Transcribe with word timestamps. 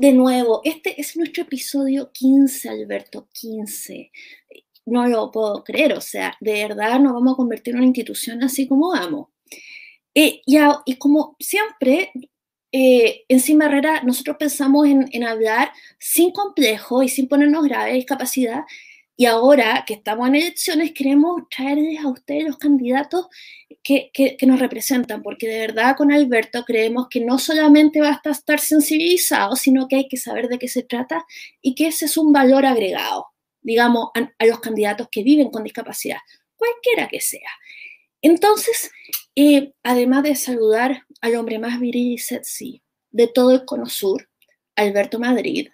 de 0.00 0.14
nuevo, 0.14 0.62
este 0.64 0.98
es 0.98 1.14
nuestro 1.14 1.42
episodio 1.42 2.10
15, 2.10 2.70
Alberto, 2.70 3.28
15. 3.34 4.10
No 4.86 5.06
lo 5.06 5.30
puedo 5.30 5.62
creer, 5.62 5.92
o 5.92 6.00
sea, 6.00 6.34
de 6.40 6.52
verdad 6.52 6.98
nos 6.98 7.12
vamos 7.12 7.34
a 7.34 7.36
convertir 7.36 7.74
en 7.74 7.80
una 7.80 7.86
institución 7.86 8.42
así 8.42 8.66
como 8.66 8.92
vamos. 8.92 9.28
Eh, 10.14 10.40
y, 10.46 10.96
como 10.96 11.36
siempre, 11.38 12.12
eh, 12.72 13.24
en 13.28 13.40
Sin 13.40 13.58
nosotros 13.58 14.36
pensamos 14.38 14.86
en, 14.86 15.06
en, 15.12 15.24
hablar 15.24 15.70
sin 15.98 16.32
complejo 16.32 17.02
y 17.02 17.10
sin 17.10 17.28
ponernos 17.28 17.62
grave 17.64 17.92
discapacidad. 17.92 18.62
Y 19.20 19.26
ahora 19.26 19.84
que 19.86 19.92
estamos 19.92 20.26
en 20.28 20.36
elecciones, 20.36 20.92
queremos 20.92 21.42
traerles 21.54 22.02
a 22.02 22.08
ustedes 22.08 22.42
los 22.42 22.56
candidatos 22.56 23.26
que, 23.82 24.10
que, 24.14 24.46
nos 24.46 24.58
representan, 24.58 25.22
porque 25.22 25.46
de 25.46 25.58
verdad 25.58 25.94
con 25.94 26.10
Alberto 26.10 26.64
creemos 26.64 27.06
que 27.10 27.20
no 27.20 27.38
solamente 27.38 28.00
basta 28.00 28.30
estar 28.30 28.60
sensibilizado, 28.60 29.56
sino 29.56 29.88
que 29.88 29.96
hay 29.96 30.08
que 30.08 30.16
saber 30.16 30.48
de 30.48 30.58
qué 30.58 30.68
se 30.68 30.84
trata 30.84 31.26
y 31.60 31.74
que 31.74 31.88
ese 31.88 32.06
es 32.06 32.16
un 32.16 32.32
valor 32.32 32.64
agregado, 32.64 33.26
digamos, 33.60 34.08
a, 34.14 34.46
los 34.46 34.60
candidatos 34.60 35.08
que 35.12 35.22
viven 35.22 35.50
con 35.50 35.64
discapacidad, 35.64 36.20
cualquiera 36.56 37.06
que 37.06 37.20
sea. 37.20 37.50
Entonces, 38.22 38.90
eh, 39.36 39.74
además 39.82 40.22
de 40.22 40.34
saludar 40.34 41.04
al 41.20 41.34
hombre 41.36 41.58
más 41.58 41.78
viril 41.78 42.12
y 42.14 42.16
sexy 42.16 42.82
de 43.10 43.26
todo 43.26 43.52
el 43.52 43.66
Cono 43.66 43.84
Sur, 43.84 44.30
Alberto 44.76 45.18
Madrid, 45.18 45.68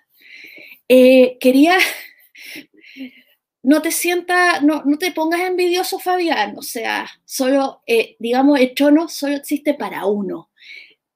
eh, 0.88 1.38
quería 1.38 1.78
no 3.66 3.82
te 3.82 3.90
sientas, 3.90 4.62
no, 4.62 4.84
no, 4.84 4.96
te 4.96 5.10
pongas 5.10 5.40
envidioso, 5.40 5.98
Fabián. 5.98 6.54
O 6.56 6.62
sea, 6.62 7.04
solo, 7.24 7.82
eh, 7.84 8.14
digamos, 8.20 8.60
el 8.60 8.72
trono 8.76 9.08
solo 9.08 9.34
existe 9.34 9.74
para 9.74 10.06
uno. 10.06 10.50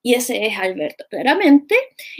Y 0.03 0.15
ese 0.15 0.45
es 0.45 0.57
Alberto, 0.57 1.05
claramente. 1.09 1.75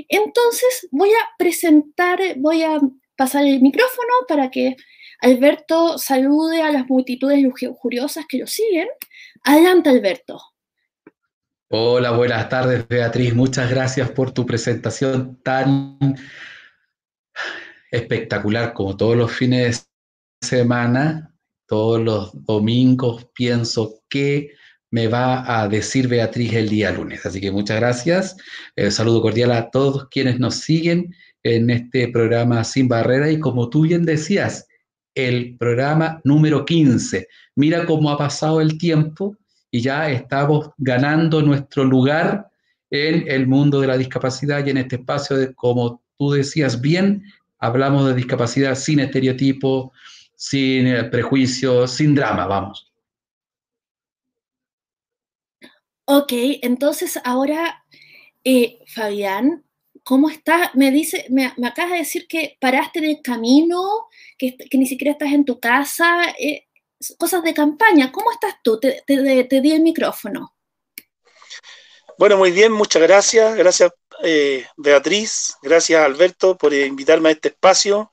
Entonces, 0.08 0.88
voy 0.90 1.10
a 1.10 1.30
presentar, 1.38 2.18
voy 2.38 2.64
a 2.64 2.80
pasar 3.18 3.44
el 3.44 3.62
micrófono 3.62 4.08
para 4.26 4.50
que 4.50 4.78
Alberto 5.20 5.98
salude 5.98 6.62
a 6.62 6.72
las 6.72 6.88
multitudes 6.88 7.42
lujuriosas 7.42 8.26
que 8.26 8.38
lo 8.38 8.48
siguen. 8.48 8.88
Adelante, 9.44 9.90
Alberto. 9.90 10.42
Hola, 11.68 12.12
buenas 12.12 12.48
tardes, 12.48 12.88
Beatriz. 12.88 13.36
Muchas 13.36 13.70
gracias 13.70 14.10
por 14.10 14.32
tu 14.32 14.46
presentación 14.46 15.42
tan 15.44 15.98
espectacular 17.92 18.72
como 18.72 18.96
todos 18.96 19.18
los 19.18 19.30
fines 19.30 19.91
semana, 20.42 21.34
todos 21.68 22.02
los 22.02 22.46
domingos, 22.46 23.28
pienso 23.34 24.02
qué 24.10 24.52
me 24.90 25.08
va 25.08 25.62
a 25.62 25.70
decir 25.70 26.08
Beatriz 26.08 26.54
el 26.54 26.68
día 26.68 26.92
lunes. 26.92 27.26
Así 27.26 27.40
que 27.40 27.52
muchas 27.52 27.80
gracias. 27.80 28.36
Eh, 28.76 28.92
saludo 28.92 29.22
cordial 29.22 29.52
a 29.52 29.70
todos 29.70 30.10
quienes 30.10 30.40
nos 30.40 30.56
siguen 30.56 31.16
en 31.44 31.70
este 31.70 32.10
programa 32.10 32.64
Sin 32.64 32.88
Barrera 32.88 33.32
y 33.32 33.40
como 33.40 33.70
tú 33.70 33.84
bien 33.84 34.04
decías, 34.04 34.68
el 35.16 35.58
programa 35.58 36.20
número 36.24 36.66
15. 36.66 37.28
Mira 37.56 37.86
cómo 37.86 38.10
ha 38.10 38.18
pasado 38.18 38.60
el 38.60 38.78
tiempo 38.78 39.38
y 39.70 39.82
ya 39.82 40.12
estamos 40.12 40.72
ganando 40.78 41.42
nuestro 41.42 41.86
lugar 41.86 42.50
en 42.90 43.26
el 43.30 43.48
mundo 43.48 43.80
de 43.80 43.88
la 43.88 43.98
discapacidad 43.98 44.66
y 44.66 44.72
en 44.72 44.78
este 44.78 44.98
espacio 44.98 45.38
de, 45.38 45.54
como 45.54 46.04
tú 46.18 46.32
decías 46.32 46.82
bien, 46.82 47.24
hablamos 47.60 48.08
de 48.08 48.16
discapacidad 48.16 48.76
sin 48.76 49.00
estereotipos, 49.00 49.92
sin 50.42 50.88
eh, 50.88 51.04
prejuicios, 51.04 51.92
sin 51.92 52.16
drama, 52.16 52.48
vamos. 52.48 52.92
Ok, 56.06 56.34
entonces 56.64 57.20
ahora, 57.24 57.86
eh, 58.44 58.80
Fabián, 58.88 59.64
¿cómo 60.04 60.32
estás? 60.32 60.74
Me 60.74 60.90
dice, 60.90 61.28
me, 61.30 61.54
acabas 61.64 61.92
de 61.92 61.98
decir 62.00 62.28
que 62.28 62.58
paraste 62.60 62.98
en 62.98 63.06
el 63.06 63.22
camino, 63.22 64.08
que, 64.36 64.58
ni 64.74 64.88
siquiera 64.88 65.12
estás 65.12 65.32
en 65.32 65.46
tu 65.46 65.60
casa, 65.60 66.32
eh, 66.40 66.66
cosas 67.20 67.44
de 67.44 67.54
campaña. 67.54 68.12
¿Cómo 68.12 68.32
estás 68.32 68.56
tú? 68.64 68.80
Te, 68.80 69.04
di 69.08 69.72
el 69.72 69.82
micrófono. 69.82 70.56
Bueno, 72.18 72.38
muy 72.38 72.50
bien, 72.50 72.72
muchas 72.72 73.04
gracias. 73.04 73.56
Gracias, 73.56 73.92
Beatriz. 74.76 75.56
Gracias, 75.62 76.04
Alberto, 76.04 76.58
por 76.58 76.74
invitarme 76.74 77.30
a 77.30 77.34
este 77.34 77.50
espacio. 77.50 78.11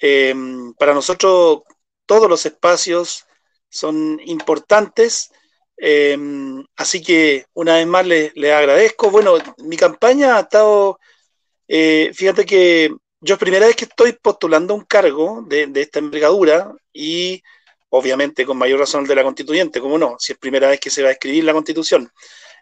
Em, 0.00 0.74
para 0.74 0.94
nosotros 0.94 1.62
todos 2.06 2.28
los 2.28 2.44
espacios 2.46 3.24
son 3.68 4.20
importantes, 4.24 5.30
em, 5.76 6.64
así 6.76 7.02
que 7.02 7.46
una 7.54 7.76
vez 7.76 7.86
más 7.86 8.06
les, 8.06 8.32
agradezco. 8.36 9.10
Bueno, 9.10 9.36
mi 9.58 9.76
campaña 9.76 10.36
ha 10.36 10.40
estado, 10.40 10.98
eh, 11.68 12.10
fíjate 12.14 12.44
que 12.46 12.94
yo 13.20 13.34
es 13.34 13.40
primera 13.40 13.66
vez 13.66 13.76
que 13.76 13.86
estoy 13.86 14.12
postulando 14.12 14.74
un 14.74 14.84
cargo 14.84 15.44
de, 15.48 15.70
esta 15.76 15.98
envergadura 15.98 16.72
y 16.92 17.42
obviamente 17.88 18.44
con 18.44 18.58
mayor 18.58 18.80
razón 18.80 19.02
el 19.02 19.08
de 19.08 19.14
la 19.14 19.22
constituyente, 19.24 19.80
como 19.80 19.98
no, 19.98 20.16
si 20.18 20.32
es 20.32 20.38
primera 20.38 20.68
vez 20.68 20.80
que 20.80 20.90
se 20.90 21.02
va 21.02 21.08
a 21.08 21.12
escribir 21.12 21.44
la 21.44 21.52
constitución. 21.52 22.10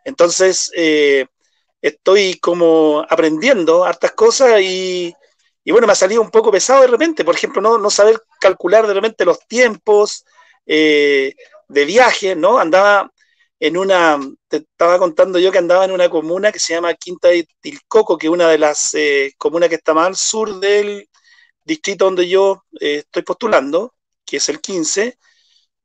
Entonces, 0.05 0.71
eh, 0.77 1.27
estoy 1.81 2.39
como 2.39 3.05
aprendiendo 3.09 3.85
hartas 3.85 4.13
cosas 4.13 4.61
y, 4.61 5.15
y 5.65 5.71
bueno, 5.71 5.87
me 5.87 5.93
ha 5.93 5.97
salido 5.97 6.23
un 6.23 6.31
poco 6.31 6.51
pesado 6.51 6.83
de 6.83 6.89
repente, 6.89 7.25
por 7.25 7.35
ejemplo, 7.35 7.61
no, 7.79 7.91
saber 7.91 8.21
calcular 8.41 8.87
de 8.87 8.95
repente 8.95 9.25
los 9.25 9.39
tiempos 9.47 10.25
eh, 10.67 11.35
de 11.69 11.85
viaje, 11.85 12.35
¿no? 12.35 12.59
Andaba 12.59 13.13
en 13.61 13.77
una, 13.77 14.19
te 14.49 14.59
estaba 14.59 14.99
contando 14.99 15.39
yo 15.39 15.53
que 15.53 15.59
andaba 15.59 15.85
en 15.85 15.93
una 15.93 16.09
comuna 16.11 16.51
que 16.51 16.59
se 16.59 16.75
llama 16.75 16.95
Quinta 16.95 17.29
de 17.29 17.47
Tilcoco, 17.61 18.19
que 18.19 18.27
es 18.27 18.33
una 18.33 18.49
de 18.49 18.59
las 18.59 18.95
eh, 18.95 19.35
comunas 19.39 19.69
que 19.69 19.77
está 19.77 19.95
más 19.95 20.09
al 20.09 20.17
sur 20.17 20.59
del 20.59 21.09
distrito 21.65 22.07
donde 22.07 22.29
yo 22.29 22.65
eh, 22.81 22.99
estoy 22.99 23.23
postulando, 23.23 23.95
que 24.25 24.39
es 24.39 24.49
el 24.49 24.61
15, 24.61 25.17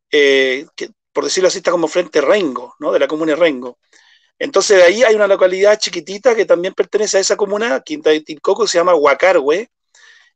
que, 0.10 0.90
por 1.14 1.24
decirlo 1.24 1.50
así 1.50 1.60
está 1.60 1.72
como 1.72 1.88
frente 1.88 2.22
Rengo, 2.22 2.76
¿no? 2.80 2.92
De 2.92 3.00
la 3.00 3.08
comuna 3.08 3.34
de 3.34 3.36
Rengo. 3.38 3.78
Entonces, 4.40 4.78
de 4.78 4.84
ahí 4.84 5.04
hay 5.04 5.16
una 5.16 5.28
localidad 5.28 5.80
chiquitita 5.80 6.36
que 6.36 6.46
también 6.46 6.74
pertenece 6.74 7.18
a 7.18 7.22
esa 7.22 7.36
comuna, 7.36 7.82
Quinta 7.82 8.12
de 8.12 8.22
Tilcoco, 8.22 8.68
se 8.68 8.78
llama 8.78 8.96
Huacarwe, 8.96 9.70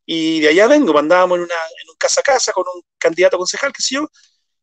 y 0.05 0.39
de 0.41 0.49
allá 0.49 0.67
vengo, 0.67 0.97
andábamos 0.97 1.37
en, 1.37 1.43
una, 1.43 1.55
un 1.89 1.95
casa 1.97 2.21
a 2.21 2.23
casa 2.23 2.51
con 2.53 2.65
un 2.73 2.81
candidato 2.97 3.37
concejal, 3.37 3.71
que 3.71 3.81
sé 3.83 3.95
yo, 3.95 4.09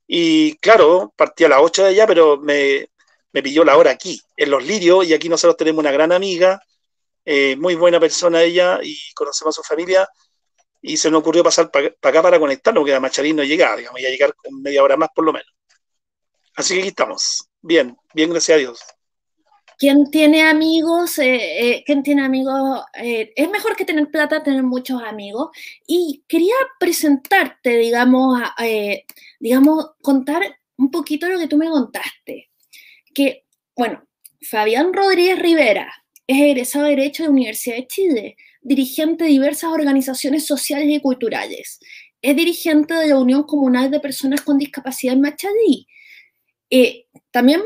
y 0.06 0.56
claro, 0.58 1.12
partí 1.16 1.44
a 1.44 1.48
las 1.48 1.60
8 1.62 1.84
de 1.84 1.90
allá, 1.90 2.06
pero 2.06 2.38
me, 2.38 2.90
me 3.32 3.42
pilló 3.42 3.64
la 3.64 3.76
hora 3.76 3.92
aquí, 3.92 4.20
en 4.36 4.50
Los 4.50 4.64
Lirios, 4.64 5.06
y 5.06 5.14
aquí 5.14 5.28
nosotros 5.28 5.56
tenemos 5.56 5.80
una 5.80 5.92
gran 5.92 6.12
amiga, 6.12 6.60
eh, 7.24 7.56
muy 7.56 7.74
buena 7.76 8.00
persona 8.00 8.42
ella, 8.42 8.80
y 8.82 8.96
conocemos 9.14 9.56
a 9.56 9.62
su 9.62 9.68
familia, 9.68 10.08
y 10.82 10.96
se 10.96 11.10
nos 11.10 11.20
ocurrió 11.20 11.44
pasar 11.44 11.70
para 11.70 11.88
acá 11.88 12.22
para 12.22 12.40
conectarnos, 12.40 12.82
porque 12.82 12.94
a 12.94 13.00
Macharín 13.00 13.36
no 13.36 13.44
llegaba, 13.44 13.76
digamos, 13.76 14.00
iba 14.00 14.08
a 14.08 14.12
llegar 14.12 14.34
con 14.34 14.60
media 14.62 14.82
hora 14.82 14.96
más 14.96 15.10
por 15.14 15.24
lo 15.24 15.32
menos. 15.32 15.48
Así 16.56 16.74
que 16.74 16.80
aquí 16.80 16.88
estamos. 16.88 17.48
Bien, 17.60 17.96
bien, 18.14 18.30
gracias 18.30 18.56
a 18.56 18.58
Dios. 18.58 18.97
¿Quién 19.78 20.10
tiene 20.10 20.42
amigos? 20.42 21.20
Eh, 21.20 21.76
eh, 21.76 21.84
¿Quién 21.86 22.02
tiene 22.02 22.22
amigos? 22.24 22.82
Eh, 22.94 23.32
es 23.36 23.48
mejor 23.48 23.76
que 23.76 23.84
tener 23.84 24.10
plata, 24.10 24.42
tener 24.42 24.64
muchos 24.64 25.00
amigos. 25.02 25.50
Y 25.86 26.24
quería 26.26 26.54
presentarte, 26.80 27.76
digamos, 27.78 28.40
digamos, 29.38 29.90
contar 30.02 30.58
un 30.76 30.90
poquito 30.90 31.28
lo 31.28 31.38
que 31.38 31.46
tú 31.46 31.56
me 31.56 31.68
contaste. 31.68 32.50
Que, 33.14 33.44
bueno, 33.76 34.04
Fabián 34.42 34.92
Rodríguez 34.92 35.38
Rivera 35.38 35.92
es 36.26 36.40
egresado 36.40 36.86
de 36.86 36.90
Derecho 36.96 37.22
de 37.22 37.28
la 37.28 37.32
Universidad 37.34 37.76
de 37.76 37.86
Chile, 37.86 38.36
dirigente 38.60 39.24
de 39.24 39.30
diversas 39.30 39.72
organizaciones 39.72 40.44
sociales 40.44 40.88
y 40.88 41.00
culturales. 41.00 41.78
Es 42.20 42.34
dirigente 42.34 42.94
de 42.94 43.06
la 43.08 43.18
Unión 43.18 43.44
Comunal 43.44 43.92
de 43.92 44.00
Personas 44.00 44.40
con 44.40 44.58
Discapacidad 44.58 45.14
en 45.14 45.20
Machadí. 45.20 45.86
también 47.30 47.62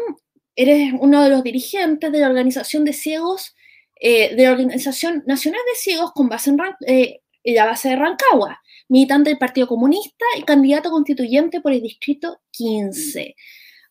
eres 0.57 0.93
uno 0.99 1.23
de 1.23 1.31
los 1.31 1.43
dirigentes 1.43 2.13
de 2.13 2.19
la 2.19 2.29
Organización 2.29 2.85
de 2.85 2.93
Ciegos, 2.93 3.55
eh, 4.01 4.35
de 4.35 4.45
la 4.45 4.53
Organización 4.53 5.23
Nacional 5.27 5.61
de 5.67 5.79
Ciegos 5.79 6.13
con 6.13 6.29
base 6.29 6.51
en, 6.51 6.59
eh, 6.87 7.21
la 7.45 7.67
base 7.67 7.91
de 7.91 7.97
Rancagua, 7.97 8.61
militante 8.89 9.31
del 9.31 9.39
Partido 9.39 9.67
Comunista 9.67 10.25
y 10.37 10.43
candidato 10.43 10.91
constituyente 10.91 11.61
por 11.61 11.73
el 11.73 11.83
Distrito 11.83 12.41
15. 12.51 13.35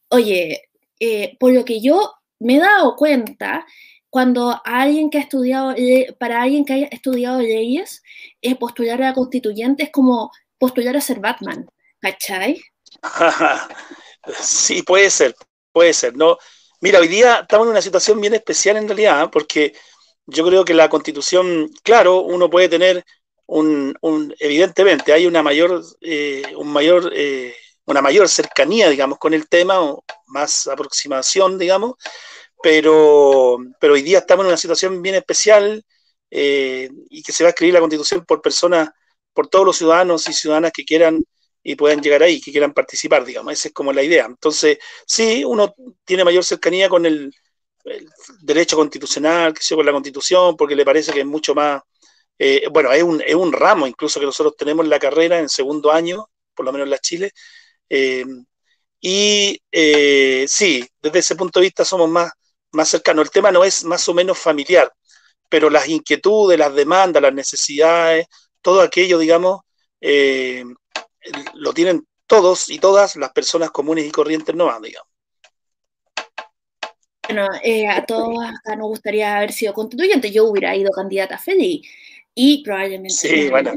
Oye, 0.10 0.70
eh, 1.00 1.38
por 1.40 1.54
lo 1.54 1.66
que 1.66 1.82
yo 1.82 2.14
me 2.40 2.58
he 2.58 2.60
dado 2.60 2.96
cuenta, 2.96 3.66
cuando 4.10 4.62
alguien 4.66 5.10
que 5.10 5.18
ha 5.18 5.22
estudiado, 5.22 5.74
para 6.20 6.42
alguien 6.42 6.66
que 6.66 6.74
haya 6.74 6.88
estudiado 6.88 7.42
leyes, 7.42 8.04
postular 8.60 9.02
a 9.02 9.08
la 9.08 9.14
constituyente 9.14 9.84
es 9.84 9.90
como 9.92 10.32
postular 10.58 10.98
a 10.98 11.02
ser 11.02 11.20
Batman, 11.20 11.66
¿cachai? 12.00 12.62
Sí, 14.40 14.84
puede 14.84 15.10
ser, 15.10 15.34
Puede 15.72 15.94
ser, 15.94 16.16
¿no? 16.18 16.38
Mira, 16.82 17.00
hoy 17.00 17.08
día 17.08 17.42
estamos 17.42 17.68
en 17.68 17.72
una 17.72 17.82
situación 17.82 18.20
bien 18.20 18.34
especial 18.34 18.78
en 18.78 18.88
realidad, 18.88 19.24
¿eh? 19.24 19.30
porque 19.32 19.74
yo 20.26 20.46
creo 20.46 20.66
que 20.66 20.74
la 20.74 20.90
constitución, 20.90 21.70
claro, 21.84 22.22
uno 22.22 22.50
puede 22.50 22.70
tener 22.70 23.06
un, 23.46 23.96
evidentemente, 24.40 25.14
hay 25.14 25.28
una 25.28 25.44
mayor, 25.44 25.84
eh, 26.02 26.44
un 26.58 26.72
mayor, 26.72 27.12
eh, 27.14 27.54
una 27.86 28.02
mayor 28.02 28.30
cercanía, 28.30 28.90
digamos, 28.90 29.18
con 29.20 29.34
el 29.34 29.48
tema, 29.50 29.82
o 29.82 30.04
más 30.28 30.68
aproximación, 30.68 31.58
digamos, 31.58 31.96
pero, 32.64 33.58
pero 33.80 33.94
hoy 33.94 34.02
día 34.02 34.20
estamos 34.20 34.46
en 34.46 34.50
una 34.50 34.58
situación 34.58 35.02
bien 35.02 35.16
especial 35.16 35.84
eh, 36.30 36.90
y 37.10 37.24
que 37.24 37.32
se 37.32 37.44
va 37.44 37.50
a 37.50 37.52
escribir 37.52 37.74
la 37.74 37.82
constitución 37.82 38.26
por 38.26 38.42
personas, 38.42 38.90
por 39.34 39.48
todos 39.48 39.66
los 39.66 39.78
ciudadanos 39.78 40.28
y 40.30 40.34
ciudadanas 40.34 40.72
que 40.74 40.86
quieran 40.86 41.24
y 41.64 41.76
puedan 41.76 42.02
llegar 42.02 42.24
ahí, 42.24 42.42
que 42.42 42.52
quieran 42.52 42.74
participar, 42.74 43.26
digamos, 43.26 43.54
esa 43.54 43.68
es 43.70 43.74
como 43.74 43.94
la 43.94 44.04
idea. 44.04 44.26
Entonces, 44.26 44.80
sí, 45.06 45.44
uno 45.46 45.74
tiene 46.06 46.24
mayor 46.24 46.44
cercanía 46.44 46.90
con 46.90 47.06
el, 47.06 47.34
derecho 48.42 48.76
constitucional, 48.78 49.54
que 49.54 49.64
sea 49.64 49.76
con 49.78 49.86
la 49.86 49.92
constitución, 49.92 50.56
porque 50.56 50.76
le 50.76 50.86
parece 50.86 51.12
que 51.14 51.22
es 51.22 51.26
mucho 51.26 51.56
más, 51.56 51.82
eh, 52.38 52.68
bueno, 52.72 52.92
es 52.92 53.04
un, 53.04 53.22
es 53.22 53.36
un 53.36 53.52
ramo 53.52 53.88
incluso 53.88 54.20
que 54.20 54.26
nosotros 54.26 54.56
tenemos 54.58 54.86
en 54.86 54.90
la 54.92 55.00
carrera 55.00 55.40
en 55.40 55.50
segundo 55.50 55.92
año, 55.92 56.28
por 56.56 56.66
lo 56.66 56.72
menos 56.72 56.86
en 56.86 56.92
la 56.92 57.00
Chile, 57.00 57.32
eh, 57.90 58.26
y 59.02 59.60
eh, 59.72 60.46
sí, 60.48 60.88
desde 61.02 61.20
ese 61.20 61.36
punto 61.36 61.60
de 61.60 61.66
vista 61.66 61.84
somos 61.86 62.10
más, 62.10 62.32
más 62.72 62.90
cercanos. 62.90 63.26
El 63.26 63.32
tema 63.32 63.52
no 63.52 63.64
es 63.64 63.84
más 63.84 64.08
o 64.10 64.14
menos 64.14 64.38
familiar, 64.38 64.92
pero 65.50 65.70
las 65.70 65.88
inquietudes, 65.90 66.60
las 66.60 66.74
demandas, 66.76 67.22
las 67.22 67.34
necesidades, 67.34 68.28
todo 68.62 68.82
aquello, 68.82 69.18
digamos, 69.20 69.62
eh, 70.02 70.64
lo 71.54 71.74
tienen 71.74 72.06
todos 72.28 72.70
y 72.70 72.80
todas 72.80 73.16
las 73.16 73.32
personas 73.32 73.72
comunes 73.72 74.06
y 74.06 74.12
corrientes 74.12 74.56
no 74.56 74.66
digamos. 74.82 75.08
Bueno, 77.24 77.48
eh, 77.64 77.88
a 77.88 78.06
todos 78.06 78.38
acá 78.44 78.76
nos 78.76 78.88
gustaría 78.88 79.38
haber 79.38 79.54
sido 79.54 79.74
constituyente. 79.74 80.32
Yo 80.32 80.46
hubiera 80.46 80.76
ido 80.76 80.92
candidata 80.92 81.38
feliz 81.38 81.88
y 82.36 82.64
probablemente. 82.64 83.14
Sí, 83.14 83.50
bueno. 83.50 83.74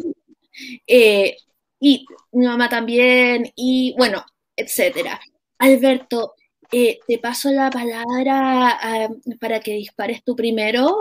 y 1.81 2.07
mi 2.33 2.47
mamá 2.47 2.69
también, 2.69 3.53
y 3.55 3.95
bueno, 3.97 4.25
etcétera. 4.57 5.21
Alberto, 5.59 6.35
eh, 6.73 6.99
te 7.07 7.19
paso 7.19 7.51
la 7.51 7.71
palabra 7.71 9.09
para 9.41 9.61
que 9.61 9.75
dispares 9.75 10.25
tú 10.25 10.35
primero. 10.35 10.99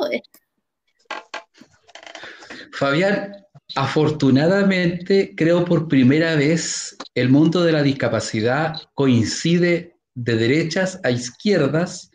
Fabián, 2.72 3.46
afortunadamente 3.76 5.34
creo 5.36 5.66
por 5.66 5.88
primera 5.88 6.36
vez 6.36 6.96
el 7.16 7.30
mundo 7.30 7.64
de 7.64 7.72
la 7.72 7.84
discapacidad 7.84 8.76
coincide 8.94 9.98
de 10.16 10.36
derechas 10.36 11.00
a 11.04 11.12
izquierdas 11.12 12.12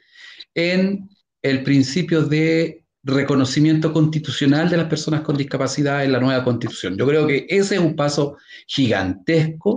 en 0.55 1.09
el 1.43 1.63
principio 1.63 2.23
de 2.23 2.85
reconocimiento 3.03 3.93
constitucional 3.93 4.69
de 4.69 4.77
las 4.77 4.87
personas 4.87 5.23
con 5.23 5.37
discapacidad 5.37 6.05
en 6.05 6.13
la 6.13 6.21
nueva 6.21 6.45
constitución. 6.45 6.97
Yo 6.97 7.07
creo 7.07 7.27
que 7.27 7.47
ese 7.49 7.77
es 7.77 7.81
un 7.81 7.97
paso 7.97 8.37
gigantesco 8.67 9.77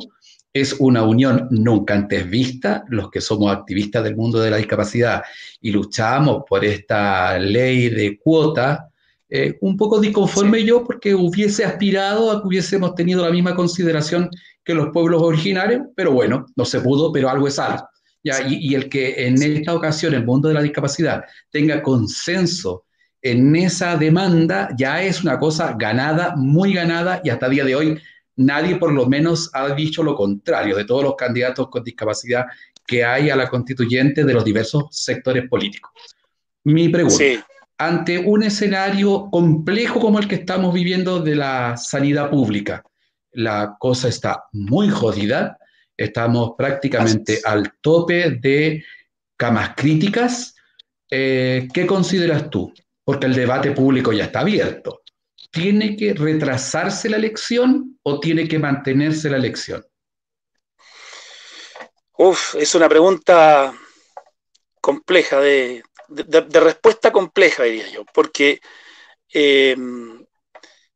es 0.54 0.76
una 0.80 1.04
unión 1.04 1.48
nunca 1.50 1.94
antes 1.94 2.30
vista, 2.30 2.84
los 2.90 3.10
que 3.10 3.22
somos 3.22 3.52
activistas 3.52 4.04
del 4.04 4.18
mundo 4.18 4.40
de 4.40 4.52
la 4.52 4.58
discapacidad 4.58 5.24
y 5.62 5.72
luchamos 5.72 6.44
por 6.48 6.66
esta 6.66 7.40
ley 7.40 7.90
de 7.90 8.18
cuota, 8.18 8.91
eh, 9.34 9.58
un 9.62 9.78
poco 9.78 10.02
disconforme 10.02 10.64
yo 10.66 10.84
porque 10.84 11.16
hubiese 11.16 11.64
aspirado 11.64 12.30
a 12.30 12.42
que 12.42 12.48
hubiésemos 12.48 12.96
tenido 12.96 13.24
la 13.24 13.32
misma 13.32 13.56
consideración 13.56 14.30
que 14.64 14.74
los 14.74 14.90
pueblos 14.90 15.22
originarios, 15.22 15.84
pero 15.96 16.12
bueno, 16.12 16.46
no 16.58 16.66
se 16.66 16.82
pudo, 16.82 17.14
pero 17.14 17.30
algo 17.30 17.48
es 17.48 17.58
algo. 17.58 17.88
Ya, 18.24 18.46
y, 18.46 18.58
y 18.58 18.76
el 18.76 18.90
que 18.90 19.26
en 19.26 19.42
esta 19.42 19.74
ocasión 19.74 20.14
el 20.14 20.26
mundo 20.26 20.50
de 20.50 20.54
la 20.54 20.62
discapacidad 20.62 21.24
tenga 21.50 21.82
consenso 21.82 22.84
en 23.22 23.56
esa 23.56 23.96
demanda 23.96 24.70
ya 24.78 25.02
es 25.02 25.24
una 25.24 25.40
cosa 25.40 25.76
ganada, 25.80 26.36
muy 26.36 26.74
ganada, 26.74 27.22
y 27.24 27.30
hasta 27.30 27.46
el 27.46 27.54
día 27.54 27.66
de 27.66 27.76
hoy 27.76 28.02
nadie 28.36 28.76
por 28.76 28.92
lo 28.92 29.06
menos 29.06 29.50
ha 29.54 29.74
dicho 29.74 30.04
lo 30.04 30.16
contrario 30.16 30.76
de 30.76 30.86
todos 30.86 31.04
los 31.04 31.16
candidatos 31.16 31.70
con 31.70 31.84
discapacidad 31.84 32.46
que 32.86 33.06
hay 33.06 33.30
a 33.30 33.36
la 33.36 33.48
constituyente 33.48 34.26
de 34.26 34.34
los 34.34 34.44
diversos 34.44 34.86
sectores 34.92 35.48
políticos. 35.48 35.92
Mi 36.64 36.90
pregunta, 36.90 37.24
ante 37.86 38.18
un 38.20 38.44
escenario 38.44 39.30
complejo 39.32 40.00
como 40.00 40.20
el 40.20 40.28
que 40.28 40.36
estamos 40.36 40.74
viviendo 40.74 41.20
de 41.20 41.36
la 41.36 41.78
sanidad 41.78 42.30
pública, 42.30 42.84
la 43.32 43.76
cosa 43.80 44.08
está 44.08 44.46
muy 44.52 44.90
jodida, 44.90 45.58
estamos 45.96 46.52
prácticamente 46.58 47.42
al 47.44 47.74
tope 47.82 48.32
de 48.32 48.84
camas 49.38 49.74
críticas. 49.76 50.56
Eh, 51.10 51.68
¿Qué 51.74 51.86
consideras 51.86 52.50
tú? 52.50 52.74
Porque 53.04 53.28
el 53.28 53.34
debate 53.34 53.72
público 53.72 54.12
ya 54.12 54.26
está 54.26 54.42
abierto. 54.42 55.02
¿tiene 55.52 55.98
que 55.98 56.14
retrasarse 56.14 57.10
la 57.10 57.18
elección 57.18 58.00
o 58.04 58.20
tiene 58.20 58.48
que 58.48 58.58
mantenerse 58.58 59.30
la 59.30 59.38
elección? 59.38 59.86
Uf, 62.18 62.56
es 62.56 62.74
una 62.74 62.88
pregunta 62.88 63.74
compleja, 64.80 65.40
de, 65.40 65.84
respuesta 66.60 67.12
compleja, 67.12 67.64
diría 67.64 67.90
yo, 67.90 68.06
porque 68.14 68.60
eh, 69.34 69.76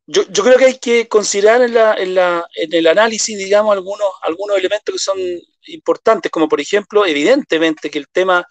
yo, 0.08 0.26
creo 0.44 0.58
que 0.58 0.66
hay 0.66 0.78
que 0.78 1.08
considerar 1.08 1.62
en, 1.64 2.74
el 2.74 2.88
análisis, 2.88 3.38
digamos, 3.38 3.74
algunos, 3.74 4.08
algunos 4.22 4.58
elementos 4.58 4.94
que 4.94 5.00
son 5.00 5.18
importantes, 5.68 6.32
como 6.32 6.48
por 6.48 6.62
ejemplo, 6.62 7.06
evidentemente 7.06 7.90
que 7.90 7.98
el 7.98 8.08
tema 8.10 8.46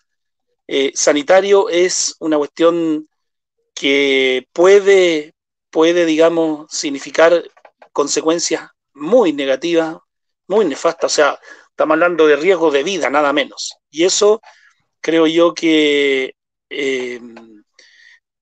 eh, 0.66 0.92
sanitario 0.94 1.68
es 1.68 2.16
una 2.18 2.38
cuestión 2.38 3.08
que 3.74 4.48
puede, 4.52 5.34
puede, 5.70 6.06
digamos, 6.06 6.66
significar 6.70 7.44
consecuencias 7.92 8.68
muy 8.94 9.32
negativas, 9.32 9.96
muy 10.48 10.64
nefastas. 10.64 11.12
O 11.12 11.14
sea, 11.14 11.40
estamos 11.70 11.94
hablando 11.94 12.26
de 12.26 12.36
riesgo 12.36 12.70
de 12.70 12.82
vida, 12.82 13.10
nada 13.10 13.32
menos. 13.32 13.76
Y 13.90 14.04
eso 14.04 14.40
creo 15.00 15.26
yo 15.26 15.54
que 15.54 16.34
eh, 16.74 17.20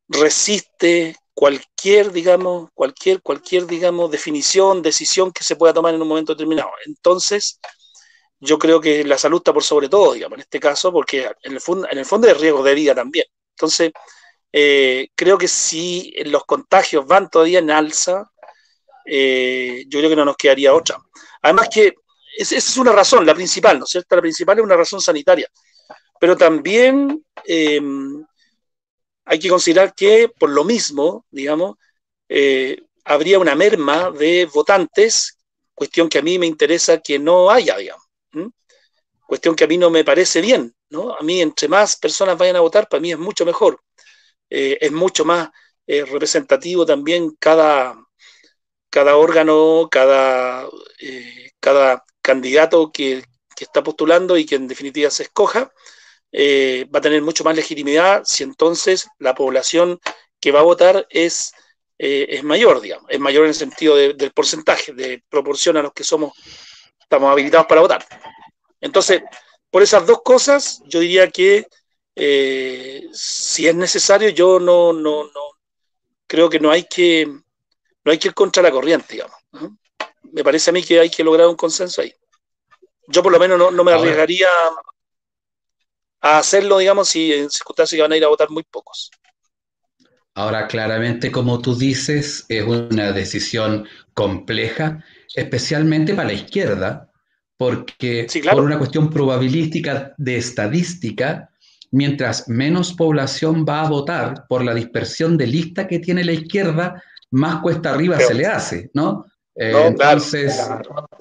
resiste 0.08 1.16
cualquier, 1.34 2.12
digamos, 2.12 2.70
cualquier, 2.74 3.22
cualquier, 3.22 3.66
digamos, 3.66 4.10
definición, 4.10 4.82
decisión 4.82 5.32
que 5.32 5.44
se 5.44 5.56
pueda 5.56 5.72
tomar 5.72 5.94
en 5.94 6.02
un 6.02 6.08
momento 6.08 6.34
determinado. 6.34 6.70
Entonces, 6.86 7.58
yo 8.40 8.58
creo 8.58 8.80
que 8.80 9.04
la 9.04 9.18
salud 9.18 9.38
está 9.38 9.52
por 9.52 9.62
sobre 9.62 9.88
todo, 9.88 10.12
digamos, 10.12 10.36
en 10.36 10.42
este 10.42 10.60
caso, 10.60 10.92
porque 10.92 11.30
en 11.42 11.52
el 11.52 11.60
fondo, 11.60 11.88
en 11.90 11.98
el 11.98 12.04
fondo 12.04 12.28
es 12.28 12.38
riesgo 12.38 12.62
de 12.62 12.74
vida 12.74 12.94
también. 12.94 13.26
Entonces, 13.56 13.92
eh, 14.52 15.08
creo 15.14 15.38
que 15.38 15.48
si 15.48 16.12
los 16.26 16.44
contagios 16.44 17.06
van 17.06 17.30
todavía 17.30 17.60
en 17.60 17.70
alza, 17.70 18.30
eh, 19.06 19.84
yo 19.88 19.98
creo 19.98 20.10
que 20.10 20.16
no 20.16 20.24
nos 20.24 20.36
quedaría 20.36 20.74
otra. 20.74 20.98
Además 21.42 21.68
que 21.72 21.94
esa 22.36 22.56
es 22.56 22.76
una 22.76 22.92
razón, 22.92 23.26
la 23.26 23.34
principal, 23.34 23.78
¿no 23.78 23.84
es 23.84 23.90
cierto? 23.90 24.16
La 24.16 24.22
principal 24.22 24.58
es 24.58 24.64
una 24.64 24.76
razón 24.76 25.00
sanitaria. 25.00 25.48
Pero 26.22 26.36
también 26.36 27.24
em, 27.44 28.24
hay 29.24 29.40
que 29.40 29.48
considerar 29.48 29.92
que 29.92 30.28
por 30.28 30.50
lo 30.50 30.62
mismo, 30.62 31.26
digamos, 31.32 31.74
eh, 32.28 32.80
habría 33.02 33.40
una 33.40 33.56
merma 33.56 34.12
de 34.12 34.48
votantes, 34.54 35.36
cuestión 35.74 36.08
que 36.08 36.18
a 36.18 36.22
mí 36.22 36.38
me 36.38 36.46
interesa 36.46 36.98
que 36.98 37.18
no 37.18 37.50
haya, 37.50 37.76
digamos. 37.76 38.06
Cuestión 39.26 39.56
que 39.56 39.64
a 39.64 39.66
mí 39.66 39.76
no 39.78 39.90
me 39.90 40.04
parece 40.04 40.40
bien, 40.40 40.72
¿no? 40.90 41.12
A 41.12 41.22
mí, 41.22 41.40
entre 41.40 41.66
más 41.66 41.96
personas 41.96 42.38
vayan 42.38 42.54
a 42.54 42.60
votar, 42.60 42.88
para 42.88 43.00
mí 43.00 43.10
es 43.10 43.18
mucho 43.18 43.44
mejor. 43.44 43.80
Eh, 44.48 44.78
es 44.80 44.92
mucho 44.92 45.24
más 45.24 45.50
eh, 45.88 46.04
representativo 46.04 46.86
también 46.86 47.34
cada, 47.40 47.96
órgano, 48.94 49.88
cada 49.90 50.70
candidato 52.20 52.92
que, 52.92 53.24
está 53.58 53.82
postulando 53.82 54.36
y 54.36 54.44
que 54.44 54.56
en 54.56 54.68
definitiva 54.68 55.10
se 55.10 55.24
escoja, 55.24 55.72
va 56.34 56.98
a 56.98 57.02
tener 57.02 57.22
mucho 57.22 57.44
más 57.44 57.54
legitimidad 57.54 58.22
si 58.24 58.42
entonces 58.42 59.06
la 59.18 59.34
población 59.34 60.00
que 60.40 60.52
va 60.52 60.60
a 60.60 60.64
votar 60.64 61.06
es, 61.10 61.52
es 61.98 62.42
mayor, 62.42 62.80
digamos, 62.80 63.06
es 63.10 63.20
mayor 63.20 63.44
en 63.44 63.50
el 63.50 63.54
sentido 63.54 63.96
del 63.96 64.32
porcentaje, 64.32 64.92
de 64.92 65.22
proporción 65.28 65.76
a 65.76 65.82
los 65.82 65.92
que 65.92 66.04
somos, 66.04 66.32
estamos 67.00 67.30
habilitados 67.30 67.66
para 67.66 67.82
votar. 67.82 68.06
Entonces, 68.80 69.22
por 69.70 69.82
esas 69.82 70.06
dos 70.06 70.20
cosas, 70.22 70.82
yo 70.86 71.00
diría 71.00 71.30
que 71.30 71.66
eh, 72.14 73.08
si 73.12 73.66
es 73.66 73.74
necesario, 73.74 74.28
yo 74.28 74.60
no, 74.60 74.92
no, 74.92 75.24
no, 75.24 75.40
creo 76.26 76.50
que 76.50 76.60
no 76.60 76.70
hay 76.70 76.84
que, 76.84 77.26
no 77.26 78.12
hay 78.12 78.18
que 78.18 78.28
ir 78.28 78.34
contra 78.34 78.62
la 78.62 78.70
corriente, 78.70 79.14
digamos. 79.14 79.36
Me 80.24 80.44
parece 80.44 80.70
a 80.70 80.72
mí 80.72 80.82
que 80.82 81.00
hay 81.00 81.10
que 81.10 81.24
lograr 81.24 81.48
un 81.48 81.56
consenso 81.56 82.02
ahí. 82.02 82.12
Yo 83.08 83.22
por 83.22 83.32
lo 83.32 83.38
menos 83.38 83.72
no, 83.72 83.84
me 83.84 83.92
arriesgaría 83.92 84.48
a 86.22 86.38
hacerlo, 86.38 86.78
digamos, 86.78 87.08
si 87.08 87.32
en 87.32 87.50
circunstancias 87.50 87.98
que 87.98 88.02
van 88.02 88.12
a 88.12 88.16
ir 88.16 88.24
a 88.24 88.28
votar 88.28 88.48
muy 88.48 88.62
pocos. 88.62 89.10
Ahora, 90.34 90.66
claramente, 90.66 91.30
como 91.30 91.60
tú 91.60 91.76
dices, 91.76 92.46
es 92.48 92.64
una 92.64 93.12
decisión 93.12 93.86
compleja, 94.14 95.04
especialmente 95.34 96.14
para 96.14 96.28
la 96.28 96.34
izquierda, 96.34 97.10
porque 97.58 98.26
por 98.50 98.62
una 98.62 98.78
cuestión 98.78 99.10
probabilística 99.10 100.14
de 100.16 100.36
estadística, 100.36 101.50
mientras 101.90 102.48
menos 102.48 102.94
población 102.94 103.66
va 103.68 103.82
a 103.82 103.88
votar 103.88 104.46
por 104.48 104.64
la 104.64 104.74
dispersión 104.74 105.36
de 105.36 105.48
lista 105.48 105.86
que 105.86 105.98
tiene 105.98 106.24
la 106.24 106.32
izquierda, 106.32 107.02
más 107.30 107.60
cuesta 107.60 107.92
arriba 107.92 108.18
se 108.18 108.34
le 108.34 108.46
hace, 108.46 108.90
¿no? 108.94 109.26
Eh, 109.54 109.72
entonces, 109.86 110.66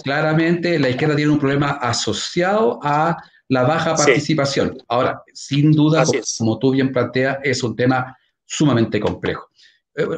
claramente 0.03 0.79
la 0.79 0.89
izquierda 0.89 1.15
tiene 1.15 1.31
un 1.31 1.39
problema 1.39 1.72
asociado 1.72 2.79
a 2.81 3.17
la 3.51 3.63
baja 3.63 3.96
participación. 3.96 4.77
Ahora, 4.88 5.22
sin 5.34 5.74
duda, 5.74 6.05
como, 6.38 6.58
tú 6.58 6.72
bien 6.72 6.89
planteas, 6.89 7.38
es 7.43 7.62
un 7.63 7.75
tema 7.75 8.17
sumamente 8.46 8.98
complejo. 8.98 9.50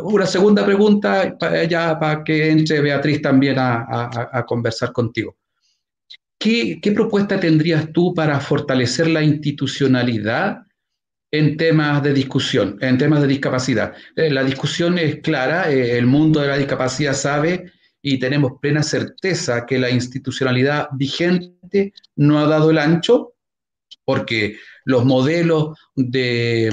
una 0.03 0.27
segunda 0.27 0.63
pregunta 0.63 1.35
ya 1.67 1.99
para 1.99 2.23
que 2.23 2.51
entre 2.51 2.79
Beatriz 2.79 3.23
también 3.23 3.55
a, 3.57 4.45
conversar 4.47 4.91
contigo. 4.91 5.35
¿Qué, 6.37 6.79
¿Qué, 6.79 6.91
propuesta 6.91 7.39
tendrías 7.39 7.91
tú 7.91 8.13
para 8.13 8.39
fortalecer 8.39 9.07
la 9.07 9.23
institucionalidad 9.23 10.59
en 11.31 11.57
temas 11.57 12.03
de 12.03 12.13
discusión, 12.13 12.77
en 12.81 12.99
temas 12.99 13.21
de 13.21 13.27
discapacidad? 13.27 13.93
Eh, 14.15 14.29
la 14.29 14.43
discusión 14.43 14.99
es 14.99 15.21
clara, 15.21 15.71
eh, 15.71 15.97
el 15.97 16.05
mundo 16.05 16.39
de 16.39 16.49
la 16.49 16.57
discapacidad 16.57 17.13
sabe 17.13 17.71
y 18.05 18.19
tenemos 18.19 18.59
plena 18.61 18.83
certeza 18.83 19.65
que 19.65 19.79
la 19.79 19.89
institucionalidad 19.89 20.89
vigente 20.91 21.93
no 22.17 22.37
ha 22.39 22.45
dado 22.45 22.69
el 22.69 22.77
ancho, 22.77 23.33
porque 24.05 24.57
los 24.83 25.05
modelos 25.05 25.77
de, 25.95 26.69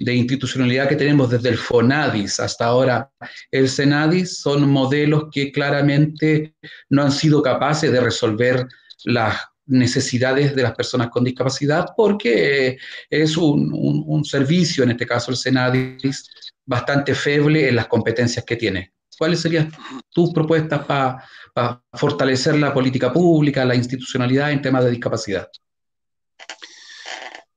institucionalidad 0.00 0.88
que 0.88 0.96
tenemos 0.96 1.30
desde 1.30 1.50
el 1.50 1.58
FONADIS 1.58 2.40
hasta 2.40 2.64
ahora 2.64 3.10
el 3.50 3.68
SENADIS 3.68 4.38
son 4.38 4.70
modelos 4.70 5.24
que 5.30 5.52
claramente 5.52 6.54
no 6.88 7.02
han 7.02 7.12
sido 7.12 7.42
capaces 7.42 7.92
de 7.92 8.00
resolver 8.00 8.66
las 9.04 9.36
necesidades 9.66 10.56
de 10.56 10.62
las 10.62 10.74
personas 10.74 11.08
con 11.08 11.24
discapacidad 11.24 11.88
porque 11.94 12.78
es 13.10 13.36
un, 13.36 14.24
servicio, 14.24 14.84
en 14.84 14.92
este 14.92 15.06
caso 15.06 15.30
el 15.30 15.36
SENADIS, 15.36 16.30
bastante 16.64 17.14
feble 17.14 17.68
en 17.68 17.76
las 17.76 17.88
competencias 17.88 18.46
que 18.46 18.56
tiene. 18.56 18.93
¿Cuáles 19.16 19.40
serían 19.40 19.72
tus 20.10 20.32
propuestas 20.32 20.84
para 20.84 21.82
fortalecer 21.92 22.56
la 22.56 22.72
política 22.72 23.12
pública, 23.12 23.64
la 23.64 23.74
institucionalidad 23.74 24.52
en 24.52 24.62
temas 24.62 24.84
de 24.84 24.90
discapacidad? 24.90 25.48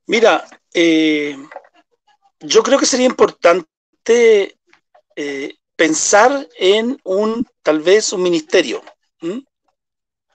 Mira, 0.08 0.46
eh, 0.74 1.36
yo 2.40 2.64
creo 2.64 2.80
que 2.80 2.86
sería 2.86 3.06
importante 3.06 4.58
eh, 5.16 5.56
pensar 5.76 6.48
en 6.58 7.00
un, 7.04 7.46
tal 7.62 7.80
vez, 7.82 8.14
un 8.14 8.24
ministerio, 8.24 8.84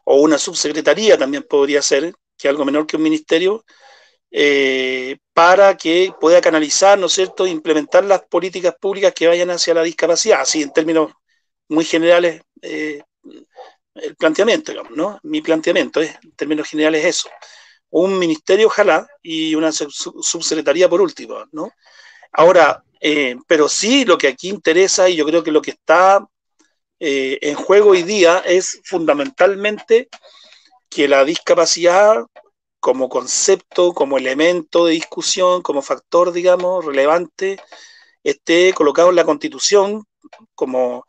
o 0.04 0.16
una 0.16 0.38
subsecretaría 0.38 1.16
también 1.16 1.46
podría 1.48 1.80
ser, 1.80 2.12
que 2.36 2.48
algo 2.48 2.64
menor 2.64 2.86
que 2.86 2.96
un 2.96 3.02
ministerio, 3.02 3.64
eh, 4.32 5.18
para 5.32 5.76
que 5.76 6.12
pueda 6.20 6.40
canalizar, 6.40 6.98
¿no 6.98 7.06
es 7.06 7.12
cierto?, 7.12 7.46
implementar 7.46 8.04
las 8.04 8.22
políticas 8.22 8.74
públicas 8.80 9.12
que 9.14 9.28
vayan 9.28 9.50
hacia 9.50 9.74
la 9.74 9.82
discapacidad, 9.82 10.40
así 10.40 10.62
en 10.62 10.72
términos 10.72 11.12
muy 11.68 11.84
generales, 11.84 12.42
el 12.60 14.16
planteamiento, 14.16 14.72
digamos, 14.72 14.92
¿no? 14.96 15.20
Mi 15.22 15.42
planteamiento 15.42 16.00
es, 16.00 16.14
en 16.22 16.32
términos 16.32 16.68
generales, 16.68 17.04
eso 17.04 17.28
un 17.92 18.18
ministerio, 18.18 18.68
ojalá, 18.68 19.06
y 19.22 19.54
una 19.54 19.70
subsecretaría 19.70 20.88
por 20.88 21.02
último, 21.02 21.44
¿no? 21.52 21.70
Ahora, 22.32 22.82
eh, 22.98 23.36
pero 23.46 23.68
sí 23.68 24.06
lo 24.06 24.16
que 24.16 24.28
aquí 24.28 24.48
interesa, 24.48 25.10
y 25.10 25.16
yo 25.16 25.26
creo 25.26 25.44
que 25.44 25.52
lo 25.52 25.60
que 25.60 25.72
está 25.72 26.26
eh, 26.98 27.38
en 27.42 27.54
juego 27.54 27.90
hoy 27.90 28.02
día 28.02 28.42
es 28.46 28.80
fundamentalmente 28.84 30.08
que 30.88 31.06
la 31.06 31.22
discapacidad 31.24 32.24
como 32.82 33.08
concepto, 33.08 33.92
como 33.94 34.18
elemento 34.18 34.86
de 34.86 34.94
discusión, 34.94 35.62
como 35.62 35.82
factor, 35.82 36.32
digamos, 36.32 36.84
relevante, 36.84 37.60
esté 38.24 38.74
colocado 38.74 39.10
en 39.10 39.16
la 39.16 39.24
Constitución 39.24 40.04
como 40.54 41.04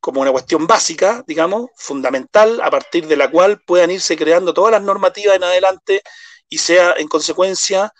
como 0.00 0.20
una 0.20 0.32
cuestión 0.32 0.66
básica, 0.66 1.24
digamos, 1.26 1.70
fundamental, 1.76 2.60
a 2.62 2.70
partir 2.70 3.06
de 3.06 3.16
la 3.16 3.30
cual 3.30 3.62
puedan 3.66 3.90
irse 3.90 4.18
creando 4.18 4.52
todas 4.52 4.72
las 4.72 4.82
normativas 4.82 5.36
en 5.36 5.44
adelante 5.44 6.02
y 6.48 6.58
sea, 6.58 6.94
en 6.98 7.08
consecuencia, 7.08 7.90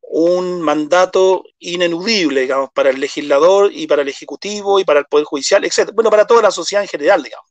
un 0.00 0.62
mandato 0.62 1.44
ineludible, 1.58 2.42
digamos, 2.42 2.70
para 2.72 2.90
el 2.90 2.98
legislador 2.98 3.70
y 3.74 3.86
para 3.86 4.02
el 4.02 4.08
Ejecutivo 4.08 4.80
y 4.80 4.84
para 4.84 5.00
el 5.00 5.06
Poder 5.06 5.26
Judicial, 5.26 5.64
etc. 5.64 5.90
Bueno, 5.92 6.10
para 6.10 6.26
toda 6.26 6.40
la 6.42 6.50
sociedad 6.50 6.82
en 6.82 6.88
general, 6.88 7.22
digamos. 7.22 7.50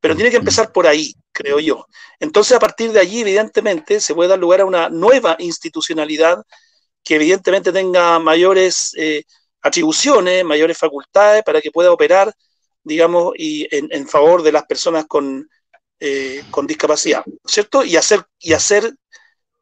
Pero 0.00 0.14
tiene 0.14 0.30
que 0.30 0.36
empezar 0.36 0.72
por 0.72 0.86
ahí, 0.86 1.14
creo 1.32 1.58
yo. 1.60 1.86
Entonces, 2.20 2.56
a 2.56 2.60
partir 2.60 2.92
de 2.92 3.00
allí, 3.00 3.20
evidentemente, 3.20 4.00
se 4.00 4.14
puede 4.14 4.30
dar 4.30 4.38
lugar 4.38 4.60
a 4.60 4.64
una 4.64 4.88
nueva 4.88 5.36
institucionalidad 5.38 6.42
que 7.04 7.16
evidentemente 7.16 7.72
tenga 7.72 8.18
mayores 8.18 8.92
eh, 8.96 9.24
atribuciones, 9.62 10.44
mayores 10.44 10.78
facultades 10.78 11.42
para 11.42 11.60
que 11.60 11.70
pueda 11.70 11.92
operar 11.92 12.32
digamos, 12.84 13.34
y 13.36 13.68
en, 13.70 14.08
favor 14.08 14.42
de 14.42 14.52
las 14.52 14.64
personas 14.64 15.06
con, 15.06 15.48
eh, 16.00 16.42
con 16.50 16.66
discapacidad, 16.66 17.22
¿cierto? 17.44 17.84
Y 17.84 17.96
hacer, 17.96 18.24
y 18.40 18.54
hacer 18.54 18.94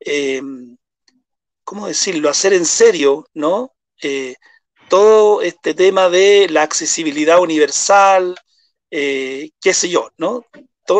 eh, 0.00 0.40
¿cómo 1.64 1.88
decirlo? 1.88 2.30
Hacer 2.30 2.52
en 2.52 2.64
serio, 2.64 3.26
¿no? 3.34 3.72
Eh, 4.00 4.36
todo 4.88 5.42
este 5.42 5.74
tema 5.74 6.08
de 6.08 6.46
la 6.48 6.62
accesibilidad 6.62 7.40
universal, 7.40 8.36
qué 8.90 9.74
sé 9.74 9.88
yo, 9.88 10.10
¿no? 10.18 10.44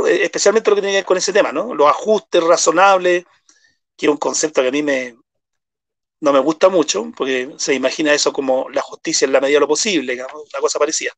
especialmente 0.09 0.71
lo 0.71 0.77
que 0.77 0.83
tiene 0.83 0.95
que 0.95 0.99
ver 0.99 1.05
con 1.05 1.17
ese 1.17 1.33
tema, 1.33 1.53
¿no? 1.53 1.75
Los 1.75 1.89
ajustes 1.89 2.43
razonables, 2.43 3.25
que 3.97 4.07
es 4.07 4.11
un 4.11 4.19
concepto 4.19 4.63
que 4.63 4.69
a 4.69 4.73
mí 4.73 4.83
me, 4.83 5.17
no 6.21 6.33
me 6.33 6.41
gusta 6.41 6.69
mucho, 6.69 7.13
porque 7.17 7.55
se 7.59 7.75
imagina 7.75 8.13
eso 8.13 8.33
como 8.33 8.69
la 8.71 8.83
justicia 8.83 9.27
en 9.27 9.33
la 9.33 9.41
medida 9.41 9.57
de 9.57 9.61
lo 9.61 9.69
posible, 9.69 10.13
digamos, 10.13 10.35
una 10.35 10.61
cosa 10.61 10.79
parecida. 10.79 11.13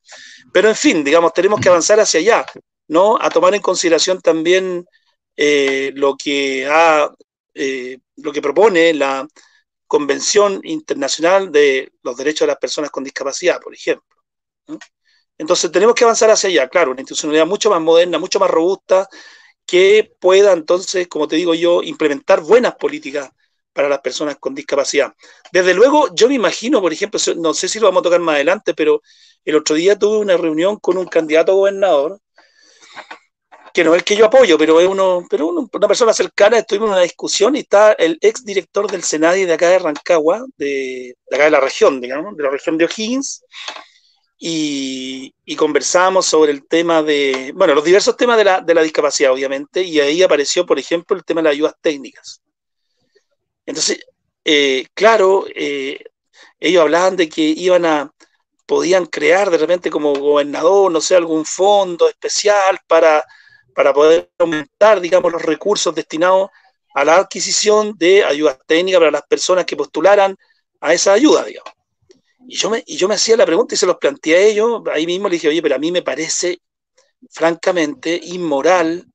Pero 0.52 0.68
en 0.68 0.76
fin, 0.76 1.04
digamos, 1.04 1.32
tenemos 1.32 1.60
que 1.60 1.68
avanzar 1.68 2.00
hacia 2.00 2.20
allá, 2.20 2.46
¿no? 2.88 3.18
A 3.20 3.30
tomar 3.30 3.54
en 3.54 3.62
consideración 3.62 4.20
también 4.20 4.86
eh, 5.36 5.92
lo, 5.94 6.16
que 6.16 6.68
eh, 7.54 7.98
lo 8.16 8.32
que 8.32 8.42
propone 8.42 8.92
la 8.94 9.26
Convención 9.86 10.60
Internacional 10.64 11.50
de 11.50 11.92
los 12.02 12.16
Derechos 12.16 12.40
de 12.40 12.48
las 12.48 12.58
Personas 12.58 12.90
con 12.90 13.04
Discapacidad, 13.04 13.60
por 13.60 13.74
ejemplo. 13.74 14.16
Entonces 15.38 15.70
tenemos 15.70 15.94
que 15.94 16.04
avanzar 16.04 16.30
hacia 16.30 16.50
allá, 16.50 16.68
claro, 16.68 16.90
una 16.90 17.00
institucionalidad 17.00 17.46
mucho 17.46 17.70
más 17.70 17.80
moderna, 17.80 18.18
mucho 18.18 18.40
más 18.40 18.50
robusta, 18.50 19.08
que 19.64 20.12
pueda 20.18 20.52
entonces, 20.52 21.06
como 21.08 21.28
te 21.28 21.36
digo 21.36 21.54
yo, 21.54 21.82
implementar 21.82 22.40
buenas 22.40 22.74
políticas 22.74 23.30
para 23.72 23.88
las 23.88 24.00
personas 24.00 24.36
con 24.40 24.54
discapacidad. 24.54 25.14
Desde 25.52 25.74
luego, 25.74 26.12
yo 26.14 26.26
me 26.26 26.34
imagino, 26.34 26.80
por 26.80 26.92
ejemplo, 26.92 27.20
no 27.36 27.54
sé 27.54 27.68
si 27.68 27.78
lo 27.78 27.86
vamos 27.86 28.00
a 28.00 28.04
tocar 28.04 28.20
más 28.20 28.34
adelante, 28.34 28.74
pero 28.74 29.02
el 29.44 29.54
otro 29.54 29.76
día 29.76 29.96
tuve 29.96 30.18
una 30.18 30.36
reunión 30.36 30.78
con 30.78 30.98
un 30.98 31.06
candidato 31.06 31.52
a 31.52 31.54
gobernador, 31.54 32.18
que 33.72 33.84
no 33.84 33.94
es 33.94 33.98
el 33.98 34.04
que 34.04 34.16
yo 34.16 34.24
apoyo, 34.24 34.58
pero 34.58 34.80
es 34.80 34.88
una 34.88 35.86
persona 35.86 36.12
cercana, 36.12 36.58
estuvimos 36.58 36.88
en 36.88 36.94
una 36.94 37.02
discusión 37.02 37.54
y 37.54 37.60
está 37.60 37.92
el 37.92 38.18
ex 38.20 38.44
director 38.44 38.90
del 38.90 39.04
Senadi 39.04 39.44
de 39.44 39.52
acá 39.52 39.68
de 39.68 39.78
Rancagua, 39.78 40.44
de, 40.56 41.14
acá 41.30 41.44
de 41.44 41.50
la 41.50 41.60
región, 41.60 42.00
digamos, 42.00 42.36
de 42.36 42.42
la 42.42 42.50
región 42.50 42.76
de 42.76 42.86
O'Higgins, 42.86 43.44
y, 44.38 45.34
y, 45.44 45.56
conversamos 45.56 46.26
sobre 46.26 46.52
el 46.52 46.66
tema 46.68 47.02
de, 47.02 47.52
bueno, 47.56 47.74
los 47.74 47.84
diversos 47.84 48.16
temas 48.16 48.38
de 48.38 48.44
la, 48.44 48.60
de 48.60 48.74
la 48.74 48.82
discapacidad, 48.82 49.32
obviamente, 49.32 49.82
y 49.82 49.98
ahí 49.98 50.22
apareció, 50.22 50.64
por 50.64 50.78
ejemplo, 50.78 51.16
el 51.16 51.24
tema 51.24 51.40
de 51.40 51.44
las 51.44 51.52
ayudas 51.54 51.74
técnicas. 51.80 52.40
Entonces, 53.66 53.98
eh, 54.44 54.86
claro, 54.94 55.44
eh, 55.54 56.04
ellos 56.60 56.82
hablaban 56.82 57.16
de 57.16 57.28
que 57.28 57.42
iban 57.42 57.84
a, 57.84 58.12
podían 58.64 59.06
crear 59.06 59.50
de 59.50 59.58
repente 59.58 59.90
como 59.90 60.14
gobernador, 60.14 60.92
no 60.92 61.00
sé, 61.00 61.16
algún 61.16 61.44
fondo 61.44 62.08
especial 62.08 62.78
para, 62.86 63.24
para 63.74 63.92
poder 63.92 64.30
aumentar, 64.38 65.00
digamos, 65.00 65.32
los 65.32 65.42
recursos 65.42 65.94
destinados 65.94 66.50
a 66.94 67.04
la 67.04 67.16
adquisición 67.16 67.94
de 67.98 68.24
ayudas 68.24 68.58
técnicas 68.66 69.00
para 69.00 69.10
las 69.10 69.22
personas 69.22 69.64
que 69.64 69.76
postularan 69.76 70.36
a 70.80 70.94
esa 70.94 71.12
ayuda, 71.12 71.44
digamos. 71.44 71.77
Y 72.50 72.56
yo 72.56 72.70
me, 72.70 72.82
y 72.86 72.96
yo 72.96 73.08
me 73.08 73.14
hacía 73.14 73.36
la 73.36 73.44
pregunta 73.44 73.74
y 73.74 73.78
se 73.78 73.84
los 73.84 73.98
planteé 73.98 74.36
a 74.36 74.40
ellos, 74.40 74.82
ahí 74.90 75.04
mismo 75.04 75.28
le 75.28 75.34
dije, 75.34 75.48
oye, 75.48 75.60
pero 75.60 75.74
a 75.74 75.78
mí 75.78 75.92
me 75.92 76.00
parece 76.00 76.62
francamente 77.30 78.18
inmoral, 78.24 79.06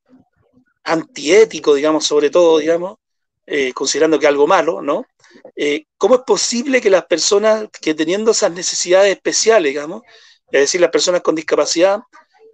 antiético, 0.83 1.73
digamos, 1.73 2.05
sobre 2.05 2.29
todo, 2.29 2.59
digamos, 2.59 2.99
eh, 3.47 3.73
considerando 3.73 4.19
que 4.19 4.27
algo 4.27 4.45
malo, 4.45 4.83
¿no? 4.83 5.07
Eh, 5.55 5.85
¿Cómo 5.97 6.13
es 6.13 6.21
posible 6.21 6.79
que 6.79 6.91
las 6.91 7.05
personas 7.05 7.69
que 7.81 7.95
teniendo 7.95 8.29
esas 8.29 8.51
necesidades 8.51 9.15
especiales, 9.15 9.71
digamos, 9.71 10.03
es 10.51 10.61
decir, 10.61 10.79
las 10.79 10.91
personas 10.91 11.21
con 11.21 11.33
discapacidad, 11.33 12.01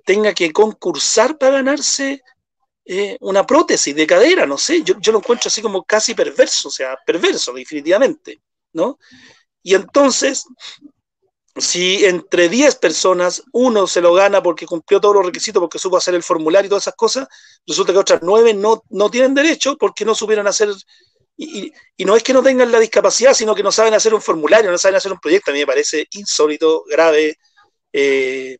tengan 0.05 0.33
que 0.33 0.53
concursar 0.53 1.37
para 1.37 1.55
ganarse 1.55 2.21
eh, 2.85 3.17
una 3.19 3.45
prótesis 3.45 3.93
de 3.93 4.07
cadera? 4.07 4.45
No 4.45 4.57
sé, 4.57 4.81
yo, 4.81 4.95
yo 4.97 5.11
lo 5.11 5.17
encuentro 5.17 5.49
así 5.49 5.61
como 5.61 5.83
casi 5.83 6.13
perverso, 6.13 6.69
o 6.69 6.71
sea, 6.71 6.97
perverso, 7.05 7.51
definitivamente, 7.51 8.39
¿no? 8.71 8.97
Y 9.63 9.75
entonces, 9.75 10.45
si 11.55 12.05
entre 12.05 12.49
10 12.49 12.75
personas 12.75 13.43
uno 13.51 13.87
se 13.87 14.01
lo 14.01 14.13
gana 14.13 14.41
porque 14.41 14.65
cumplió 14.65 15.01
todos 15.01 15.15
los 15.15 15.25
requisitos, 15.25 15.59
porque 15.59 15.79
supo 15.79 15.97
hacer 15.97 16.15
el 16.15 16.23
formulario 16.23 16.67
y 16.67 16.69
todas 16.69 16.83
esas 16.83 16.95
cosas, 16.95 17.27
resulta 17.65 17.93
que 17.93 17.99
otras 17.99 18.21
9 18.23 18.53
no, 18.53 18.83
no 18.89 19.09
tienen 19.09 19.33
derecho 19.33 19.77
porque 19.77 20.05
no 20.05 20.15
supieron 20.15 20.47
hacer, 20.47 20.69
y, 21.35 21.71
y, 21.97 22.05
no 22.05 22.15
es 22.15 22.23
que 22.23 22.33
no 22.33 22.43
tengan 22.43 22.71
la 22.71 22.79
discapacidad, 22.79 23.33
sino 23.33 23.55
que 23.55 23.63
no 23.63 23.71
saben 23.71 23.93
hacer 23.93 24.13
un 24.13 24.21
formulario, 24.21 24.71
no 24.71 24.77
saben 24.77 24.97
hacer 24.97 25.11
un 25.11 25.19
proyecto. 25.19 25.51
A 25.51 25.53
mí 25.53 25.59
me 25.61 25.67
parece 25.67 26.07
insólito, 26.11 26.83
grave, 26.85 27.37
eh, 27.93 28.57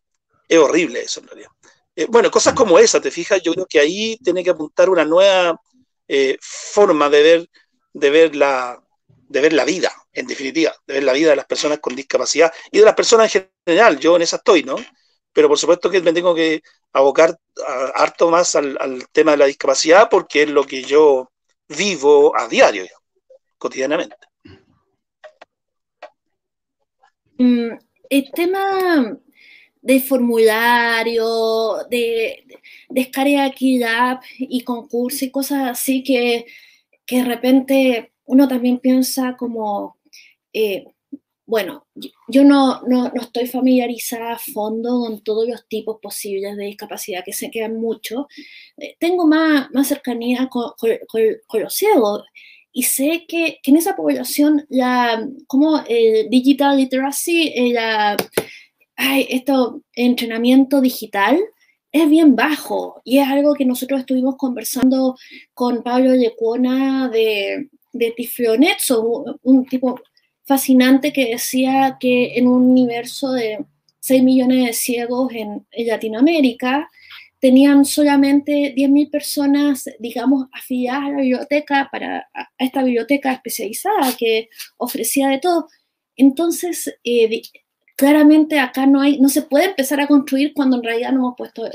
es 0.47 0.57
horrible 0.57 1.01
eso 1.01 1.19
en 1.19 1.27
realidad. 1.27 1.49
Eh, 1.95 2.07
bueno, 2.09 2.31
cosas 2.31 2.53
como 2.53 2.79
esa, 2.79 3.01
te 3.01 3.11
fijas, 3.11 3.41
yo 3.41 3.53
creo 3.53 3.65
que 3.65 3.79
ahí 3.79 4.17
tiene 4.23 4.43
que 4.43 4.49
apuntar 4.51 4.89
una 4.89 5.05
nueva 5.05 5.59
eh, 6.07 6.37
forma 6.41 7.09
de 7.09 7.21
ver, 7.21 7.49
de 7.93 8.09
ver 8.09 8.35
la, 8.35 8.81
de 9.27 9.41
ver 9.41 9.53
la 9.53 9.65
vida, 9.65 9.91
en 10.13 10.27
definitiva, 10.27 10.73
de 10.87 10.95
ver 10.95 11.03
la 11.03 11.13
vida 11.13 11.29
de 11.29 11.35
las 11.35 11.45
personas 11.45 11.79
con 11.79 11.95
discapacidad 11.95 12.51
y 12.71 12.79
de 12.79 12.85
las 12.85 12.95
personas 12.95 13.33
en 13.35 13.49
general, 13.65 13.99
yo 13.99 14.15
en 14.15 14.21
esa 14.23 14.37
estoy, 14.37 14.63
¿no? 14.63 14.75
Pero 15.33 15.47
por 15.47 15.57
supuesto 15.57 15.89
que 15.89 16.01
me 16.01 16.13
tengo 16.13 16.33
que 16.33 16.61
abocar 16.93 17.37
harto 17.95 18.29
más 18.29 18.55
al, 18.55 19.07
tema 19.11 19.31
de 19.31 19.37
la 19.37 19.45
discapacidad 19.45 20.09
porque 20.09 20.43
es 20.43 20.49
lo 20.49 20.65
que 20.65 20.83
yo 20.83 21.31
vivo 21.67 22.35
a 22.35 22.47
diario, 22.47 22.85
cotidianamente. 23.57 24.15
Mm, 27.37 27.71
el 28.09 28.31
tema 28.31 29.17
de 29.81 29.99
formulario, 30.01 31.85
de, 31.89 32.45
descarga 32.89 33.47
equidad 33.47 34.19
y 34.37 34.63
concurso 34.63 35.25
y 35.25 35.31
cosas 35.31 35.69
así 35.69 36.03
que, 36.03 36.45
de 37.09 37.23
repente 37.23 38.11
uno 38.25 38.47
también 38.47 38.77
piensa 38.77 39.35
como, 39.35 39.97
eh, 40.53 40.85
bueno, 41.45 41.87
yo 42.27 42.43
no, 42.43 42.81
no, 42.87 43.11
estoy 43.15 43.47
familiarizada 43.47 44.33
a 44.33 44.37
fondo 44.37 44.99
con 44.99 45.23
todos 45.23 45.47
los 45.47 45.67
tipos 45.67 45.97
posibles 45.99 46.55
de 46.55 46.65
discapacidad, 46.65 47.23
que 47.25 47.33
se 47.33 47.49
quedan 47.49 47.77
mucho. 47.77 48.27
Eh, 48.77 48.95
tengo 48.99 49.25
más, 49.25 49.69
más 49.71 49.87
cercanía 49.87 50.47
con, 50.47 50.73
con, 51.07 51.61
los 51.61 51.73
ciegos 51.73 52.23
y 52.71 52.83
sé 52.83 53.25
que, 53.27 53.59
en 53.63 53.77
esa 53.77 53.95
población 53.95 54.65
la, 54.69 55.27
como 55.47 55.81
el 55.87 56.29
digital 56.29 56.77
literacy, 56.77 57.71
la, 57.73 58.15
ay, 58.95 59.25
esto, 59.29 59.81
entrenamiento 59.93 60.81
digital 60.81 61.39
es 61.91 62.09
bien 62.09 62.35
bajo 62.35 63.01
y 63.03 63.17
es 63.19 63.27
algo 63.27 63.55
que 63.55 63.65
nosotros 63.65 64.01
estuvimos 64.01 64.35
conversando 64.37 65.15
con 65.55 65.81
Pablo 65.81 66.11
Lecuona 66.11 67.09
de, 67.09 67.69
de 67.91 68.11
Tiflonetso, 68.11 69.37
un, 69.41 69.65
tipo 69.65 69.99
fascinante 70.49 71.13
que 71.13 71.29
decía 71.29 71.97
que 71.99 72.33
en 72.35 72.47
un 72.47 72.71
universo 72.71 73.33
de 73.33 73.63
6 73.99 74.23
millones 74.23 74.65
de 74.65 74.73
ciegos 74.73 75.31
en, 75.31 75.67
Latinoamérica, 75.85 76.89
tenían 77.39 77.85
solamente 77.85 78.73
10.000 78.75 79.11
personas, 79.11 79.87
digamos, 79.99 80.47
afiliadas 80.51 81.03
a 81.03 81.09
la 81.11 81.21
biblioteca, 81.21 81.87
para, 81.91 82.27
a 82.33 82.49
esta 82.57 82.83
biblioteca 82.83 83.31
especializada 83.31 84.17
que 84.17 84.49
ofrecía 84.77 85.29
de 85.29 85.37
todo. 85.37 85.67
Entonces, 86.15 86.95
eh, 87.03 87.43
claramente 87.95 88.57
acá 88.59 88.87
no 88.87 89.01
hay, 89.01 89.19
no 89.19 89.29
se 89.29 89.43
puede 89.43 89.65
empezar 89.65 90.01
a 90.01 90.07
construir 90.07 90.53
cuando 90.55 90.77
en 90.77 90.83
realidad 90.83 91.11
no 91.11 91.19
hemos 91.19 91.35
puesto, 91.37 91.69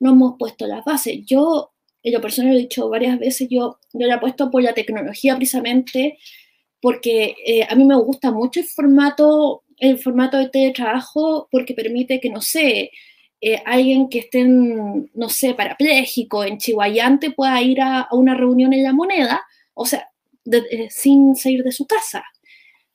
no 0.00 0.10
hemos 0.10 0.34
puesto 0.38 0.66
las 0.66 0.84
bases. 0.84 1.24
Yo, 1.24 1.72
en 2.02 2.12
lo 2.12 2.20
personal 2.20 2.54
he 2.54 2.60
dicho 2.60 2.90
varias 2.90 3.18
veces, 3.18 3.48
yo, 3.50 3.78
yo 3.94 4.06
he 4.06 4.12
apuesto 4.12 4.50
por 4.50 4.62
la 4.62 4.74
tecnología 4.74 5.34
precisamente 5.34 6.18
porque 6.80 7.34
eh, 7.44 7.66
a 7.68 7.74
mí 7.74 7.84
me 7.84 7.96
gusta 7.96 8.30
mucho 8.30 8.60
el 8.60 8.66
formato, 8.66 9.64
el 9.78 9.98
formato 9.98 10.36
de 10.38 10.48
teletrabajo 10.48 11.48
porque 11.50 11.74
permite 11.74 12.20
que, 12.20 12.30
no 12.30 12.40
sé, 12.40 12.90
eh, 13.40 13.62
alguien 13.64 14.08
que 14.08 14.20
esté, 14.20 14.40
en, 14.40 15.10
no 15.14 15.28
sé, 15.28 15.54
parapléjico, 15.54 16.44
en 16.44 16.58
Chihuayante, 16.58 17.30
pueda 17.32 17.60
ir 17.62 17.80
a, 17.80 18.08
una 18.12 18.34
reunión 18.34 18.72
en 18.72 18.84
la 18.84 18.92
moneda, 18.92 19.42
o 19.74 19.86
sea, 19.86 20.08
eh, 20.50 20.88
sin 20.90 21.36
salir 21.36 21.62
de 21.64 21.72
su 21.72 21.86
casa. 21.86 22.24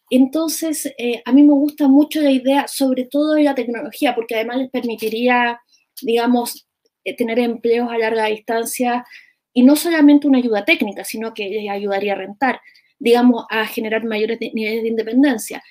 Entonces, 0.09 0.93
a 1.25 1.31
mí 1.31 1.41
me 1.41 1.53
gusta 1.53 1.87
mucho 1.87 2.21
la 2.21 2.29
idea, 2.29 2.67
sobre 2.67 3.05
todo 3.05 3.33
de 3.33 3.43
la 3.43 3.55
tecnología, 3.55 4.13
porque 4.13 4.35
además 4.35 4.57
les 4.57 4.69
permitiría, 4.69 5.59
digamos, 6.01 6.67
tener 7.17 7.39
empleos 7.39 7.89
a 7.91 7.97
larga 7.97 8.27
distancia 8.27 9.05
y 9.53 9.63
no 9.63 9.75
solamente 9.75 10.27
una 10.27 10.37
ayuda 10.37 10.65
técnica, 10.65 11.03
sino 11.03 11.33
que 11.33 11.49
les 11.49 11.69
ayudaría 11.69 12.13
a 12.13 12.17
rentar, 12.17 12.61
digamos, 13.03 13.45
a 13.49 13.67
generar 13.67 14.05
mayores 14.05 14.39
niveles 14.39 14.81
de 14.81 14.87
independencia. 14.87 15.61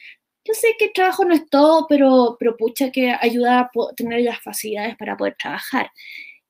Yo 0.44 0.52
sé 0.52 0.74
que 0.78 0.86
el 0.86 0.92
trabajo 0.92 1.24
no 1.24 1.32
es 1.32 1.48
todo, 1.48 1.86
pero, 1.88 2.36
pero 2.38 2.58
pucha 2.58 2.90
que 2.90 3.10
ayuda 3.10 3.60
a 3.60 3.70
tener 3.96 4.20
las 4.20 4.42
facilidades 4.42 4.96
para 4.98 5.16
poder 5.16 5.34
trabajar. 5.38 5.90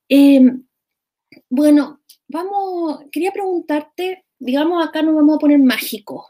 Em, 0.09 0.65
bueno, 1.49 2.01
vamos, 2.27 2.99
quería 3.13 3.31
preguntarte, 3.31 4.25
digamos, 4.39 4.85
acá 4.85 5.01
nos 5.01 5.15
vamos 5.15 5.37
a 5.37 5.39
poner 5.39 5.59
mágicos. 5.59 6.25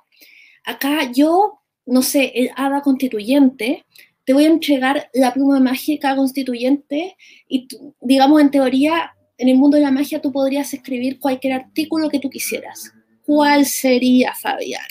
Acá 0.65 1.11
yo, 1.11 1.61
no 1.87 2.03
sé, 2.03 2.31
el 2.35 2.51
hada 2.55 2.81
constituyente, 2.81 3.85
te 4.23 4.33
voy 4.33 4.43
a 4.43 4.49
entregar 4.49 5.09
la 5.13 5.33
pluma 5.33 5.59
mágica 5.59 6.15
constituyente 6.15 7.17
y 7.47 7.67
digamos 8.01 8.39
en 8.39 8.51
teoría, 8.51 9.15
en 9.37 9.49
el 9.49 9.57
mundo 9.57 9.77
de 9.77 9.83
la 9.83 9.91
magia 9.91 10.21
tú 10.21 10.31
podrías 10.31 10.71
escribir 10.75 11.19
cualquier 11.19 11.53
artículo 11.53 12.07
que 12.09 12.19
tú 12.19 12.29
quisieras. 12.29 12.93
¿Cuál 13.25 13.65
sería, 13.65 14.33
Fabián? 14.35 14.87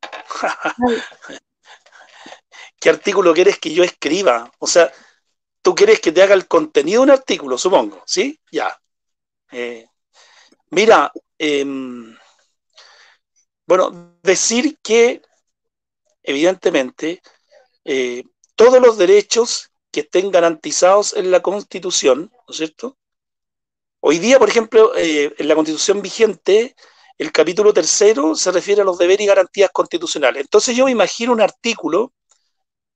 ¿Qué 2.80 2.90
artículo 2.90 3.34
quieres 3.34 3.58
que 3.58 3.72
yo 3.72 3.82
escriba? 3.84 4.52
O 4.58 4.66
sea, 4.66 4.92
tú 5.62 5.74
quieres 5.74 6.00
que 6.00 6.12
te 6.12 6.22
haga 6.22 6.34
el 6.34 6.46
contenido 6.46 7.00
de 7.00 7.04
un 7.04 7.10
artículo, 7.10 7.58
supongo, 7.58 8.02
¿sí? 8.06 8.40
Ya. 8.50 8.80
Eh, 9.50 9.86
mira, 10.70 11.12
eh, 11.38 11.64
bueno, 13.66 14.18
decir 14.22 14.78
que, 14.82 15.20
evidentemente, 16.22 17.20
eh, 17.84 18.24
todos 18.54 18.80
los 18.80 18.96
derechos 18.96 19.70
que 19.90 20.00
estén 20.00 20.30
garantizados 20.30 21.14
en 21.14 21.30
la 21.30 21.42
Constitución, 21.42 22.32
¿no 22.32 22.44
es 22.48 22.56
cierto? 22.56 22.96
Hoy 24.00 24.18
día, 24.18 24.38
por 24.38 24.48
ejemplo, 24.48 24.96
eh, 24.96 25.34
en 25.36 25.48
la 25.48 25.54
Constitución 25.54 26.00
vigente, 26.00 26.74
el 27.18 27.32
capítulo 27.32 27.74
tercero 27.74 28.34
se 28.36 28.52
refiere 28.52 28.82
a 28.82 28.84
los 28.84 28.96
deberes 28.96 29.24
y 29.24 29.26
garantías 29.26 29.70
constitucionales. 29.72 30.42
Entonces 30.42 30.76
yo 30.76 30.84
me 30.84 30.92
imagino 30.92 31.32
un 31.32 31.40
artículo 31.40 32.12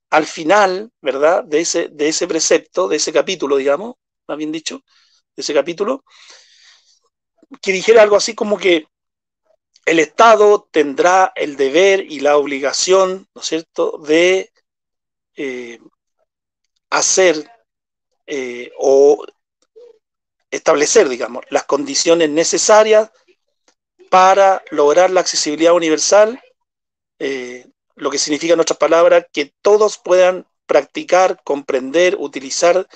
al 0.09 0.25
final, 0.25 0.91
¿verdad?, 1.01 1.43
de 1.43 1.59
ese, 1.59 1.89
de 1.89 2.07
ese 2.07 2.27
precepto, 2.27 2.87
de 2.87 2.95
ese 2.97 3.11
capítulo, 3.11 3.57
digamos, 3.57 3.95
más 4.27 4.37
bien 4.37 4.51
dicho, 4.51 4.81
de 5.35 5.41
ese 5.41 5.53
capítulo, 5.53 6.05
que 7.61 7.71
dijera 7.71 8.01
algo 8.01 8.15
así 8.15 8.33
como 8.33 8.57
que 8.57 8.87
el 9.85 9.99
Estado 9.99 10.69
tendrá 10.71 11.33
el 11.35 11.57
deber 11.57 12.09
y 12.09 12.21
la 12.21 12.37
obligación, 12.37 13.27
¿no 13.35 13.41
es 13.41 13.47
cierto?, 13.47 13.97
de 14.05 14.51
eh, 15.35 15.79
hacer 16.89 17.51
eh, 18.27 18.71
o 18.77 19.25
establecer, 20.49 21.09
digamos, 21.09 21.43
las 21.49 21.63
condiciones 21.63 22.29
necesarias 22.29 23.11
para 24.13 24.61
lograr 24.69 25.09
la 25.09 25.21
accesibilidad 25.21 25.73
universal, 25.73 26.39
eh, 27.17 27.65
lo 27.95 28.11
que 28.11 28.19
significa 28.19 28.53
en 28.53 28.59
otras 28.59 28.77
palabras 28.77 29.25
que 29.33 29.55
todos 29.63 29.97
puedan 29.97 30.45
practicar, 30.67 31.41
comprender, 31.43 32.15
utilizar 32.19 32.87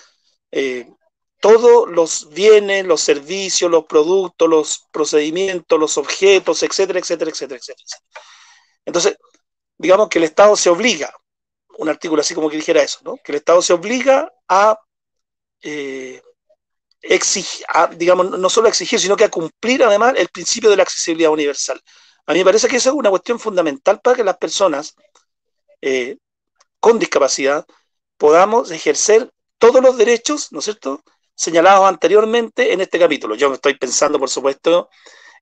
todos 1.39 1.89
los 1.89 2.29
bienes, 2.29 2.85
los 2.85 3.01
servicios, 3.01 3.69
los 3.69 3.85
productos, 3.85 4.47
los 4.47 4.87
procedimientos, 4.91 5.79
los 5.79 5.97
objetos, 5.97 6.61
etcétera, 6.61 6.99
etcétera, 6.99 7.31
etcétera, 7.31 7.59
etcétera. 7.59 7.99
Entonces, 8.85 9.17
digamos 9.77 10.09
que 10.09 10.19
el 10.19 10.25
Estado 10.25 10.55
se 10.55 10.69
obliga, 10.69 11.13
un 11.77 11.89
artículo 11.89 12.21
así 12.21 12.33
como 12.33 12.49
que 12.49 12.57
dijera 12.57 12.81
eso, 12.81 12.99
¿no? 13.03 13.17
que 13.23 13.31
el 13.31 13.37
Estado 13.37 13.61
se 13.61 13.73
obliga 13.73 14.31
a, 14.47 14.79
eh, 15.61 16.21
digamos, 17.97 18.39
no 18.39 18.49
solo 18.49 18.67
a 18.67 18.69
exigir, 18.69 18.99
sino 18.99 19.15
que 19.15 19.25
a 19.25 19.29
cumplir 19.29 19.83
además 19.83 20.13
el 20.17 20.29
principio 20.29 20.69
de 20.69 20.77
la 20.77 20.83
accesibilidad 20.83 21.31
universal. 21.31 21.81
A 22.25 22.33
mí 22.33 22.39
me 22.39 22.45
parece 22.45 22.67
que 22.67 22.77
eso 22.77 22.89
es 22.89 22.95
una 22.95 23.09
cuestión 23.09 23.39
fundamental 23.39 24.01
para 24.01 24.15
que 24.15 24.23
las 24.23 24.37
personas 24.37 24.95
eh, 25.81 26.17
con 26.79 26.99
discapacidad 26.99 27.65
podamos 28.17 28.71
ejercer 28.71 29.29
todos 29.57 29.81
los 29.81 29.97
derechos, 29.97 30.51
¿no 30.51 30.59
es 30.59 30.65
cierto?, 30.65 31.03
señalados 31.35 31.87
anteriormente 31.87 32.73
en 32.73 32.81
este 32.81 32.99
capítulo. 32.99 33.35
Yo 33.35 33.53
estoy 33.53 33.75
pensando, 33.75 34.19
por 34.19 34.29
supuesto, 34.29 34.89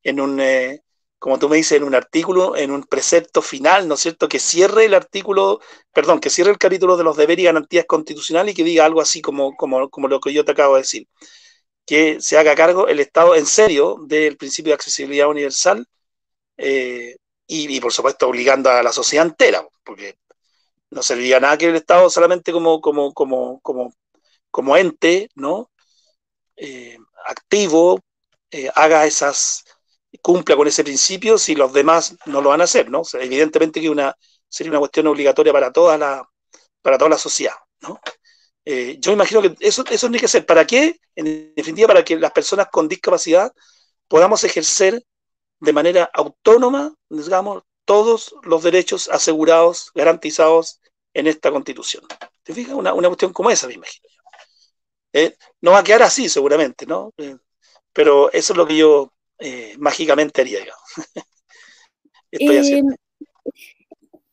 en 0.03 0.19
un, 0.19 0.39
eh, 0.41 0.81
como 1.17 1.39
tú 1.39 1.47
me 1.47 1.55
dices, 1.57 1.77
en 1.77 1.85
un 1.85 1.95
artículo, 1.95 2.55
en 2.55 2.69
un 2.69 2.83
precepto 2.83 3.41
final, 3.41 3.87
¿no 3.87 3.95
es 3.95 4.01
cierto?, 4.01 4.27
que 4.27 4.39
cierre 4.39 4.85
el 4.85 4.93
artículo, 4.93 5.61
perdón, 5.93 6.19
que 6.19 6.29
cierre 6.29 6.51
el 6.51 6.57
capítulo 6.57 6.97
de 6.97 7.05
los 7.05 7.17
deberes 7.17 7.43
y 7.43 7.45
garantías 7.45 7.85
constitucionales 7.85 8.53
y 8.53 8.55
que 8.55 8.63
diga 8.63 8.85
algo 8.85 9.01
así 9.01 9.21
como, 9.21 9.55
como 9.55 9.79
lo 9.79 10.19
que 10.19 10.33
yo 10.33 10.45
te 10.45 10.51
acabo 10.51 10.75
de 10.75 10.81
decir. 10.81 11.07
Que 11.85 12.19
se 12.21 12.37
haga 12.37 12.55
cargo 12.55 12.87
el 12.87 12.99
Estado 12.99 13.35
en 13.35 13.45
serio 13.45 13.97
del 14.01 14.37
principio 14.37 14.71
de 14.71 14.75
accesibilidad 14.75 15.29
universal 15.29 15.85
eh, 16.57 17.15
y, 17.47 17.79
por 17.79 17.93
supuesto, 17.93 18.27
obligando 18.27 18.69
a 18.69 18.81
la 18.81 18.91
sociedad 18.91 19.25
entera, 19.25 19.67
porque 19.83 20.17
no 20.89 21.03
serviría 21.03 21.39
nada 21.39 21.57
que 21.57 21.67
el 21.67 21.75
Estado 21.75 22.09
solamente 22.09 22.51
como, 22.51 22.81
como, 22.81 23.13
como, 23.13 23.59
como, 23.61 23.93
como 24.49 24.77
ente, 24.77 25.29
¿no? 25.35 25.69
Eh, 26.55 26.97
activo 27.27 28.01
eh, 28.51 28.69
haga 28.73 29.05
esas, 29.05 29.65
cumpla 30.21 30.55
con 30.55 30.67
ese 30.67 30.83
principio 30.83 31.37
si 31.37 31.55
los 31.55 31.73
demás 31.73 32.15
no 32.25 32.41
lo 32.41 32.49
van 32.49 32.61
a 32.61 32.65
hacer, 32.65 32.89
¿no? 32.89 33.01
evidentemente 33.13 33.81
que 33.81 33.89
una, 33.89 34.15
sería 34.47 34.71
una 34.71 34.79
cuestión 34.79 35.07
obligatoria 35.07 35.51
para 35.51 35.71
toda 35.73 35.97
la, 35.97 36.29
para 36.81 36.97
toda 36.97 37.09
la 37.09 37.17
sociedad, 37.17 37.55
¿no? 37.81 37.99
Eh, 38.65 38.97
yo 38.99 39.11
imagino 39.11 39.41
que 39.41 39.55
eso, 39.59 39.83
eso 39.89 40.07
tiene 40.07 40.19
que 40.19 40.27
ser. 40.27 40.45
¿Para 40.45 40.65
qué? 40.65 40.99
En 41.15 41.53
definitiva, 41.55 41.87
para 41.87 42.03
que 42.03 42.17
las 42.17 42.31
personas 42.31 42.67
con 42.71 42.87
discapacidad 42.87 43.53
podamos 44.07 44.43
ejercer 44.43 45.03
de 45.59 45.73
manera 45.73 46.09
autónoma, 46.13 46.93
digamos, 47.09 47.63
todos 47.85 48.35
los 48.43 48.63
derechos 48.63 49.09
asegurados, 49.09 49.91
garantizados 49.93 50.81
en 51.13 51.27
esta 51.27 51.51
constitución. 51.51 52.03
¿Te 52.43 52.53
fijas? 52.53 52.73
Una, 52.73 52.91
cuestión 52.93 53.31
como 53.31 53.49
esa, 53.49 53.67
me 53.67 53.75
imagino. 53.75 54.07
Eh, 55.13 55.35
no 55.61 55.71
va 55.71 55.79
a 55.79 55.83
quedar 55.83 56.03
así, 56.03 56.27
seguramente, 56.27 56.85
¿no? 56.85 57.13
Eh, 57.17 57.37
pero 57.93 58.31
eso 58.33 58.53
es 58.53 58.57
lo 58.57 58.67
que 58.67 58.75
yo 58.75 59.13
eh, 59.39 59.75
mágicamente 59.77 60.41
haría, 60.41 60.59
digamos. 60.59 60.83
Estoy 62.31 62.57
haciendo. 62.57 62.95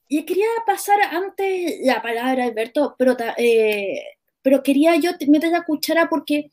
Y 0.09 0.27
quería 0.27 0.49
pasar 0.67 1.01
antes 1.01 1.79
la 1.83 2.03
palabra, 2.03 2.45
Alberto, 2.45 2.97
pero, 2.99 3.17
pero 4.43 4.63
quería 4.63 4.97
yo 4.97 5.13
meter 5.29 5.51
la 5.51 5.65
cuchara 5.65 6.09
porque, 6.09 6.51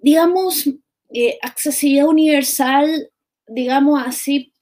digamos, 0.00 0.68
accesibilidad 1.42 2.08
universal, 2.08 3.10
digamos 3.46 4.02
así, 4.04 4.52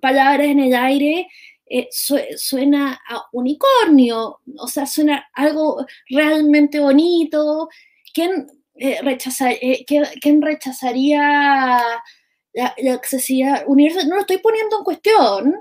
palabras 0.00 0.48
en 0.48 0.60
el 0.60 0.74
aire, 0.74 1.28
eh, 1.70 1.88
suena 1.90 2.98
a 3.08 3.24
unicornio, 3.32 4.40
o 4.56 4.68
sea, 4.68 4.86
suena 4.86 5.28
algo 5.34 5.84
realmente 6.08 6.80
bonito. 6.80 7.68
¿Quién, 8.14 8.46
eh, 8.74 9.00
eh, 9.60 9.84
¿quién 9.86 10.42
rechazaría 10.42 11.80
la, 12.54 12.74
accesibilidad 12.94 13.64
universal? 13.66 14.08
No 14.08 14.14
lo 14.14 14.22
estoy 14.22 14.38
poniendo 14.38 14.78
en 14.78 14.84
cuestión. 14.84 15.54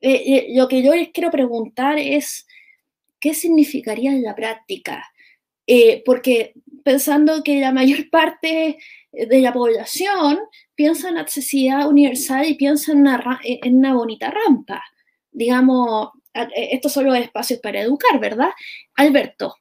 lo 0.00 0.68
que 0.68 0.82
yo 0.82 0.94
les 0.94 1.10
quiero 1.10 1.30
preguntar 1.30 1.98
es, 1.98 2.46
¿qué 3.20 3.34
significaría 3.34 4.10
en 4.10 4.22
la 4.22 4.34
práctica? 4.34 5.12
Porque 6.04 6.54
pensando 6.84 7.42
que 7.42 7.60
la 7.60 7.72
mayor 7.72 8.10
parte 8.10 8.78
de 9.12 9.40
la 9.40 9.52
población 9.52 10.38
piensa 10.74 11.08
en 11.08 11.18
accesibilidad 11.18 11.88
universal 11.88 12.46
y 12.46 12.54
piensa 12.54 12.92
en 12.92 13.06
en 13.44 13.76
una 13.76 13.94
bonita 13.94 14.30
rampa 14.30 14.82
digamos, 15.32 16.10
estos 16.54 16.92
son 16.92 17.06
los 17.06 17.16
espacios 17.16 17.60
para 17.60 17.80
educar, 17.80 18.20
¿verdad? 18.20 18.50
Alberto. 18.94 19.56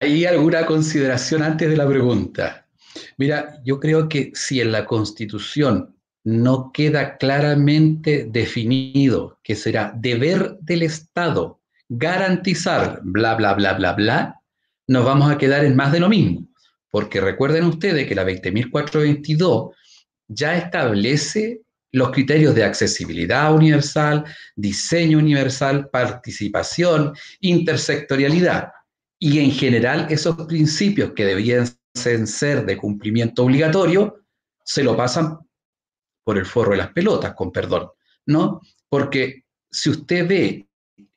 ¿Hay 0.00 0.24
alguna 0.24 0.64
consideración 0.64 1.42
antes 1.42 1.68
de 1.68 1.76
la 1.76 1.86
pregunta? 1.86 2.66
Mira, 3.18 3.60
yo 3.64 3.78
creo 3.78 4.08
que 4.08 4.30
si 4.34 4.60
en 4.60 4.72
la 4.72 4.86
Constitución 4.86 5.94
no 6.24 6.70
queda 6.72 7.18
claramente 7.18 8.26
definido 8.30 9.38
que 9.42 9.56
será 9.56 9.92
deber 9.94 10.56
del 10.60 10.82
Estado 10.82 11.60
garantizar 11.94 13.00
bla, 13.02 13.34
bla, 13.34 13.54
bla, 13.54 13.74
bla, 13.74 13.92
bla, 13.92 14.40
nos 14.86 15.04
vamos 15.04 15.30
a 15.30 15.38
quedar 15.38 15.64
en 15.64 15.76
más 15.76 15.92
de 15.92 16.00
lo 16.00 16.08
mismo. 16.08 16.48
Porque 16.90 17.20
recuerden 17.20 17.64
ustedes 17.64 18.06
que 18.06 18.14
la 18.14 18.24
20.422 18.24 19.74
ya 20.28 20.56
establece 20.56 21.62
los 21.92 22.10
criterios 22.10 22.54
de 22.54 22.64
accesibilidad 22.64 23.54
universal, 23.54 24.24
diseño 24.56 25.18
universal, 25.18 25.90
participación, 25.90 27.14
intersectorialidad. 27.40 28.70
Y 29.18 29.38
en 29.40 29.50
general 29.50 30.06
esos 30.08 30.36
principios 30.46 31.12
que 31.14 31.26
debían 31.26 31.66
ser 31.94 32.64
de 32.64 32.76
cumplimiento 32.78 33.44
obligatorio, 33.44 34.24
se 34.64 34.82
lo 34.82 34.96
pasan 34.96 35.38
por 36.24 36.38
el 36.38 36.46
forro 36.46 36.72
de 36.72 36.78
las 36.78 36.92
pelotas, 36.92 37.34
con 37.34 37.52
perdón, 37.52 37.90
¿no? 38.26 38.60
Porque 38.88 39.44
si 39.70 39.90
usted 39.90 40.26
ve 40.26 40.66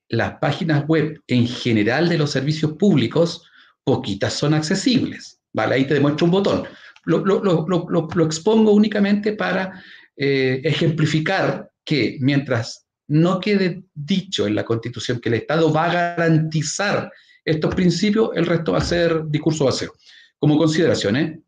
las 0.09 0.37
páginas 0.39 0.85
web 0.87 1.21
en 1.27 1.47
general 1.47 2.09
de 2.09 2.17
los 2.17 2.31
servicios 2.31 2.73
públicos, 2.73 3.49
poquitas 3.83 4.33
son 4.33 4.53
accesibles, 4.53 5.39
¿vale? 5.53 5.75
Ahí 5.75 5.85
te 5.85 5.93
demuestro 5.93 6.25
un 6.25 6.31
botón. 6.31 6.63
Lo, 7.05 8.25
expongo 8.25 8.71
únicamente 8.71 9.33
para 9.33 9.83
eh, 10.15 10.61
ejemplificar 10.63 11.69
que 11.83 12.17
mientras 12.19 12.87
no 13.07 13.39
quede 13.39 13.83
dicho 13.93 14.47
en 14.47 14.55
la 14.55 14.65
Constitución 14.65 15.19
que 15.19 15.29
el 15.29 15.35
Estado 15.35 15.71
va 15.71 15.85
a 15.85 15.93
garantizar 15.93 17.11
estos 17.43 17.75
principios, 17.75 18.31
el 18.35 18.47
resto 18.47 18.71
va 18.71 18.79
a 18.79 18.81
ser 18.81 19.23
discurso 19.27 19.65
vacío. 19.65 19.93
Como 20.39 20.57
consideración, 20.57 21.15
¿eh? 21.15 21.39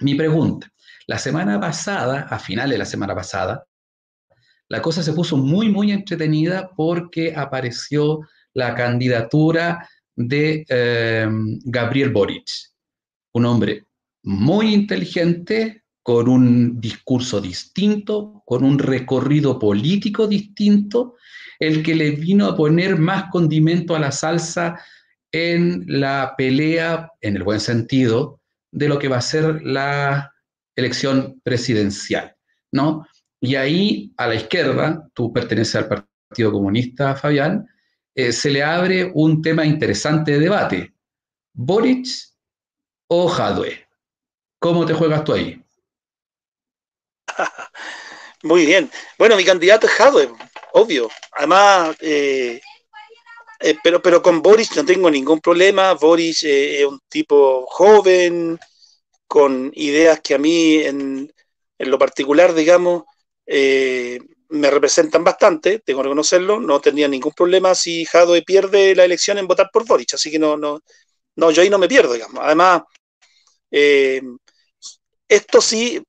mi 0.00 0.16
pregunta, 0.16 0.68
la 1.06 1.18
semana 1.18 1.60
pasada, 1.60 2.22
a 2.22 2.38
finales 2.40 2.72
de 2.72 2.78
la 2.78 2.84
semana 2.84 3.14
pasada, 3.14 3.64
la 4.68 4.82
cosa 4.82 5.02
se 5.02 5.12
puso 5.12 5.36
muy, 5.36 5.68
muy 5.70 5.92
entretenida 5.92 6.70
porque 6.76 7.34
apareció 7.34 8.20
la 8.54 8.74
candidatura 8.74 9.88
de 10.14 10.64
eh, 10.68 11.28
Gabriel 11.64 12.10
Boric, 12.10 12.48
un 13.32 13.46
hombre 13.46 13.84
muy 14.22 14.74
inteligente, 14.74 15.84
con 16.02 16.28
un 16.28 16.80
discurso 16.80 17.40
distinto, 17.40 18.42
con 18.46 18.64
un 18.64 18.78
recorrido 18.78 19.58
político 19.58 20.26
distinto, 20.26 21.16
el 21.58 21.82
que 21.82 21.94
le 21.94 22.12
vino 22.12 22.46
a 22.46 22.56
poner 22.56 22.98
más 22.98 23.30
condimento 23.30 23.94
a 23.94 23.98
la 23.98 24.10
salsa 24.10 24.80
en 25.30 25.84
la 25.86 26.34
pelea, 26.36 27.10
en 27.20 27.36
el 27.36 27.42
buen 27.42 27.60
sentido, 27.60 28.40
de 28.70 28.88
lo 28.88 28.98
que 28.98 29.08
va 29.08 29.18
a 29.18 29.22
ser 29.22 29.62
la 29.62 30.32
elección 30.76 31.40
presidencial, 31.42 32.34
¿no? 32.72 33.06
Y 33.40 33.54
ahí, 33.54 34.12
a 34.16 34.26
la 34.26 34.34
izquierda, 34.34 35.08
tú 35.14 35.32
perteneces 35.32 35.76
al 35.76 35.88
Partido 35.88 36.52
Comunista, 36.52 37.14
Fabián, 37.14 37.68
eh, 38.14 38.32
se 38.32 38.50
le 38.50 38.62
abre 38.62 39.10
un 39.14 39.40
tema 39.42 39.64
interesante 39.64 40.32
de 40.32 40.40
debate. 40.40 40.92
¿Boric 41.52 42.06
o 43.08 43.28
Jadwe? 43.28 43.86
¿Cómo 44.58 44.84
te 44.84 44.94
juegas 44.94 45.24
tú 45.24 45.32
ahí? 45.34 45.62
Muy 48.42 48.66
bien. 48.66 48.90
Bueno, 49.18 49.36
mi 49.36 49.44
candidato 49.44 49.86
es 49.86 49.92
Jadwe, 49.92 50.30
obvio. 50.72 51.08
Además, 51.32 51.96
eh, 52.00 52.60
eh, 53.60 53.76
pero, 53.82 54.00
pero 54.02 54.22
con 54.22 54.42
Boris 54.42 54.76
no 54.76 54.84
tengo 54.84 55.10
ningún 55.10 55.40
problema. 55.40 55.94
Boris 55.94 56.42
es 56.44 56.84
un 56.84 57.00
tipo 57.08 57.66
joven, 57.66 58.58
con 59.28 59.70
ideas 59.74 60.20
que 60.20 60.34
a 60.34 60.38
mí, 60.38 60.78
en, 60.78 61.32
lo 61.78 61.98
particular, 61.98 62.54
digamos, 62.54 63.04
me 63.48 64.70
representan 64.70 65.24
bastante, 65.24 65.80
tengo 65.80 66.00
que 66.00 66.04
reconocerlo. 66.04 66.60
No 66.60 66.80
tendría 66.80 67.08
ningún 67.08 67.32
problema 67.32 67.74
si 67.74 68.04
Jadwe 68.04 68.42
pierde 68.42 68.94
la 68.94 69.04
elección 69.04 69.38
en 69.38 69.46
votar 69.46 69.70
por 69.72 69.86
Boris. 69.86 70.14
Así 70.14 70.30
que 70.30 70.38
no, 70.38 70.56
no, 70.56 70.80
no 71.36 71.50
yo 71.50 71.62
ahí 71.62 71.70
no 71.70 71.78
me 71.78 71.88
pierdo, 71.88 72.12
digamos. 72.14 72.42
Además, 72.44 72.82
esto 75.28 75.60
sí 75.60 76.02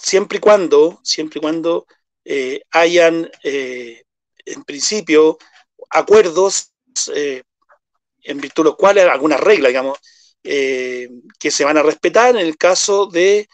siempre 0.00 0.38
y 0.38 0.40
cuando, 0.40 1.00
siempre 1.02 1.38
y 1.38 1.42
cuando 1.42 1.86
eh, 2.24 2.62
hayan, 2.70 3.30
eh, 3.44 4.02
en 4.44 4.64
principio, 4.64 5.38
acuerdos 5.90 6.72
eh, 7.14 7.42
en 8.22 8.40
virtud 8.40 8.64
de 8.64 8.70
los 8.70 8.76
cuales 8.76 9.06
alguna 9.06 9.36
regla, 9.36 9.68
digamos, 9.68 9.98
que 10.42 11.50
se 11.50 11.64
van 11.64 11.76
a 11.76 11.82
respetar 11.82 12.30
en 12.30 12.38
el 12.38 12.56
caso 12.56 13.06
de 13.06 13.46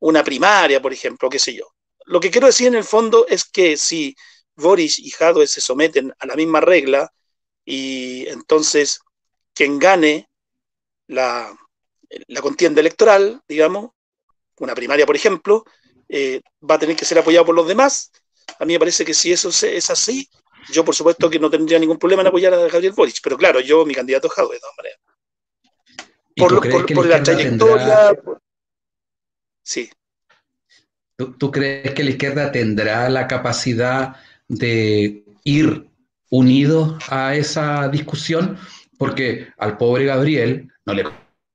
una 0.00 0.22
primaria, 0.22 0.82
por 0.82 0.92
ejemplo, 0.92 1.30
qué 1.30 1.38
sé 1.38 1.54
yo. 1.54 1.75
Lo 2.06 2.20
que 2.20 2.30
quiero 2.30 2.46
decir 2.46 2.68
en 2.68 2.76
el 2.76 2.84
fondo 2.84 3.26
es 3.28 3.44
que 3.44 3.76
si 3.76 4.16
Boris 4.54 4.98
y 4.98 5.10
Jadwe 5.10 5.46
se 5.46 5.60
someten 5.60 6.14
a 6.18 6.26
la 6.26 6.36
misma 6.36 6.60
regla 6.60 7.12
y 7.64 8.26
entonces 8.28 9.00
quien 9.52 9.78
gane 9.78 10.28
la, 11.08 11.56
la 12.28 12.40
contienda 12.40 12.80
electoral, 12.80 13.42
digamos, 13.48 13.90
una 14.58 14.74
primaria, 14.74 15.06
por 15.06 15.16
ejemplo, 15.16 15.64
eh, 16.08 16.40
va 16.68 16.76
a 16.76 16.78
tener 16.78 16.96
que 16.96 17.04
ser 17.04 17.18
apoyado 17.18 17.46
por 17.46 17.54
los 17.54 17.66
demás. 17.66 18.10
A 18.58 18.64
mí 18.64 18.72
me 18.74 18.78
parece 18.78 19.04
que 19.04 19.14
si 19.14 19.32
eso 19.32 19.48
es 19.48 19.90
así, 19.90 20.28
yo 20.72 20.84
por 20.84 20.94
supuesto 20.94 21.28
que 21.28 21.38
no 21.38 21.50
tendría 21.50 21.78
ningún 21.78 21.98
problema 21.98 22.22
en 22.22 22.28
apoyar 22.28 22.54
a 22.54 22.68
Gabriel 22.68 22.92
Boric, 22.92 23.18
pero 23.22 23.36
claro, 23.36 23.60
yo 23.60 23.84
mi 23.84 23.94
candidato 23.94 24.28
es 24.28 24.32
Jadwe, 24.32 24.54
de 24.54 24.60
todas 24.60 24.76
maneras. 24.76 25.00
Por, 26.36 27.06
la 27.06 27.22
trayectoria. 27.22 28.14
Sí. 29.62 29.90
¿Tú, 31.16 31.50
crees 31.50 31.94
que 31.94 32.04
la 32.04 32.10
izquierda 32.10 32.52
tendrá 32.52 33.08
la 33.08 33.26
capacidad 33.26 34.16
de 34.48 35.24
ir 35.44 35.86
unidos 36.30 37.02
a 37.08 37.34
esa 37.34 37.88
discusión? 37.88 38.58
Porque 38.98 39.48
al 39.58 39.78
pobre 39.78 40.04
Gabriel, 40.04 40.70
no 40.84 40.92
le 40.92 41.04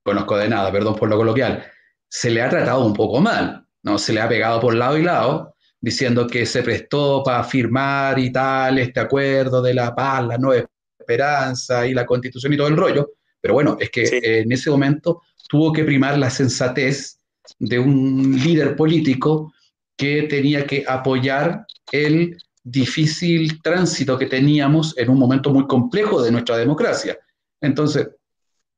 conozco 0.03 0.37
de 0.37 0.49
nada, 0.49 0.71
perdón 0.71 0.95
por 0.95 1.09
lo 1.09 1.17
coloquial, 1.17 1.63
se 2.09 2.31
le 2.31 2.41
ha 2.41 2.49
tratado 2.49 2.83
un 2.83 2.93
poco 2.93 3.19
mal. 3.21 3.65
¿no? 3.83 3.97
Se 3.97 4.13
le 4.13 4.21
ha 4.21 4.29
pegado 4.29 4.59
por 4.59 4.73
lado 4.75 4.97
y 4.97 5.03
lado, 5.03 5.55
diciendo 5.79 6.27
que 6.27 6.45
se 6.45 6.63
prestó 6.63 7.23
para 7.23 7.43
firmar 7.43 8.17
y 8.19 8.31
tal 8.31 8.79
este 8.79 8.99
acuerdo 8.99 9.61
de 9.61 9.73
la 9.73 9.93
paz, 9.93 10.25
la 10.25 10.37
nueva 10.37 10.67
esperanza 10.99 11.85
y 11.87 11.93
la 11.93 12.05
constitución 12.05 12.53
y 12.53 12.57
todo 12.57 12.67
el 12.67 12.77
rollo. 12.77 13.11
Pero 13.39 13.55
bueno, 13.55 13.77
es 13.79 13.89
que 13.89 14.19
en 14.21 14.51
ese 14.51 14.69
momento 14.69 15.21
tuvo 15.49 15.73
que 15.73 15.83
primar 15.83 16.17
la 16.17 16.29
sensatez 16.29 17.20
de 17.59 17.79
un 17.79 18.39
líder 18.43 18.75
político 18.75 19.53
que 19.97 20.23
tenía 20.23 20.65
que 20.65 20.83
apoyar 20.87 21.65
el 21.91 22.37
difícil 22.63 23.61
tránsito 23.61 24.17
que 24.17 24.27
teníamos 24.27 24.97
en 24.97 25.09
un 25.09 25.17
momento 25.17 25.51
muy 25.51 25.67
complejo 25.67 26.21
de 26.21 26.31
nuestra 26.31 26.57
democracia. 26.57 27.17
Entonces, 27.59 28.07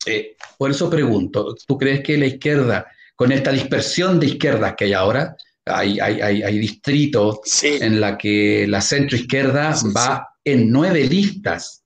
eh, 0.05 0.35
por 0.57 0.71
eso 0.71 0.89
pregunto, 0.89 1.55
¿tú 1.65 1.77
crees 1.77 2.01
que 2.01 2.17
la 2.17 2.25
izquierda 2.25 2.87
con 3.15 3.31
esta 3.31 3.51
dispersión 3.51 4.19
de 4.19 4.27
izquierdas 4.27 4.73
que 4.75 4.85
hay 4.85 4.93
ahora, 4.93 5.35
hay, 5.65 5.99
hay, 5.99 6.59
distritos 6.59 7.39
en 7.63 8.01
la 8.01 8.17
que 8.17 8.65
la 8.67 8.81
centro 8.81 9.15
izquierda 9.15 9.73
va 9.95 10.27
en 10.43 10.69
nueve 10.69 11.05
listas 11.05 11.83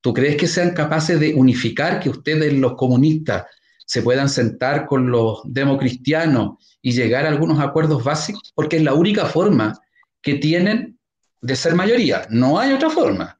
¿Tú 0.00 0.14
crees 0.14 0.36
que 0.36 0.46
sean 0.46 0.70
capaces 0.70 1.18
de 1.18 1.34
unificar, 1.34 2.00
que 2.00 2.08
ustedes 2.08 2.52
los 2.52 2.74
comunistas 2.74 3.44
se 3.88 4.02
puedan 4.02 4.28
sentar 4.28 4.84
con 4.84 5.10
los 5.10 5.40
democristianos 5.44 6.78
y 6.82 6.92
llegar 6.92 7.24
a 7.24 7.30
algunos 7.30 7.58
acuerdos 7.58 8.04
básicos? 8.04 8.52
Porque 8.54 8.76
es 8.76 8.82
la 8.82 8.92
única 8.92 9.24
forma 9.24 9.80
que 10.20 10.34
tienen 10.34 10.98
de 11.40 11.56
ser 11.56 11.74
mayoría. 11.74 12.26
No 12.28 12.58
hay 12.58 12.74
otra 12.74 12.90
forma. 12.90 13.38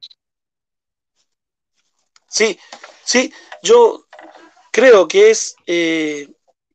Sí, 2.30 2.58
sí, 3.04 3.30
yo 3.62 4.06
creo 4.72 5.06
que 5.06 5.30
es, 5.30 5.54
eh, 5.66 6.28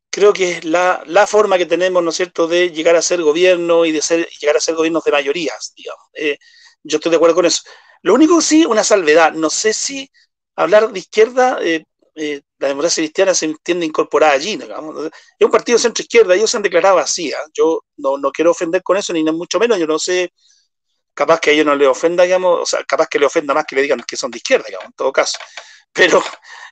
creo 0.08 0.32
que 0.32 0.52
es 0.52 0.64
la, 0.64 1.26
forma 1.26 1.58
que 1.58 1.66
tenemos, 1.66 2.00
¿no 2.00 2.10
es 2.10 2.16
cierto?, 2.16 2.46
de 2.46 2.70
llegar 2.70 2.94
a 2.94 3.02
ser 3.02 3.22
gobierno 3.22 3.84
y 3.84 3.90
de 3.90 4.02
ser, 4.02 4.28
llegar 4.40 4.56
a 4.56 4.60
ser 4.60 4.76
gobiernos 4.76 5.02
de 5.02 5.10
mayorías, 5.10 5.72
digamos. 5.76 6.04
Eh, 6.12 6.38
yo 6.84 6.98
estoy 6.98 7.10
de 7.10 7.16
acuerdo 7.16 7.34
con 7.34 7.46
eso. 7.46 7.62
Lo 8.02 8.14
único 8.14 8.40
sí, 8.40 8.64
una 8.66 8.84
salvedad. 8.84 9.32
No 9.32 9.50
sé 9.50 9.72
si 9.72 10.08
hablar 10.54 10.92
de 10.92 11.00
izquierda, 11.00 11.58
eh, 11.60 11.86
la 12.14 12.68
democracia 12.68 13.02
cristiana 13.02 13.34
se 13.34 13.46
entiende 13.46 13.86
incorporada 13.86 14.32
allí, 14.32 14.56
digamos. 14.56 15.06
Es 15.06 15.44
un 15.44 15.50
partido 15.50 15.78
centro-izquierda, 15.78 16.34
ellos 16.34 16.50
se 16.50 16.56
han 16.56 16.62
declarado 16.62 16.98
así. 16.98 17.32
¿ah? 17.32 17.44
Yo 17.52 17.84
no, 17.96 18.18
no, 18.18 18.30
quiero 18.30 18.52
ofender 18.52 18.82
con 18.82 18.96
eso, 18.96 19.12
ni 19.12 19.24
mucho 19.24 19.58
menos. 19.58 19.78
Yo 19.78 19.86
no 19.86 19.98
sé, 19.98 20.32
capaz 21.14 21.40
que 21.40 21.50
a 21.50 21.52
ellos 21.52 21.66
no 21.66 21.74
les 21.74 21.88
ofenda, 21.88 22.24
digamos, 22.24 22.60
o 22.62 22.66
sea, 22.66 22.84
capaz 22.84 23.08
que 23.08 23.18
le 23.18 23.26
ofenda 23.26 23.54
más 23.54 23.64
que 23.64 23.76
le 23.76 23.82
digan 23.82 24.02
que 24.06 24.16
son 24.16 24.30
de 24.30 24.38
izquierda, 24.38 24.64
digamos, 24.66 24.86
en 24.86 24.92
todo 24.92 25.12
caso. 25.12 25.38
Pero 25.92 26.22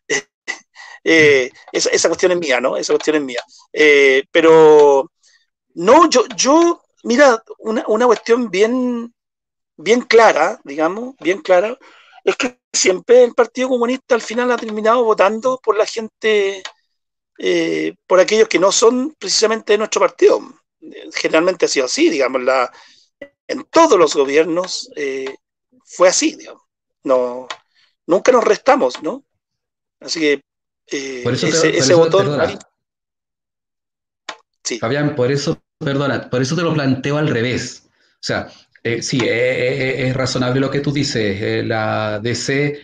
eh, 1.05 1.51
esa, 1.73 2.09
cuestión 2.09 2.33
es 2.33 2.39
mía, 2.39 2.61
¿no? 2.61 2.77
Esa 2.77 2.93
cuestión 2.93 3.17
es 3.17 3.23
mía. 3.23 3.43
Eh, 3.73 4.25
pero 4.31 5.11
no, 5.75 6.09
yo, 6.11 6.25
yo 6.37 6.83
mira, 7.05 7.43
una, 7.59 7.85
una, 7.89 8.07
cuestión 8.07 8.51
bien, 8.51 9.15
bien 9.77 10.03
clara, 10.03 10.61
digamos, 10.65 11.17
bien 11.21 11.41
clara, 11.41 11.77
es 12.25 12.37
que 12.37 12.61
siempre 12.73 13.25
el 13.25 13.35
Partido 13.35 13.69
Comunista 13.69 14.15
al 14.15 14.23
final 14.23 14.51
ha 14.53 14.57
terminado 14.57 15.05
votando 15.05 15.61
por 15.63 15.77
la 15.77 15.87
gente, 15.87 16.63
eh, 17.39 17.95
por 18.07 18.21
aquellos 18.21 18.49
que 18.49 18.59
no 18.59 18.73
son 18.73 19.15
precisamente 19.19 19.73
de 19.73 19.79
nuestro 19.79 20.01
partido. 20.01 20.41
Generalmente 21.15 21.67
ha 21.67 21.69
sido 21.69 21.87
así, 21.87 22.11
digamos, 22.11 22.43
la, 22.43 22.73
en 23.47 23.65
todos 23.65 23.99
los 23.99 24.15
gobiernos 24.15 24.91
fue 25.85 26.09
así, 26.09 26.35
digamos. 26.37 26.63
No, 27.05 27.47
nunca 28.07 28.33
nos 28.33 28.45
restamos, 28.45 29.03
¿no? 29.03 29.25
Así 30.01 30.21
que 30.21 30.43
eh, 30.87 31.21
por 31.23 31.35
eso 31.35 31.47
ese, 31.47 31.95
botón. 31.95 32.59
sí. 34.63 34.79
Fabián, 34.79 35.15
por 35.15 35.31
eso, 35.31 35.63
perdona, 35.79 36.29
por 36.29 36.43
eso 36.43 36.57
te 36.57 36.63
lo 36.63 36.75
planteo 36.75 37.19
al 37.19 37.29
revés. 37.29 37.85
O 37.87 38.25
sea, 38.25 38.51
eh, 38.83 39.03
sí, 39.03 39.21
eh, 39.23 40.09
es 40.09 40.15
razonable 40.15 40.61
lo 40.61 40.71
que 40.71 40.81
tú 40.81 40.93
dices. 40.93 41.65
la 41.65 42.21
DC 42.23 42.81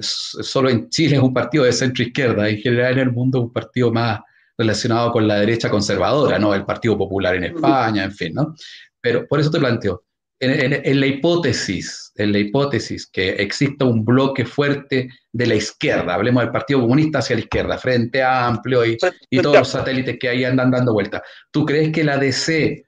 solo 0.00 0.70
en 0.70 0.88
Chile 0.88 1.16
es 1.16 1.22
un 1.22 1.34
partido 1.34 1.64
de 1.64 1.72
centro 1.72 2.02
izquierda, 2.02 2.48
en 2.48 2.58
general 2.58 2.94
en 2.94 2.98
el 3.00 3.12
mundo 3.12 3.38
es 3.38 3.44
un 3.44 3.52
partido 3.52 3.92
más 3.92 4.20
relacionado 4.56 5.12
con 5.12 5.26
la 5.28 5.36
derecha 5.36 5.68
conservadora, 5.68 6.38
¿no? 6.38 6.54
El 6.54 6.64
Partido 6.64 6.96
Popular 6.96 7.34
en 7.36 7.44
España, 7.44 8.04
en 8.04 8.12
fin, 8.12 8.32
¿no? 8.34 8.54
Pero 9.00 9.26
por 9.26 9.40
eso 9.40 9.50
te 9.50 9.58
planteo, 9.58 10.04
en, 10.40 11.00
la 11.00 11.06
hipótesis, 11.06 12.12
en 12.16 12.32
la 12.32 12.38
hipótesis 12.38 13.06
que 13.06 13.30
exista 13.30 13.84
un 13.84 14.04
bloque 14.04 14.44
fuerte 14.44 15.08
de 15.32 15.46
la 15.46 15.54
izquierda, 15.54 16.14
hablemos 16.14 16.42
del 16.42 16.52
Partido 16.52 16.80
Comunista 16.80 17.18
hacia 17.18 17.36
la 17.36 17.42
izquierda, 17.42 17.78
Frente 17.78 18.22
Amplio 18.22 18.84
y, 18.84 18.96
y 19.30 19.40
todos 19.40 19.58
los 19.58 19.68
satélites 19.68 20.16
que 20.18 20.28
ahí 20.28 20.44
andan 20.44 20.70
dando 20.70 20.92
vueltas, 20.92 21.22
¿tú 21.50 21.64
crees 21.64 21.92
que 21.92 22.04
la 22.04 22.18
DC 22.18 22.84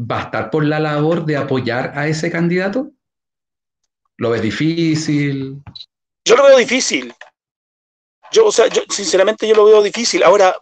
va 0.00 0.20
a 0.20 0.24
estar 0.24 0.50
por 0.50 0.64
la 0.64 0.80
labor 0.80 1.24
de 1.24 1.36
apoyar 1.36 1.92
a 1.96 2.08
ese 2.08 2.30
candidato? 2.30 2.90
¿Lo 4.16 4.30
ves 4.30 4.42
difícil? 4.42 5.62
Yo 6.24 6.36
lo 6.36 6.44
veo 6.44 6.58
difícil. 6.58 7.12
Yo, 8.32 8.46
o 8.46 8.52
sea, 8.52 8.68
yo, 8.68 8.82
sinceramente 8.88 9.46
yo 9.48 9.54
lo 9.54 9.64
veo 9.64 9.82
difícil. 9.82 10.22
Ahora, 10.22 10.56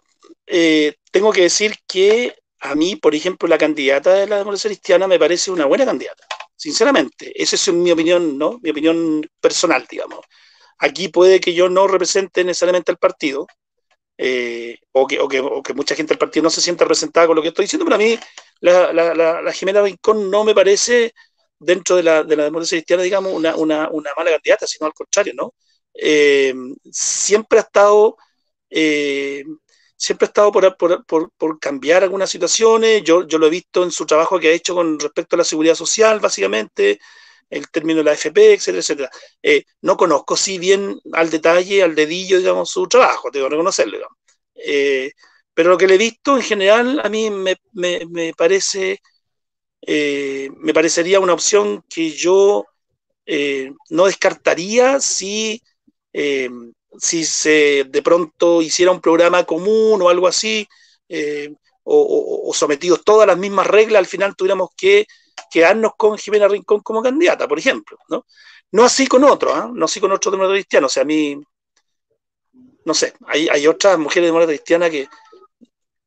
eh, 0.47 0.95
tengo 1.11 1.31
que 1.31 1.41
decir 1.41 1.75
que 1.87 2.35
a 2.61 2.75
mí, 2.75 2.95
por 2.95 3.15
ejemplo, 3.15 3.47
la 3.47 3.57
candidata 3.57 4.13
de 4.13 4.27
la 4.27 4.37
democracia 4.37 4.69
cristiana 4.69 5.07
me 5.07 5.19
parece 5.19 5.51
una 5.51 5.65
buena 5.65 5.85
candidata, 5.85 6.25
sinceramente. 6.55 7.31
Esa 7.41 7.55
es 7.55 7.73
mi 7.73 7.91
opinión, 7.91 8.37
¿no? 8.37 8.59
Mi 8.61 8.71
opinión 8.71 9.29
personal, 9.39 9.85
digamos. 9.89 10.19
Aquí 10.79 11.09
puede 11.09 11.39
que 11.39 11.53
yo 11.53 11.69
no 11.69 11.87
represente 11.87 12.43
necesariamente 12.43 12.91
al 12.91 12.97
partido, 12.97 13.47
eh, 14.17 14.77
o, 14.91 15.07
que, 15.07 15.19
o, 15.19 15.27
que, 15.27 15.73
mucha 15.73 15.95
gente 15.95 16.09
del 16.09 16.17
partido 16.17 16.43
no 16.43 16.49
se 16.49 16.61
sienta 16.61 16.83
representada 16.83 17.27
con 17.27 17.35
lo 17.37 17.41
que 17.41 17.49
estoy 17.49 17.63
diciendo, 17.63 17.85
pero 17.85 17.95
a 17.95 17.99
mí 17.99 18.19
la, 18.61 18.93
la, 18.93 19.41
la, 19.41 19.53
Jimena 19.53 19.81
Rincón 19.81 20.29
no 20.29 20.43
me 20.43 20.55
parece, 20.55 21.13
dentro 21.59 21.95
de 21.95 22.03
la, 22.03 22.23
de 22.23 22.35
la 22.35 22.43
democracia 22.45 22.77
cristiana, 22.77 23.03
digamos, 23.03 23.33
una, 23.33 23.55
una, 23.55 23.89
una 23.89 24.11
mala 24.17 24.31
candidata, 24.31 24.67
sino 24.67 24.87
al 24.87 24.93
contrario, 24.93 25.33
¿no? 25.35 25.53
Eh, 25.93 26.53
siempre 26.91 27.59
ha 27.59 27.63
estado 27.63 28.17
eh, 28.69 29.43
siempre 29.99 30.25
ha 30.25 30.29
estado 30.29 30.51
por, 30.51 30.77
por, 30.77 31.31
por, 31.37 31.59
cambiar 31.59 32.03
algunas 32.03 32.29
situaciones. 32.29 33.03
Yo, 33.03 33.27
yo, 33.27 33.37
lo 33.37 33.47
he 33.47 33.49
visto 33.49 33.83
en 33.83 33.91
su 33.91 34.05
trabajo 34.05 34.39
que 34.39 34.49
ha 34.49 34.51
hecho 34.53 34.75
con 34.75 34.99
respecto 34.99 35.35
a 35.35 35.39
la 35.39 35.43
seguridad 35.43 35.75
social, 35.75 36.19
básicamente, 36.19 36.99
el 37.49 37.69
término 37.69 37.99
de 37.99 38.05
la 38.05 38.13
FP, 38.13 38.53
etcétera, 38.53 38.79
etcétera. 38.79 39.09
Eh, 39.43 39.63
no 39.81 39.97
conozco 39.97 40.37
si 40.37 40.57
bien 40.57 40.99
al 41.13 41.29
detalle, 41.29 41.83
al 41.83 41.95
dedillo, 41.95 42.37
digamos, 42.39 42.69
su 42.71 42.87
trabajo, 42.87 43.29
tengo 43.31 43.47
que 43.47 43.51
reconocerlo. 43.51 44.07
Eh, 44.55 45.11
pero 45.59 45.71
lo 45.71 45.77
que 45.77 45.87
le 45.87 45.95
he 45.95 45.97
visto 45.97 46.37
en 46.37 46.41
general 46.41 47.01
a 47.03 47.09
mí 47.09 47.29
me, 47.29 47.57
me, 47.73 48.05
me 48.05 48.33
parece, 48.33 49.01
eh, 49.81 50.49
me 50.55 50.73
parecería 50.73 51.19
una 51.19 51.33
opción 51.33 51.83
que 51.89 52.11
yo 52.11 52.65
no 53.89 54.05
descartaría 54.05 55.01
si 55.01 55.61
si 56.97 57.25
se 57.25 57.83
de 57.89 58.01
pronto 58.01 58.61
hiciera 58.61 58.93
un 58.93 59.01
programa 59.01 59.43
común 59.43 60.01
o 60.01 60.07
algo 60.07 60.27
así, 60.27 60.65
eh, 61.09 61.53
o, 61.83 62.51
sometidos 62.53 63.03
todas 63.03 63.27
las 63.27 63.37
mismas 63.37 63.67
reglas, 63.67 63.99
al 63.99 64.05
final 64.05 64.35
tuviéramos 64.37 64.69
que 64.77 65.05
quedarnos 65.51 65.91
con 65.97 66.17
Jimena 66.17 66.47
Rincón 66.47 66.79
como 66.79 67.03
candidata, 67.03 67.47
por 67.47 67.59
ejemplo, 67.59 67.97
¿no? 68.07 68.25
No 68.71 68.85
así 68.85 69.05
con 69.07 69.25
otros, 69.25 69.53
¿ah? 69.53 69.69
no 69.73 69.85
así 69.85 69.99
con 69.99 70.13
otros 70.13 70.31
demócratas 70.31 70.61
cristianos, 70.61 70.91
o 70.91 70.93
sea, 70.93 71.03
a 71.03 71.05
mí, 71.05 71.37
no 72.85 72.93
sé, 72.93 73.13
hay, 73.27 73.49
hay 73.49 73.67
otras 73.67 73.99
mujeres 73.99 74.27
demócratas 74.29 74.55
cristianas 74.55 74.89
que 74.89 75.09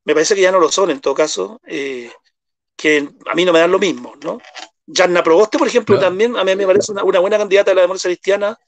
me 0.05 0.15
parece 0.15 0.35
que 0.35 0.43
ya 0.43 0.53
no 0.53 0.59
lo 0.59 0.71
son 0.71 0.91
en 0.91 1.01
todo 1.01 1.15
caso, 1.15 1.61
eh, 1.67 2.11
que 2.77 3.09
a 3.27 3.35
mí 3.35 3.45
no 3.45 3.53
me 3.53 3.61
dan 3.61 3.71
lo 3.71 3.79
mismo, 3.79 4.15
¿no? 4.23 4.39
Janna 4.87 5.23
Proboste, 5.23 5.59
por 5.59 5.69
ejemplo, 5.69 5.99
también 5.99 6.37
a 6.37 6.45
mí 6.45 6.57
me 6.57 6.67
parece 6.67 6.93
una, 6.93 7.05
una 7.05 7.21
buena 7.21 7.39
candidata 7.39 7.71
de 7.71 7.77
la 7.77 7.83
democracia 7.83 8.09
cristiana, 8.09 8.59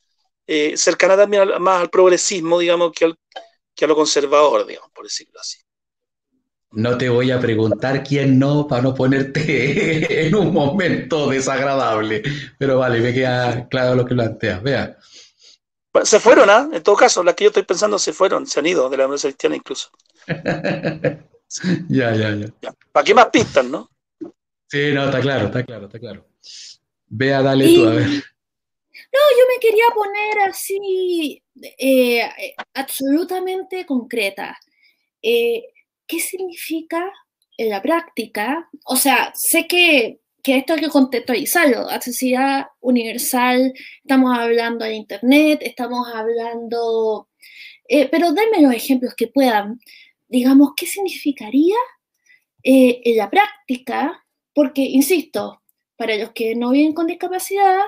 eh, 0.47 0.77
cercana 0.77 1.17
también 1.17 1.49
más 1.61 1.81
al 1.81 1.91
progresismo, 1.91 2.59
digamos, 2.59 2.93
que, 2.93 3.07
a 3.07 3.87
lo 3.87 3.97
conservador, 3.97 4.67
digamos, 4.67 4.91
por 4.93 5.05
decirlo 5.05 5.41
así. 5.41 5.59
No 6.71 6.99
te 6.99 7.09
voy 7.09 7.31
a 7.31 7.39
preguntar 7.39 8.03
quién 8.03 8.39
no 8.39 8.67
para 8.67 8.83
no 8.83 8.95
ponerte 8.95 10.27
en 10.27 10.35
un 10.35 10.53
momento 10.53 11.31
desagradable, 11.31 12.23
pero 12.59 12.79
vale, 12.79 13.01
me 13.01 13.15
queda 13.15 13.69
claro 13.69 13.95
lo 13.95 14.05
que 14.05 14.15
planteas. 14.15 14.63
Vea. 14.63 14.97
Se 16.03 16.19
fueron, 16.19 16.51
¿ah? 16.51 16.69
En 16.73 16.83
todo 16.83 16.97
caso, 16.97 17.23
las 17.23 17.35
que 17.35 17.45
yo 17.45 17.51
estoy 17.51 17.63
pensando 17.63 17.99
se 17.99 18.13
fueron, 18.13 18.47
se 18.47 18.59
han 18.59 18.67
ido 18.67 18.91
de 18.91 18.97
la 18.97 19.05
Universidad 19.05 19.31
Cristiana 19.31 19.57
incluso. 19.57 19.91
ya, 21.89 22.15
ya, 22.15 22.35
ya, 22.35 22.75
¿Para 22.93 23.05
qué 23.05 23.15
más 23.15 23.27
pistas, 23.27 23.65
no? 23.65 23.91
Sí, 24.69 24.93
no, 24.93 25.05
está 25.05 25.21
claro, 25.21 25.47
está 25.47 25.65
claro, 25.65 25.87
está 25.87 25.99
claro. 25.99 26.27
Vea, 27.07 27.43
dale 27.43 27.75
tú, 27.75 27.87
a 27.87 27.95
ver. 27.95 28.09
No, 29.15 29.21
yo 29.39 29.45
me 29.49 29.61
quería 29.61 29.85
poner 29.95 30.49
así 30.49 31.41
eh, 31.79 32.29
absolutamente 32.75 33.87
concreta. 33.87 34.59
Eh, 35.23 35.65
¿Qué 36.07 36.19
significa 36.19 37.13
en 37.57 37.71
la 37.71 37.81
práctica? 37.81 38.69
O 38.87 38.97
sea, 38.97 39.33
sé 39.35 39.67
que, 39.69 40.21
esto 40.45 40.75
hay 40.75 40.81
que 40.81 40.89
contextualizarlo. 40.89 41.89
Accesibilidad 41.89 42.67
universal, 42.81 43.73
estamos 44.03 44.37
hablando 44.37 44.85
de 44.85 44.95
Internet, 44.95 45.61
estamos 45.63 46.09
hablando... 46.13 47.29
Eh, 47.87 48.09
pero 48.11 48.33
denme 48.33 48.63
los 48.63 48.75
ejemplos 48.75 49.15
que 49.15 49.29
puedan. 49.29 49.79
Digamos, 50.35 50.71
¿qué 50.77 50.87
significaría 50.87 51.77
en 52.63 53.17
la 53.17 53.31
práctica? 53.31 54.25
Porque, 54.53 54.83
insisto, 54.83 55.63
para 55.97 56.17
los 56.17 56.33
que 56.33 56.57
no 56.57 56.71
viven 56.71 56.93
con 56.93 57.07
discapacidad, 57.07 57.83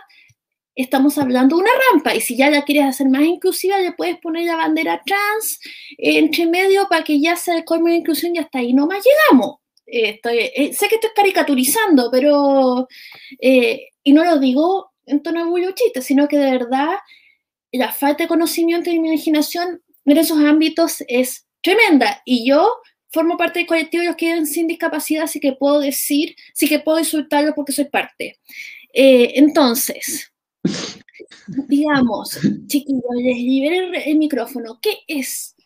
estamos 0.76 1.16
hablando 1.16 1.56
de 1.56 1.62
una 1.62 1.72
rampa 1.90 2.14
y 2.14 2.20
si 2.20 2.36
ya 2.36 2.50
la 2.50 2.62
quieres 2.62 2.84
hacer 2.84 3.08
más 3.08 3.22
inclusiva, 3.22 3.78
le 3.78 3.92
puedes 3.92 4.18
poner 4.18 4.44
la 4.44 4.56
bandera 4.56 5.02
trans 5.04 5.58
entre 5.96 6.46
medio 6.46 6.86
para 6.88 7.02
que 7.02 7.18
ya 7.18 7.34
sea 7.34 7.56
el 7.56 7.64
colmo 7.64 7.88
de 7.88 7.96
inclusión 7.96 8.36
y 8.36 8.38
hasta 8.38 8.58
ahí 8.58 8.74
no 8.74 8.86
más 8.86 9.02
llegamos. 9.04 9.56
Eh, 9.86 10.20
eh, 10.22 10.72
sé 10.74 10.88
que 10.88 10.96
estoy 10.96 11.10
caricaturizando, 11.16 12.10
pero, 12.10 12.86
eh, 13.40 13.88
y 14.02 14.12
no 14.12 14.24
lo 14.24 14.38
digo 14.38 14.92
en 15.06 15.22
tono 15.22 15.50
de 15.52 15.74
chiste, 15.74 16.02
sino 16.02 16.28
que 16.28 16.36
de 16.36 16.50
verdad 16.50 16.98
la 17.72 17.92
falta 17.92 18.24
de 18.24 18.28
conocimiento 18.28 18.90
y 18.90 18.94
imaginación 18.94 19.82
en 20.04 20.16
esos 20.16 20.38
ámbitos 20.38 21.02
es 21.08 21.45
tremenda. 21.60 22.22
Y 22.24 22.48
yo 22.48 22.76
formo 23.10 23.36
parte 23.36 23.60
del 23.60 23.68
colectivo 23.68 24.02
de 24.02 24.08
los 24.08 24.16
que 24.16 24.26
viven 24.26 24.46
sin 24.46 24.66
discapacidad, 24.66 25.24
así 25.24 25.40
que 25.40 25.52
puedo 25.52 25.80
decir, 25.80 26.36
sí 26.54 26.68
que 26.68 26.80
puedo 26.80 26.98
insultarlo 26.98 27.54
porque 27.54 27.72
soy 27.72 27.86
parte. 27.86 28.38
entonces, 28.92 30.32
digamos, 31.68 32.38
chiquillos, 32.66 33.02
les 33.16 33.36
liberé 33.36 34.10
el 34.10 34.16
micrófono, 34.16 34.78
¿qué 34.80 34.98
es 35.06 35.56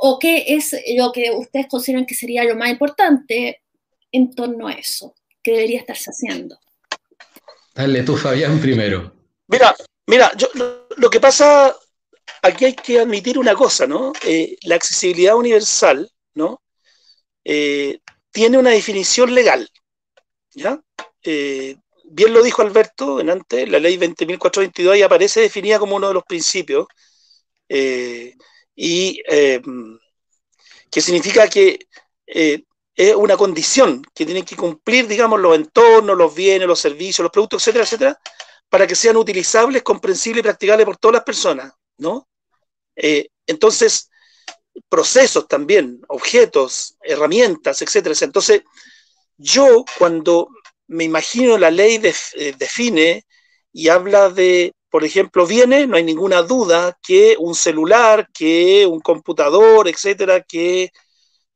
o, 0.00 0.18
qué 0.18 0.44
es 0.48 0.74
lo 0.96 1.12
que 1.12 1.30
ustedes 1.30 1.66
consideran 1.68 2.06
que 2.06 2.14
sería 2.14 2.44
lo 2.44 2.56
más 2.56 2.70
importante 2.70 3.62
en 4.12 4.34
torno 4.34 4.68
a 4.68 4.72
eso, 4.72 5.14
que 5.42 5.52
debería 5.52 5.80
estarse 5.80 6.10
haciendo? 6.10 6.58
Dale 7.74 8.02
tú, 8.02 8.16
Fabián, 8.16 8.60
primero. 8.60 9.12
Mira, 9.48 9.74
mira, 10.06 10.30
yo, 10.36 10.48
lo, 10.96 11.10
que 11.10 11.20
pasa, 11.20 11.74
aquí 12.42 12.64
hay 12.64 12.74
que 12.74 13.00
admitir 13.00 13.38
una 13.38 13.54
cosa, 13.54 13.86
¿no? 13.86 14.12
Eh, 14.24 14.56
la 14.62 14.76
accesibilidad 14.76 15.36
universal, 15.36 16.10
¿no? 16.34 16.62
Eh, 17.44 17.98
tiene 18.30 18.58
una 18.58 18.70
definición 18.70 19.34
legal, 19.34 19.68
¿ya? 20.52 20.80
Eh, 21.22 21.76
bien 22.04 22.32
lo 22.32 22.42
dijo 22.42 22.62
Alberto 22.62 23.20
en 23.20 23.30
antes, 23.30 23.68
la 23.68 23.78
ley 23.78 23.96
20.422 23.98 24.92
ahí 24.92 25.02
aparece 25.02 25.40
definida 25.40 25.78
como 25.78 25.96
uno 25.96 26.08
de 26.08 26.14
los 26.14 26.24
principios, 26.24 26.86
y 28.74 29.22
que 30.90 31.00
significa 31.00 31.48
que 31.48 31.78
es 32.26 33.14
una 33.14 33.36
condición 33.36 34.02
que 34.14 34.26
tienen 34.26 34.44
que 34.44 34.56
cumplir, 34.56 35.06
digamos, 35.06 35.40
los 35.40 35.54
entornos, 35.56 36.16
los 36.16 36.34
bienes, 36.34 36.66
los 36.66 36.80
servicios, 36.80 37.22
los 37.22 37.32
productos, 37.32 37.62
etcétera, 37.62 37.84
etcétera, 37.84 38.20
para 38.68 38.86
que 38.86 38.94
sean 38.94 39.16
utilizables, 39.16 39.82
comprensibles 39.82 40.40
y 40.40 40.44
practicables 40.44 40.86
por 40.86 40.96
todas 40.96 41.14
las 41.14 41.24
personas, 41.24 41.72
¿no? 42.00 42.28
Eh, 42.96 43.28
entonces, 43.46 44.10
procesos 44.88 45.46
también, 45.48 46.00
objetos, 46.08 46.96
herramientas, 47.02 47.82
etcétera. 47.82 48.14
Entonces, 48.20 48.62
yo 49.36 49.84
cuando 49.98 50.48
me 50.88 51.04
imagino 51.04 51.56
la 51.58 51.70
ley 51.70 52.00
eh, 52.02 52.54
define 52.58 53.24
y 53.72 53.88
habla 53.88 54.30
de, 54.30 54.74
por 54.90 55.04
ejemplo, 55.04 55.46
viene, 55.46 55.86
no 55.86 55.96
hay 55.96 56.02
ninguna 56.04 56.42
duda 56.42 56.98
que 57.02 57.36
un 57.38 57.54
celular, 57.54 58.28
que 58.34 58.86
un 58.86 59.00
computador, 59.00 59.88
etcétera, 59.88 60.42
que 60.42 60.90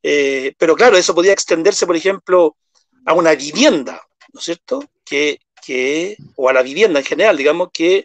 eh, 0.06 0.52
pero 0.58 0.76
claro, 0.76 0.98
eso 0.98 1.14
podría 1.14 1.32
extenderse, 1.32 1.86
por 1.86 1.96
ejemplo, 1.96 2.58
a 3.06 3.14
una 3.14 3.34
vivienda, 3.34 4.02
¿no 4.34 4.38
es 4.38 4.44
cierto? 4.44 4.84
Que, 5.02 5.38
o 6.36 6.50
a 6.50 6.52
la 6.52 6.60
vivienda 6.60 7.00
en 7.00 7.06
general, 7.06 7.38
digamos, 7.38 7.70
que 7.72 8.04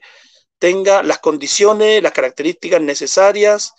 tenga 0.59 1.01
las 1.01 1.19
condiciones, 1.19 2.03
las 2.03 2.11
características 2.11 2.81
necesarias 2.81 3.73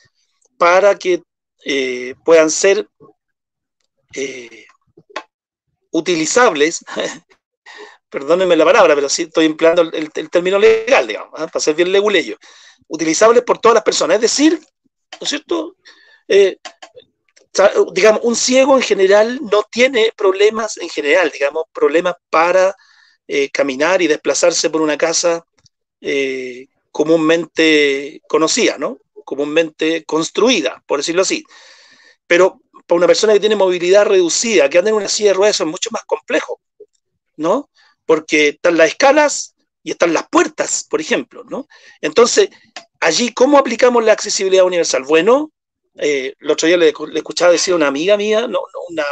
para 0.58 0.96
que 0.96 1.22
eh, 1.64 2.14
puedan 2.24 2.50
ser 2.50 2.88
eh, 4.14 4.66
utilizables, 5.90 6.84
perdónenme 8.10 8.56
la 8.56 8.64
palabra, 8.64 8.94
pero 8.94 9.08
sí 9.08 9.22
estoy 9.22 9.46
empleando 9.46 9.82
el, 9.82 10.10
término 10.30 10.58
legal, 10.58 11.06
digamos, 11.06 11.32
para 11.32 11.60
ser 11.60 11.74
bien 11.74 11.92
leguleyo, 11.92 12.36
utilizables 12.88 13.44
por 13.44 13.58
todas 13.58 13.74
las 13.74 13.84
personas, 13.84 14.16
es 14.16 14.22
decir, 14.22 14.58
¿no 14.58 15.18
es 15.20 15.28
cierto? 15.28 15.76
digamos, 17.92 18.20
un 18.22 18.36
ciego 18.36 18.76
en 18.76 18.82
general 18.82 19.40
no 19.42 19.64
tiene 19.70 20.12
problemas 20.16 20.76
en 20.78 20.88
general, 20.88 21.30
digamos, 21.30 21.64
problemas 21.72 22.14
para 22.30 22.74
eh, 23.32 23.48
caminar 23.48 24.02
y 24.02 24.08
desplazarse 24.08 24.70
por 24.70 24.82
una 24.82 24.98
casa 24.98 25.46
eh, 26.00 26.68
comúnmente 26.90 28.22
conocida, 28.28 28.78
¿no? 28.78 28.98
Comúnmente 29.24 30.04
construida, 30.04 30.82
por 30.86 31.00
decirlo 31.00 31.22
así. 31.22 31.44
Pero 32.26 32.60
para 32.86 32.96
una 32.96 33.06
persona 33.06 33.32
que 33.32 33.40
tiene 33.40 33.56
movilidad 33.56 34.06
reducida, 34.06 34.68
que 34.68 34.78
anda 34.78 34.90
en 34.90 34.96
una 34.96 35.08
silla 35.08 35.30
de 35.30 35.34
ruedas, 35.34 35.56
eso 35.56 35.64
es 35.64 35.70
mucho 35.70 35.90
más 35.92 36.04
complejo, 36.04 36.60
¿no? 37.36 37.70
Porque 38.06 38.48
están 38.48 38.76
las 38.76 38.88
escalas 38.88 39.54
y 39.82 39.92
están 39.92 40.12
las 40.12 40.28
puertas, 40.28 40.86
por 40.88 41.00
ejemplo, 41.00 41.44
¿no? 41.44 41.68
Entonces, 42.00 42.50
allí, 43.00 43.32
¿cómo 43.32 43.58
aplicamos 43.58 44.04
la 44.04 44.12
accesibilidad 44.12 44.64
universal? 44.64 45.04
Bueno, 45.04 45.52
eh, 45.96 46.34
el 46.38 46.50
otro 46.50 46.66
día 46.66 46.76
le, 46.76 46.92
escuchaba 47.14 47.52
decir 47.52 47.72
a 47.72 47.76
una 47.76 47.88
amiga 47.88 48.16
mía, 48.16 48.46
no, 48.46 48.60
una, 48.88 49.04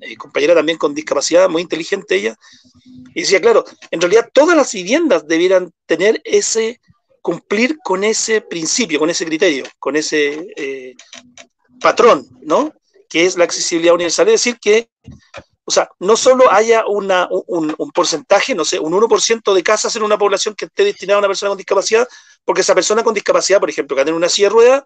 eh, 0.00 0.16
compañera 0.16 0.54
también 0.54 0.78
con 0.78 0.94
discapacidad, 0.94 1.48
muy 1.48 1.62
inteligente 1.62 2.16
ella, 2.16 2.36
y 3.14 3.20
decía, 3.20 3.40
claro, 3.40 3.64
en 3.90 4.00
realidad 4.00 4.28
todas 4.32 4.56
las 4.56 4.72
viviendas 4.72 5.26
debieran 5.26 5.72
tener 5.86 6.20
ese, 6.24 6.80
cumplir 7.22 7.78
con 7.82 8.04
ese 8.04 8.40
principio, 8.40 8.98
con 8.98 9.10
ese 9.10 9.24
criterio, 9.24 9.64
con 9.78 9.96
ese 9.96 10.46
eh, 10.56 10.94
patrón, 11.80 12.26
¿no? 12.42 12.72
Que 13.08 13.24
es 13.26 13.36
la 13.36 13.44
accesibilidad 13.44 13.94
universal. 13.94 14.28
Es 14.28 14.34
decir, 14.34 14.58
que, 14.60 14.88
o 15.64 15.70
sea, 15.70 15.88
no 15.98 16.16
solo 16.16 16.50
haya 16.52 16.86
una, 16.86 17.28
un, 17.30 17.74
porcentaje, 17.92 18.54
no 18.54 18.64
sé, 18.64 18.78
un 18.78 18.92
1% 18.92 19.54
de 19.54 19.62
casas 19.62 19.96
en 19.96 20.02
una 20.02 20.18
población 20.18 20.54
que 20.54 20.66
esté 20.66 20.84
destinada 20.84 21.16
a 21.16 21.20
una 21.20 21.28
persona 21.28 21.50
con 21.50 21.58
discapacidad, 21.58 22.06
porque 22.44 22.60
esa 22.60 22.74
persona 22.74 23.02
con 23.02 23.14
discapacidad, 23.14 23.60
por 23.60 23.70
ejemplo, 23.70 23.96
que 23.96 24.02
en 24.02 24.14
una 24.14 24.28
silla 24.28 24.48
de 24.48 24.54
ruedas, 24.54 24.84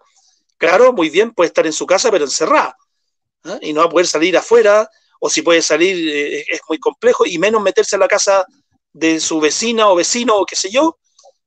Claro, 0.61 0.93
muy 0.93 1.09
bien, 1.09 1.31
puede 1.31 1.47
estar 1.47 1.65
en 1.65 1.73
su 1.73 1.87
casa, 1.87 2.11
pero 2.11 2.23
encerrada. 2.25 2.77
¿Eh? 3.45 3.59
Y 3.61 3.73
no 3.73 3.81
va 3.81 3.87
a 3.87 3.89
poder 3.89 4.07
salir 4.07 4.37
afuera, 4.37 4.89
o 5.19 5.29
si 5.29 5.41
puede 5.41 5.61
salir 5.61 5.95
eh, 6.09 6.45
es 6.47 6.61
muy 6.67 6.79
complejo, 6.79 7.25
y 7.25 7.37
menos 7.37 7.61
meterse 7.61 7.95
en 7.95 8.01
la 8.01 8.07
casa 8.07 8.45
de 8.93 9.19
su 9.19 9.39
vecina 9.39 9.89
o 9.89 9.95
vecino 9.95 10.35
o 10.37 10.45
qué 10.45 10.55
sé 10.55 10.69
yo, 10.69 10.97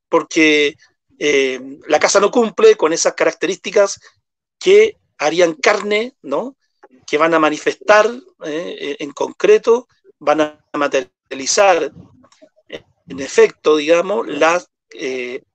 porque 0.09 0.77
eh, 1.19 1.61
la 1.87 1.99
casa 1.99 2.21
no 2.21 2.31
cumple 2.31 2.77
con 2.77 2.93
esas 2.93 3.15
características 3.15 4.01
que 4.59 4.97
harían 5.19 5.55
carne, 5.55 6.15
¿no? 6.23 6.57
que 7.07 7.19
van 7.19 7.35
a 7.35 7.39
manifestar 7.39 8.11
en 8.45 9.11
concreto, 9.13 9.89
van 10.19 10.41
a 10.41 10.59
materializar 10.73 11.93
en 12.69 13.21
efecto, 13.21 13.77
digamos, 13.77 14.27
la 14.27 14.65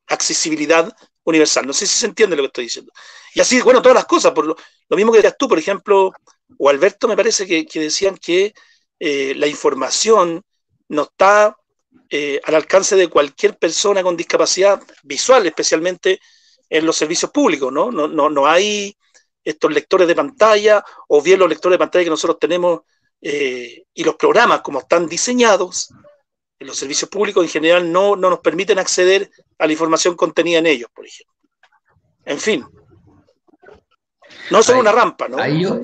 accesibilidad 0.06 0.96
universal. 1.24 1.66
No 1.66 1.74
sé 1.74 1.88
si 1.88 1.98
se 1.98 2.06
entiende 2.06 2.36
lo 2.36 2.44
que 2.44 2.48
estoy 2.48 2.64
diciendo. 2.66 2.92
Y 3.34 3.40
así, 3.40 3.62
bueno, 3.62 3.82
todas 3.82 3.96
las 3.96 4.06
cosas, 4.06 4.32
por 4.32 4.46
lo, 4.46 4.58
mismo 4.96 5.12
que 5.12 5.20
decías 5.20 5.38
tú, 5.38 5.48
por 5.48 5.60
ejemplo, 5.60 6.12
o 6.58 6.70
Alberto 6.70 7.08
me 7.08 7.16
parece 7.16 7.46
que, 7.46 7.80
decían 7.80 8.18
que 8.18 8.54
eh, 9.00 9.34
la 9.36 9.48
información 9.48 10.44
no 10.88 11.04
está 11.04 11.56
eh, 12.10 12.42
al 12.44 12.56
alcance 12.56 12.96
de 12.96 13.08
cualquier 13.08 13.58
persona 13.58 14.02
con 14.02 14.18
discapacidad 14.18 14.82
visual, 15.04 15.46
especialmente 15.46 16.20
en 16.70 16.86
los 16.86 16.96
servicios 16.96 17.32
públicos, 17.32 17.72
¿no? 17.72 17.92
No, 17.92 18.08
no, 18.08 18.48
hay 18.48 18.96
estos 19.44 19.72
lectores 19.72 20.08
de 20.08 20.16
pantalla 20.16 20.84
o 21.08 21.22
bien 21.22 21.40
los 21.40 21.50
lectores 21.50 21.76
de 21.76 21.80
pantalla 21.80 22.04
que 22.04 22.10
nosotros 22.10 22.40
tenemos 22.40 22.82
eh, 23.22 23.84
y 23.94 24.04
los 24.04 24.16
programas 24.16 24.62
como 24.62 24.80
están 24.80 25.08
diseñados 25.08 25.90
en 26.60 26.68
los 26.68 26.78
servicios 26.78 27.10
públicos 27.10 27.44
en 27.44 27.50
general 27.50 27.92
no 27.92 28.16
nos 28.16 28.40
permiten 28.40 28.80
acceder 28.80 29.32
a 29.58 29.66
la 29.66 29.72
información 29.72 30.16
contenida 30.16 30.60
en 30.60 30.68
ellos, 30.68 30.90
por 30.94 31.06
ejemplo. 31.06 31.36
En 32.26 32.40
fin, 32.40 32.66
no 34.52 34.64
solo 34.64 34.80
una 34.80 34.92
rampa, 34.92 35.28
¿no? 35.28 35.38
Ahí 35.38 35.62
yo, 35.62 35.82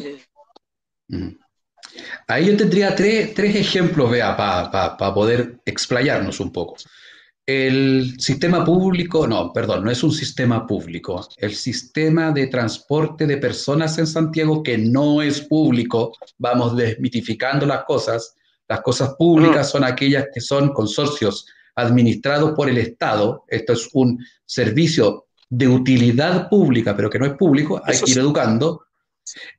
ahí 2.28 2.46
yo 2.46 2.58
tendría 2.58 2.96
tres, 2.96 3.38
ejemplos, 3.38 4.12
vea, 4.12 4.36
para 4.36 5.14
poder 5.14 5.60
explayarnos 5.66 6.40
un 6.40 6.52
poco. 6.52 6.76
El 7.48 8.20
sistema 8.20 8.66
público, 8.66 9.28
no, 9.28 9.54
perdón, 9.54 9.84
no 9.84 9.92
es 9.92 10.02
un 10.02 10.12
sistema 10.12 10.66
público. 10.66 11.28
El 11.38 11.54
sistema 11.54 12.32
de 12.32 12.48
transporte 12.48 13.28
de 13.28 13.38
personas 13.38 14.00
en 14.00 14.08
Santiago, 14.08 14.64
que 14.64 14.80
no 14.80 15.22
es 15.22 15.42
público, 15.42 16.14
vamos 16.40 16.76
desmitificando 16.76 17.68
las 17.68 17.84
cosas. 17.84 18.34
Las 18.68 18.82
cosas 18.82 19.14
públicas 19.14 19.70
son 19.70 19.84
aquellas 19.84 20.26
que 20.34 20.42
son 20.42 20.74
consorcios 20.74 21.46
administrados 21.76 22.54
por 22.54 22.68
el 22.68 22.80
Estado. 22.80 23.44
Esto 23.48 23.74
es 23.74 23.90
un 23.94 24.18
servicio 24.44 25.25
de 25.58 25.68
utilidad 25.68 26.50
pública, 26.50 26.96
pero 26.96 27.10
que 27.10 27.18
no 27.18 27.26
es 27.26 27.34
público, 27.34 27.82
hay 27.84 27.98
que 28.00 28.12
ir 28.12 28.20
educando. 28.20 28.86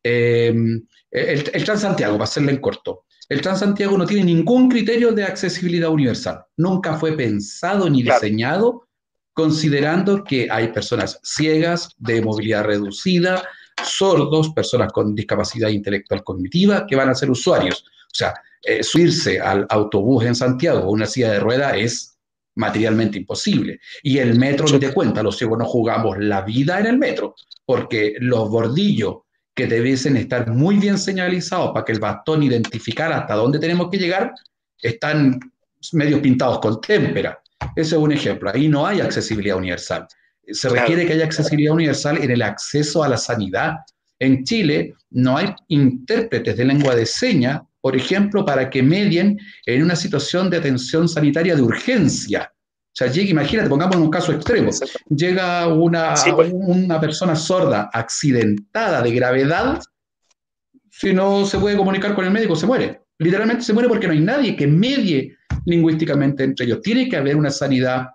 Em, 0.03 0.83
el, 1.11 1.65
Transantiago, 1.65 2.15
para 2.15 2.25
hacerle 2.25 2.53
en 2.53 2.61
corto, 2.61 3.05
el 3.29 3.41
Transantiago 3.41 3.97
no 3.97 4.05
tiene 4.05 4.25
ningún 4.25 4.69
criterio 4.69 5.13
de 5.13 5.25
accesibilidad 5.25 5.91
universal. 5.91 6.45
Nunca 6.59 6.97
fue 6.97 7.17
pensado 7.17 7.89
ni 7.89 8.03
diseñado 8.03 8.87
considerando 9.33 10.23
que 10.25 10.49
hay 10.51 10.69
personas 10.69 11.21
ciegas, 11.23 11.91
de 11.99 12.23
movilidad 12.23 12.65
reducida, 12.65 13.43
sordos, 13.85 14.51
personas 14.51 14.93
con 14.93 15.15
discapacidad 15.15 15.69
intelectual 15.69 16.25
cognitiva, 16.25 16.87
que 16.87 16.97
van 16.97 17.11
a 17.11 17.15
ser 17.15 17.31
usuarios. 17.31 17.85
O 18.07 18.15
sea, 18.15 18.35
eh, 18.63 18.83
subirse 18.83 19.41
al 19.41 19.67
autobús 19.69 20.25
en 20.25 20.35
Santiago 20.35 20.81
o 20.81 20.91
una 20.91 21.07
silla 21.07 21.33
de 21.33 21.41
rueda 21.41 21.77
es 21.77 22.16
materialmente 22.57 23.19
imposible. 23.19 23.81
Y 24.03 24.19
el 24.19 24.39
metro, 24.39 24.67
no 24.69 24.79
te 24.79 24.93
cuenta, 24.93 25.23
los 25.23 25.37
ciegos 25.39 25.59
no 25.59 25.65
jugamos 25.65 26.19
la 26.19 26.43
vida 26.43 26.81
en 26.81 26.87
el 26.87 26.99
metro, 26.99 27.35
porque 27.65 28.17
los 28.19 28.51
bordillos 28.51 29.19
que 29.55 29.67
debiesen 29.67 30.17
estar 30.17 30.51
muy 30.51 30.77
bien 30.77 30.99
señalizados 30.99 31.73
para 31.73 31.85
que 31.85 31.93
el 31.93 32.01
bastón 32.01 32.43
identificara 32.43 33.19
hasta 33.19 33.35
dónde 33.35 33.59
tenemos 33.59 33.89
que 33.91 33.99
llegar, 33.99 34.35
están 34.79 35.41
medio 35.93 36.21
pintados 36.21 36.59
con 36.59 36.81
témpera. 36.81 37.41
Ese 37.75 37.97
es 37.97 38.03
un 38.03 38.13
ejemplo. 38.13 38.51
Ahí 38.53 38.69
no 38.69 38.87
hay 38.87 39.01
accesibilidad 39.01 39.57
universal. 39.57 40.07
Se 40.49 40.69
requiere 40.69 41.07
que 41.07 41.15
haya 41.15 41.25
accesibilidad 41.25 41.75
universal 41.75 42.19
en 42.23 42.31
el 42.31 42.43
acceso 42.43 43.03
a 43.03 43.09
la 43.09 43.17
sanidad. 43.17 43.77
En 44.19 44.45
Chile 44.45 44.95
no 45.11 45.37
hay 45.37 45.55
intérpretes 45.69 46.57
de 46.57 46.65
lengua 46.65 46.95
de 46.95 47.07
señas 47.07 47.63
por 47.87 47.95
ejemplo, 47.95 48.45
para 48.45 48.69
que 48.69 48.83
medien 48.83 49.39
en 49.65 49.81
una 49.81 49.95
situación 49.95 50.51
de 50.51 50.57
atención 50.57 51.09
sanitaria 51.09 51.55
de 51.55 51.63
urgencia. 51.63 52.53
O 52.53 52.91
sea, 52.93 53.07
llega, 53.07 53.31
imagínate, 53.31 53.69
pongamos 53.69 53.95
un 53.95 54.11
caso 54.11 54.33
extremo, 54.33 54.73
llega 55.09 55.69
una, 55.69 56.15
pues. 56.35 56.51
una 56.53 57.01
persona 57.01 57.37
sorda 57.37 57.89
accidentada 57.93 59.03
de 59.03 59.13
gravedad, 59.13 59.81
si 60.91 61.13
no 61.13 61.47
se 61.47 61.61
puede 61.61 61.77
comunicar 61.77 62.17
con 62.17 62.25
el 62.25 62.33
médico, 62.33 62.57
se 62.57 62.67
muere. 62.67 63.03
Literalmente 63.21 63.63
se 63.63 63.73
muere 63.73 63.89
porque 63.89 64.09
no 64.09 64.15
hay 64.15 64.21
nadie 64.21 64.57
que 64.57 64.67
medie 64.67 65.37
lingüísticamente 65.65 66.43
entre 66.43 66.67
ellos. 66.67 66.83
Tiene 66.83 67.09
que 67.09 67.19
haber 67.19 67.37
una 67.37 67.51
sanidad 67.51 68.09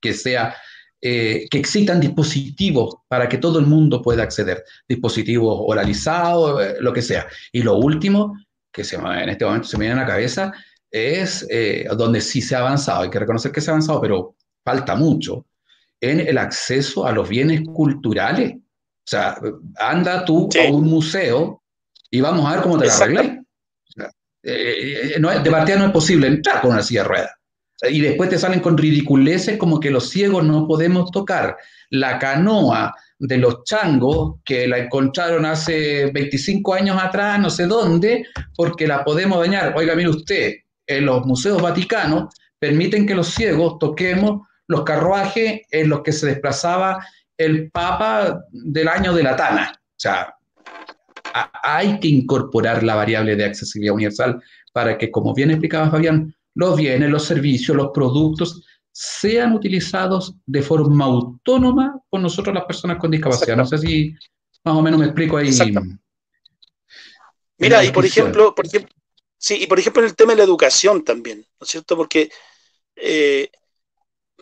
que 0.00 0.12
sea, 0.12 0.54
eh, 1.00 1.48
que 1.50 1.58
existan 1.58 1.98
dispositivos 1.98 2.98
para 3.08 3.28
que 3.28 3.38
todo 3.38 3.58
el 3.58 3.66
mundo 3.66 4.00
pueda 4.00 4.22
acceder, 4.22 4.62
dispositivos 4.88 5.56
oralizados, 5.58 6.64
eh, 6.64 6.74
lo 6.78 6.92
que 6.92 7.02
sea. 7.02 7.26
Y 7.50 7.64
lo 7.64 7.78
último, 7.78 8.36
que 8.72 8.84
se, 8.84 8.96
en 8.96 9.28
este 9.28 9.44
momento 9.44 9.68
se 9.68 9.76
me 9.76 9.84
viene 9.86 10.00
a 10.00 10.04
la 10.04 10.10
cabeza, 10.10 10.52
es 10.90 11.46
eh, 11.50 11.86
donde 11.96 12.20
sí 12.20 12.40
se 12.42 12.56
ha 12.56 12.60
avanzado, 12.60 13.02
hay 13.02 13.10
que 13.10 13.18
reconocer 13.18 13.52
que 13.52 13.60
se 13.60 13.70
ha 13.70 13.74
avanzado, 13.74 14.00
pero 14.00 14.36
falta 14.64 14.94
mucho, 14.94 15.46
en 16.00 16.20
el 16.20 16.38
acceso 16.38 17.06
a 17.06 17.12
los 17.12 17.28
bienes 17.28 17.62
culturales. 17.62 18.54
O 18.54 19.06
sea, 19.06 19.36
anda 19.78 20.24
tú 20.24 20.48
a 20.60 20.70
un 20.70 20.84
museo 20.84 21.62
y 22.10 22.20
vamos 22.20 22.46
a 22.46 22.54
ver 22.54 22.62
cómo 22.62 22.78
te 22.78 22.86
la 22.86 22.96
arreglas. 22.96 23.38
Eh, 24.44 25.16
no, 25.20 25.30
de 25.30 25.50
partida 25.50 25.76
no 25.76 25.86
es 25.86 25.92
posible 25.92 26.26
entrar 26.26 26.60
con 26.60 26.72
una 26.72 26.82
silla 26.82 27.02
de 27.02 27.08
ruedas. 27.08 27.30
Y 27.90 28.00
después 28.00 28.30
te 28.30 28.38
salen 28.38 28.60
con 28.60 28.78
ridiculeces 28.78 29.56
como 29.56 29.80
que 29.80 29.90
los 29.90 30.10
ciegos 30.10 30.44
no 30.44 30.66
podemos 30.66 31.10
tocar 31.10 31.56
la 31.90 32.18
canoa 32.18 32.94
de 33.24 33.38
los 33.38 33.62
changos 33.62 34.40
que 34.44 34.66
la 34.66 34.78
encontraron 34.78 35.46
hace 35.46 36.10
25 36.12 36.74
años 36.74 37.00
atrás, 37.00 37.38
no 37.38 37.50
sé 37.50 37.66
dónde, 37.68 38.26
porque 38.56 38.88
la 38.88 39.04
podemos 39.04 39.38
dañar. 39.38 39.74
Oiga, 39.76 39.94
mire 39.94 40.08
usted, 40.08 40.54
en 40.88 41.06
los 41.06 41.24
museos 41.24 41.62
vaticanos 41.62 42.34
permiten 42.58 43.06
que 43.06 43.14
los 43.14 43.28
ciegos 43.28 43.78
toquemos 43.78 44.40
los 44.66 44.82
carruajes 44.82 45.62
en 45.70 45.88
los 45.88 46.02
que 46.02 46.10
se 46.10 46.26
desplazaba 46.26 47.06
el 47.38 47.70
Papa 47.70 48.40
del 48.50 48.88
año 48.88 49.12
de 49.12 49.22
la 49.22 49.36
Tana. 49.36 49.72
O 49.72 49.98
sea, 49.98 50.34
hay 51.62 52.00
que 52.00 52.08
incorporar 52.08 52.82
la 52.82 52.96
variable 52.96 53.36
de 53.36 53.44
accesibilidad 53.44 53.94
universal 53.94 54.42
para 54.72 54.98
que, 54.98 55.12
como 55.12 55.32
bien 55.32 55.50
explicaba 55.50 55.90
Fabián, 55.92 56.34
los 56.54 56.76
bienes, 56.76 57.08
los 57.08 57.24
servicios, 57.24 57.76
los 57.76 57.92
productos 57.94 58.66
sean 58.92 59.54
utilizados 59.54 60.34
de 60.46 60.62
forma 60.62 61.06
autónoma 61.06 61.98
por 62.08 62.20
nosotros 62.20 62.54
las 62.54 62.64
personas 62.64 62.98
con 62.98 63.10
discapacidad. 63.10 63.56
No 63.56 63.66
sé 63.66 63.78
si 63.78 64.14
más 64.62 64.76
o 64.76 64.82
menos 64.82 65.00
me 65.00 65.06
explico 65.06 65.38
ahí. 65.38 65.50
Mira, 67.58 67.84
y 67.84 67.90
por 67.90 68.04
ejemplo, 68.04 68.54
por 68.54 68.66
ejemplo, 68.66 68.94
Sí, 69.42 69.58
y 69.60 69.66
por 69.66 69.80
ejemplo 69.80 70.02
en 70.02 70.08
el 70.08 70.14
tema 70.14 70.32
de 70.34 70.36
la 70.38 70.44
educación 70.44 71.02
también, 71.02 71.40
¿no 71.58 71.64
es 71.64 71.70
cierto? 71.70 71.96
Porque 71.96 72.30
eh, 72.94 73.50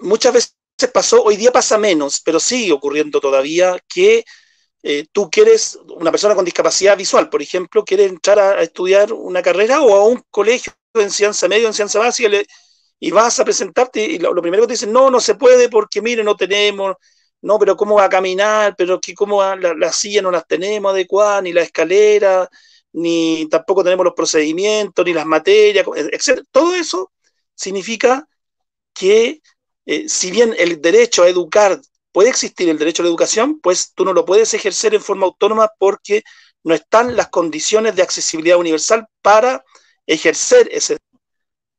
muchas 0.03 0.35
veces 0.35 0.55
pasó, 0.93 1.23
hoy 1.23 1.39
día 1.39 1.51
pasa 1.53 1.79
menos, 1.79 2.21
pero 2.21 2.39
sigue 2.39 2.73
ocurriendo 2.73 3.19
todavía 3.19 3.83
que 3.89 4.27
eh, 4.83 5.07
tú 5.11 5.31
quieres, 5.31 5.79
una 5.97 6.11
persona 6.11 6.35
con 6.35 6.45
discapacidad 6.45 6.99
visual, 6.99 7.31
por 7.31 7.41
ejemplo, 7.41 7.83
quiere 7.83 8.05
entrar 8.05 8.39
a, 8.39 8.63
estudiar 8.63 9.15
una 9.15 9.41
carrera 9.41 9.81
o 9.81 9.95
a 9.95 10.05
un 10.07 10.23
colegio 10.31 10.75
de 10.93 11.05
enseñanza 11.05 11.49
medio, 11.49 11.67
enseñanza 11.67 11.99
básica, 11.99 12.29
y 13.01 13.11
vas 13.11 13.41
a 13.41 13.45
presentarte 13.45 14.05
y 14.05 14.19
lo, 14.19 14.35
primero 14.43 14.63
que 14.65 14.69
te 14.69 14.73
dicen, 14.75 14.93
no, 14.93 15.11
no 15.11 15.21
se 15.21 15.35
puede 15.35 15.71
porque, 15.71 16.03
mire, 16.03 16.23
no 16.23 16.37
tenemos, 16.37 16.97
no, 17.43 17.59
pero 17.59 17.77
¿cómo 17.77 17.97
va 17.97 18.05
a 18.05 18.09
caminar? 18.11 18.75
Pero 18.77 19.01
que 19.01 19.15
cómo 19.15 19.39
va, 19.39 19.57
la, 19.57 19.75
no 19.75 20.31
las 20.31 20.47
tenemos 20.47 20.93
adecuadas, 20.93 21.43
ni 21.43 21.53
la 21.53 21.63
escalera, 21.63 22.49
ni 22.93 23.49
tampoco 23.49 23.83
tenemos 23.83 24.05
los 24.05 24.15
procedimientos, 24.15 25.05
ni 25.05 25.15
las 25.15 25.27
materias, 25.27 25.87
etc. 26.13 26.43
Todo 26.51 26.75
eso 26.75 27.11
significa 27.55 28.29
que 28.93 29.41
eh, 29.87 30.09
si 30.09 30.31
bien 30.31 30.55
el 30.59 30.81
derecho 30.83 31.23
a 31.23 31.29
educar, 31.29 31.81
puede 32.13 32.29
existir 32.29 32.69
el 32.69 32.79
derecho 32.79 33.03
a 33.03 33.05
la 33.05 33.11
educación, 33.11 33.61
pues 33.61 33.93
tú 33.95 34.05
no 34.05 34.13
lo 34.13 34.27
puedes 34.27 34.53
ejercer 34.53 34.95
en 34.95 35.01
forma 35.01 35.27
autónoma 35.27 35.71
porque 35.79 36.23
no 36.65 36.75
están 36.75 37.17
las 37.17 37.29
condiciones 37.29 37.97
de 37.97 38.03
accesibilidad 38.03 38.59
universal 38.59 39.07
para 39.23 39.65
ejercer 40.07 40.69
ese 40.73 40.99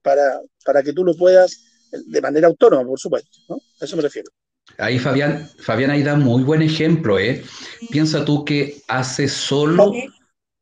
para, 0.01 0.41
para 0.65 0.83
que 0.83 0.93
tú 0.93 1.03
lo 1.03 1.15
puedas 1.15 1.63
de 1.91 2.21
manera 2.21 2.47
autónoma, 2.47 2.85
por 2.85 2.99
supuesto. 2.99 3.39
A 3.49 3.85
eso 3.85 3.95
me 3.95 4.03
refiero. 4.03 4.31
Ahí 4.77 4.99
Fabián, 4.99 5.49
Fabián 5.59 5.91
ahí 5.91 6.03
da 6.03 6.15
muy 6.15 6.43
buen 6.43 6.61
ejemplo, 6.61 7.19
¿eh? 7.19 7.43
Piensa 7.89 8.23
tú 8.23 8.45
que 8.45 8.81
hace 8.87 9.27
solo 9.27 9.91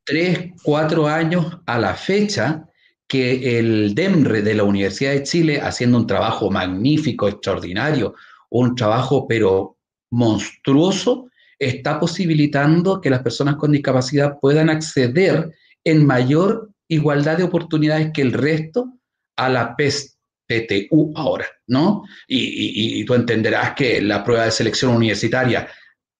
tres, 0.03 0.51
cuatro 0.63 1.07
años 1.07 1.45
a 1.65 1.77
la 1.77 1.93
fecha 1.93 2.65
que 3.07 3.59
el 3.59 3.95
DEMRE 3.95 4.41
de 4.41 4.55
la 4.55 4.63
Universidad 4.63 5.11
de 5.11 5.23
Chile, 5.23 5.59
haciendo 5.61 5.97
un 5.97 6.07
trabajo 6.07 6.49
magnífico, 6.49 7.27
extraordinario, 7.27 8.15
un 8.49 8.75
trabajo 8.75 9.27
pero 9.27 9.77
monstruoso, 10.11 11.29
está 11.57 11.99
posibilitando 11.99 13.01
que 13.01 13.09
las 13.09 13.21
personas 13.21 13.55
con 13.55 13.71
discapacidad 13.71 14.37
puedan 14.39 14.69
acceder 14.69 15.51
en 15.83 16.05
mayor 16.05 16.71
igualdad 16.87 17.37
de 17.37 17.43
oportunidades 17.43 18.11
que 18.13 18.21
el 18.21 18.33
resto 18.33 18.98
a 19.39 19.49
la 19.49 19.75
PTU 19.75 21.13
ahora, 21.15 21.47
¿no? 21.67 22.03
Y, 22.27 23.03
tú 23.05 23.13
entenderás 23.13 23.73
que 23.73 24.01
la 24.01 24.23
prueba 24.23 24.45
de 24.45 24.51
selección 24.51 24.95
universitaria 24.95 25.67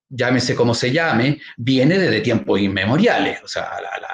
llámese 0.09 0.55
como 0.55 0.73
se 0.73 0.91
llame, 0.91 1.39
viene 1.57 1.99
desde 1.99 2.21
tiempos 2.21 2.59
inmemoriales. 2.59 3.39
O 3.43 3.47
sea, 3.47 3.69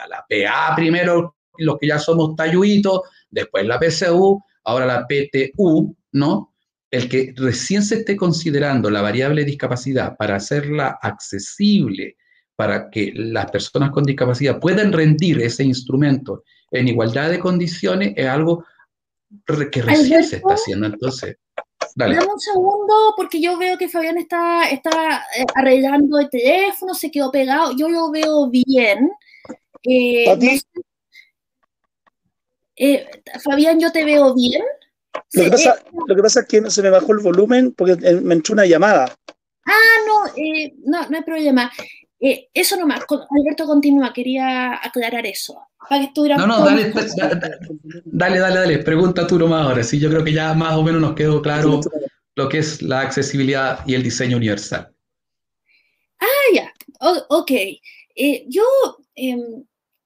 la, 0.09 0.25
PA 0.27 0.75
primero, 0.75 1.37
los 1.57 1.77
que 1.79 1.87
ya 1.87 1.99
somos 1.99 2.35
talluitos, 2.35 3.01
después 3.29 3.65
la 3.65 3.79
PCU, 3.79 4.41
ahora 4.65 4.85
la 4.85 5.07
PTU, 5.07 5.95
¿no? 6.11 6.53
El 6.91 7.07
que 7.07 7.33
recién 7.37 7.83
se 7.83 7.99
esté 7.99 8.15
considerando 8.15 8.89
la 8.89 9.01
variable 9.01 9.45
discapacidad 9.45 10.17
para 10.17 10.35
hacerla 10.35 10.97
accesible, 11.01 12.17
para 12.55 12.89
que 12.89 13.11
las 13.15 13.51
personas 13.51 13.91
con 13.91 14.03
discapacidad 14.03 14.59
puedan 14.59 14.91
rendir 14.91 15.41
ese 15.41 15.63
instrumento 15.63 16.43
en 16.71 16.87
igualdad 16.87 17.29
de 17.29 17.39
condiciones, 17.39 18.13
es 18.15 18.27
algo 18.27 18.65
que 19.71 19.81
recién 19.81 20.23
se 20.23 20.37
está 20.37 20.53
haciendo. 20.53 20.87
Entonces, 20.87 21.37
Dame 21.95 22.19
un 22.19 22.39
segundo, 22.39 23.13
porque 23.15 23.39
yo 23.39 23.57
veo 23.57 23.77
que 23.77 23.87
Fabián 23.87 24.17
está, 24.17 24.69
está 24.69 25.23
eh, 25.37 25.45
arreglando 25.55 26.19
el 26.19 26.29
teléfono, 26.29 26.93
se 26.93 27.09
quedó 27.09 27.31
pegado. 27.31 27.71
Yo 27.77 27.87
lo 27.87 28.11
veo 28.11 28.49
bien. 28.49 29.11
Eh, 29.83 30.25
eh, 32.75 33.07
Fabián, 33.41 33.79
yo 33.79 33.91
te 33.93 34.03
veo 34.03 34.33
bien. 34.33 34.61
Lo 35.31 35.43
que, 35.45 35.51
pasa, 35.51 35.83
lo 36.07 36.15
que, 36.15 36.21
pasa, 36.21 36.41
es 36.41 36.47
que 36.47 36.69
se 36.69 36.81
me 36.81 36.89
bajó 36.89 37.13
el 37.13 37.19
volumen 37.19 37.71
porque 37.71 37.95
me 38.21 38.33
entró 38.33 38.53
una 38.53 38.65
llamada. 38.65 39.15
Ah, 39.65 39.97
no, 40.05 40.25
no, 40.85 41.09
no 41.09 41.17
hay 41.17 41.23
problema. 41.23 41.71
Eso 42.19 42.77
nomás, 42.77 43.01
Alberto 43.29 43.65
continúa, 43.65 44.13
quería 44.13 44.79
aclarar 44.83 45.25
eso. 45.25 45.59
no, 46.37 46.47
no, 46.47 46.65
dale, 46.65 46.91
dale, 48.05 48.39
dale, 48.39 48.57
dale, 48.59 48.77
pregunta 48.79 49.27
tú 49.27 49.37
nomás 49.37 49.65
ahora. 49.67 49.83
Sí, 49.83 49.99
yo 49.99 50.09
creo 50.09 50.23
que 50.23 50.33
ya 50.33 50.53
más 50.53 50.75
o 50.75 50.83
menos 50.83 51.01
nos 51.01 51.13
quedó 51.13 51.41
claro 51.41 51.81
lo 52.35 52.49
que 52.49 52.59
es 52.59 52.81
la 52.81 53.01
accesibilidad 53.01 53.79
y 53.85 53.95
el 53.95 54.03
diseño 54.03 54.37
universal. 54.37 54.91
Ah, 56.19 56.53
ya, 56.53 56.73
ok. 57.29 57.51
Eh, 58.15 58.45
yo, 58.47 58.63
em, 59.15 59.65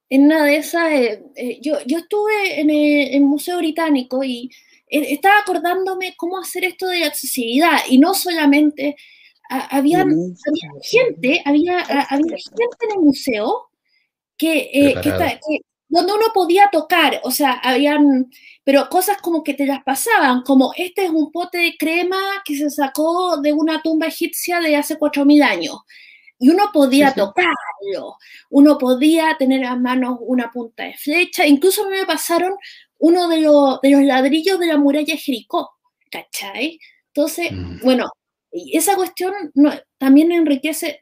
en 0.09 0.25
una 0.25 0.45
de 0.45 0.57
esas, 0.57 0.91
eh, 0.91 1.23
eh, 1.35 1.59
yo, 1.61 1.77
yo 1.85 1.99
estuve 1.99 2.59
en 2.59 2.69
el, 2.69 3.21
Museo 3.21 3.57
Británico 3.57 4.23
y 4.23 4.49
estaba 4.87 5.39
acordándome 5.39 6.15
cómo 6.17 6.39
hacer 6.39 6.63
esto 6.65 6.87
de 6.87 7.03
accesibilidad 7.03 7.77
y 7.87 7.99
no 7.99 8.15
solamente 8.15 8.95
había, 9.49 10.05
gente, 10.83 11.41
había, 11.43 11.79
había 11.79 12.37
gente 12.37 12.77
en 12.81 12.91
el 12.97 12.99
museo 12.99 13.69
que, 14.37 14.69
que, 15.01 15.61
donde 15.89 16.13
uno 16.13 16.27
podía 16.33 16.69
tocar, 16.71 17.19
o 17.23 17.31
sea, 17.31 17.53
habían, 17.63 18.29
pero 18.63 18.87
cosas 18.89 19.17
como 19.17 19.43
que 19.43 19.55
te 19.55 19.65
las 19.65 19.83
pasaban, 19.83 20.43
como 20.43 20.71
este 20.77 21.05
es 21.05 21.09
un 21.09 21.31
pote 21.31 21.57
de 21.57 21.75
crema 21.77 22.19
que 22.45 22.55
se 22.55 22.69
sacó 22.69 23.37
de 23.41 23.51
una 23.51 23.81
tumba 23.81 24.05
egipcia 24.05 24.59
de 24.59 24.75
hace 24.75 24.97
4.000 24.97 25.43
años. 25.43 25.77
Y 26.37 26.49
uno 26.49 26.69
podía 26.71 27.13
tocarlo, 27.13 28.17
uno 28.49 28.77
podía 28.77 29.35
tener 29.37 29.65
a 29.65 29.75
mano 29.75 30.19
una 30.21 30.49
punta 30.51 30.83
de 30.83 30.95
flecha, 30.95 31.45
incluso 31.45 31.89
me 31.89 32.05
pasaron 32.05 32.53
uno 32.99 33.27
de, 33.27 33.41
los, 33.41 33.81
de 33.81 33.89
los 33.89 34.03
ladrillos 34.03 34.59
de 34.59 34.67
la 34.67 34.77
muralla 34.77 35.17
Jericó, 35.17 35.71
¿cachai? 36.11 36.79
Entonces, 37.07 37.51
mm. 37.51 37.79
bueno, 37.83 38.09
esa 38.51 38.95
cuestión 38.95 39.33
también 39.97 40.31
enriquece, 40.31 41.01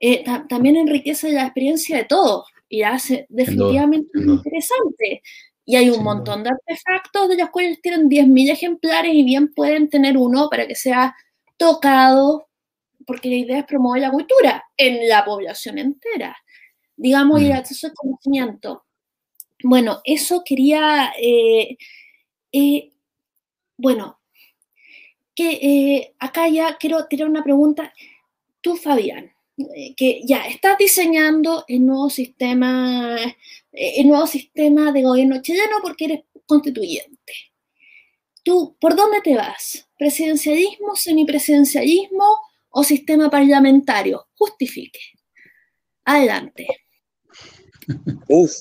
eh, 0.00 0.24
también 0.48 0.76
enriquece 0.76 1.32
la 1.32 1.44
experiencia 1.44 1.96
de 1.98 2.04
todos 2.04 2.46
y 2.68 2.82
hace 2.82 3.26
definitivamente 3.28 4.10
interesante. 4.18 5.22
Y 5.64 5.76
hay 5.76 5.90
un 5.90 6.04
montón 6.04 6.44
de 6.44 6.50
artefactos 6.50 7.28
de 7.28 7.36
los 7.36 7.50
cuales 7.50 7.80
tienen 7.82 8.08
10.000 8.08 8.50
ejemplares 8.50 9.12
y 9.14 9.24
bien 9.24 9.52
pueden 9.52 9.90
tener 9.90 10.16
uno 10.16 10.48
para 10.48 10.66
que 10.66 10.76
sea 10.76 11.14
tocado, 11.56 12.48
porque 13.06 13.28
la 13.28 13.36
idea 13.36 13.58
es 13.60 13.66
promover 13.66 14.02
la 14.02 14.10
cultura 14.10 14.64
en 14.76 15.08
la 15.08 15.24
población 15.24 15.78
entera, 15.78 16.36
digamos, 16.96 17.40
y 17.40 17.46
el 17.46 17.52
mm. 17.52 17.56
acceso 17.56 17.88
al 17.88 17.94
conocimiento. 17.94 18.84
Bueno, 19.62 20.00
eso 20.04 20.42
quería, 20.44 21.12
eh, 21.20 21.76
eh, 22.52 22.92
bueno, 23.76 24.20
que 25.36 25.50
eh, 25.52 26.14
acá 26.18 26.48
ya 26.48 26.76
quiero 26.78 27.06
tirar 27.06 27.28
una 27.28 27.44
pregunta. 27.44 27.92
Tú, 28.62 28.74
Fabián, 28.74 29.30
eh, 29.58 29.94
que 29.94 30.22
ya 30.24 30.46
estás 30.46 30.78
diseñando 30.78 31.64
el 31.68 31.84
nuevo 31.86 32.08
sistema, 32.08 33.16
eh, 33.70 33.92
el 33.98 34.08
nuevo 34.08 34.26
sistema 34.26 34.90
de 34.90 35.02
gobierno 35.02 35.42
chileno 35.42 35.76
porque 35.82 36.06
eres 36.06 36.20
constituyente. 36.46 37.34
¿Tú 38.42 38.76
por 38.80 38.96
dónde 38.96 39.20
te 39.20 39.36
vas? 39.36 39.86
¿Presidencialismo, 39.98 40.96
semipresidencialismo 40.96 42.40
o 42.70 42.82
sistema 42.82 43.28
parlamentario? 43.28 44.28
Justifique. 44.34 45.00
Adelante. 46.04 46.66
Uf, 48.28 48.52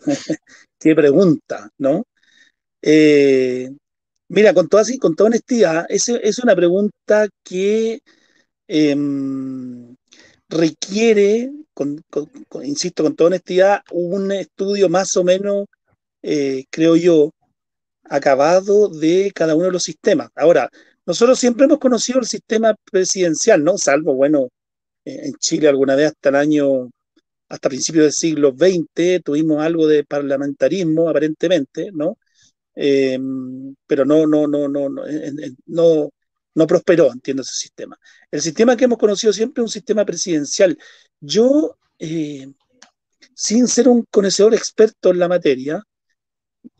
qué 0.78 0.94
pregunta, 0.94 1.70
¿no? 1.78 2.04
Eh, 2.82 3.68
mira, 4.30 4.54
con 4.54 4.68
toda, 4.68 4.84
con 5.00 5.14
toda 5.16 5.28
honestidad, 5.28 5.86
es, 5.88 6.08
es 6.08 6.38
una 6.38 6.54
pregunta 6.56 7.28
que 7.44 8.00
em, 8.68 9.96
requiere, 10.48 11.50
insisto, 12.62 13.02
con 13.04 13.16
toda 13.16 13.28
honestidad, 13.28 13.82
un 13.92 14.32
estudio 14.32 14.88
más 14.88 15.16
o 15.16 15.24
menos, 15.24 15.66
eh, 16.22 16.64
creo 16.70 16.96
yo, 16.96 17.32
acabado 18.04 18.88
de 18.88 19.32
cada 19.34 19.54
uno 19.56 19.66
de 19.66 19.72
los 19.72 19.84
sistemas. 19.84 20.30
Ahora, 20.36 20.70
nosotros 21.06 21.38
siempre 21.38 21.66
hemos 21.66 21.78
conocido 21.78 22.20
el 22.20 22.26
sistema 22.26 22.74
presidencial, 22.90 23.64
¿no? 23.64 23.78
Salvo, 23.78 24.14
bueno, 24.14 24.48
eh, 25.04 25.20
en 25.24 25.34
Chile 25.34 25.68
alguna 25.68 25.96
vez 25.96 26.08
hasta 26.08 26.28
el 26.30 26.36
año, 26.36 26.90
hasta 27.48 27.68
principios 27.68 28.04
del 28.04 28.12
siglo 28.12 28.54
XX, 28.56 29.22
tuvimos 29.24 29.62
algo 29.62 29.86
de 29.88 30.04
parlamentarismo, 30.04 31.08
aparentemente, 31.08 31.90
¿no? 31.92 32.16
Em, 32.82 33.74
pero 33.86 34.06
no, 34.06 34.26
no, 34.26 34.46
no, 34.46 34.66
no, 34.66 34.88
no, 34.88 35.04
no, 35.66 36.10
no 36.54 36.66
prosperó, 36.66 37.12
entiendo 37.12 37.42
ese 37.42 37.52
sistema. 37.52 37.98
El 38.30 38.40
sistema 38.40 38.74
que 38.74 38.84
hemos 38.86 38.96
conocido 38.96 39.34
siempre 39.34 39.60
es 39.62 39.66
un 39.66 39.70
sistema 39.70 40.06
presidencial. 40.06 40.78
Yo, 41.20 41.76
eh, 41.98 42.50
sin 43.34 43.68
ser 43.68 43.86
un 43.86 44.06
conocedor 44.10 44.54
experto 44.54 45.10
en 45.10 45.18
la 45.18 45.28
materia, 45.28 45.82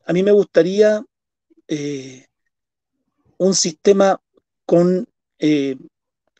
a 0.07 0.13
mí 0.15 0.23
me 0.23 0.33
gustaría 0.33 1.05
eh, 1.69 2.25
un 3.37 3.55
sistema 3.55 4.19
con 4.65 5.07
eh, 5.39 5.77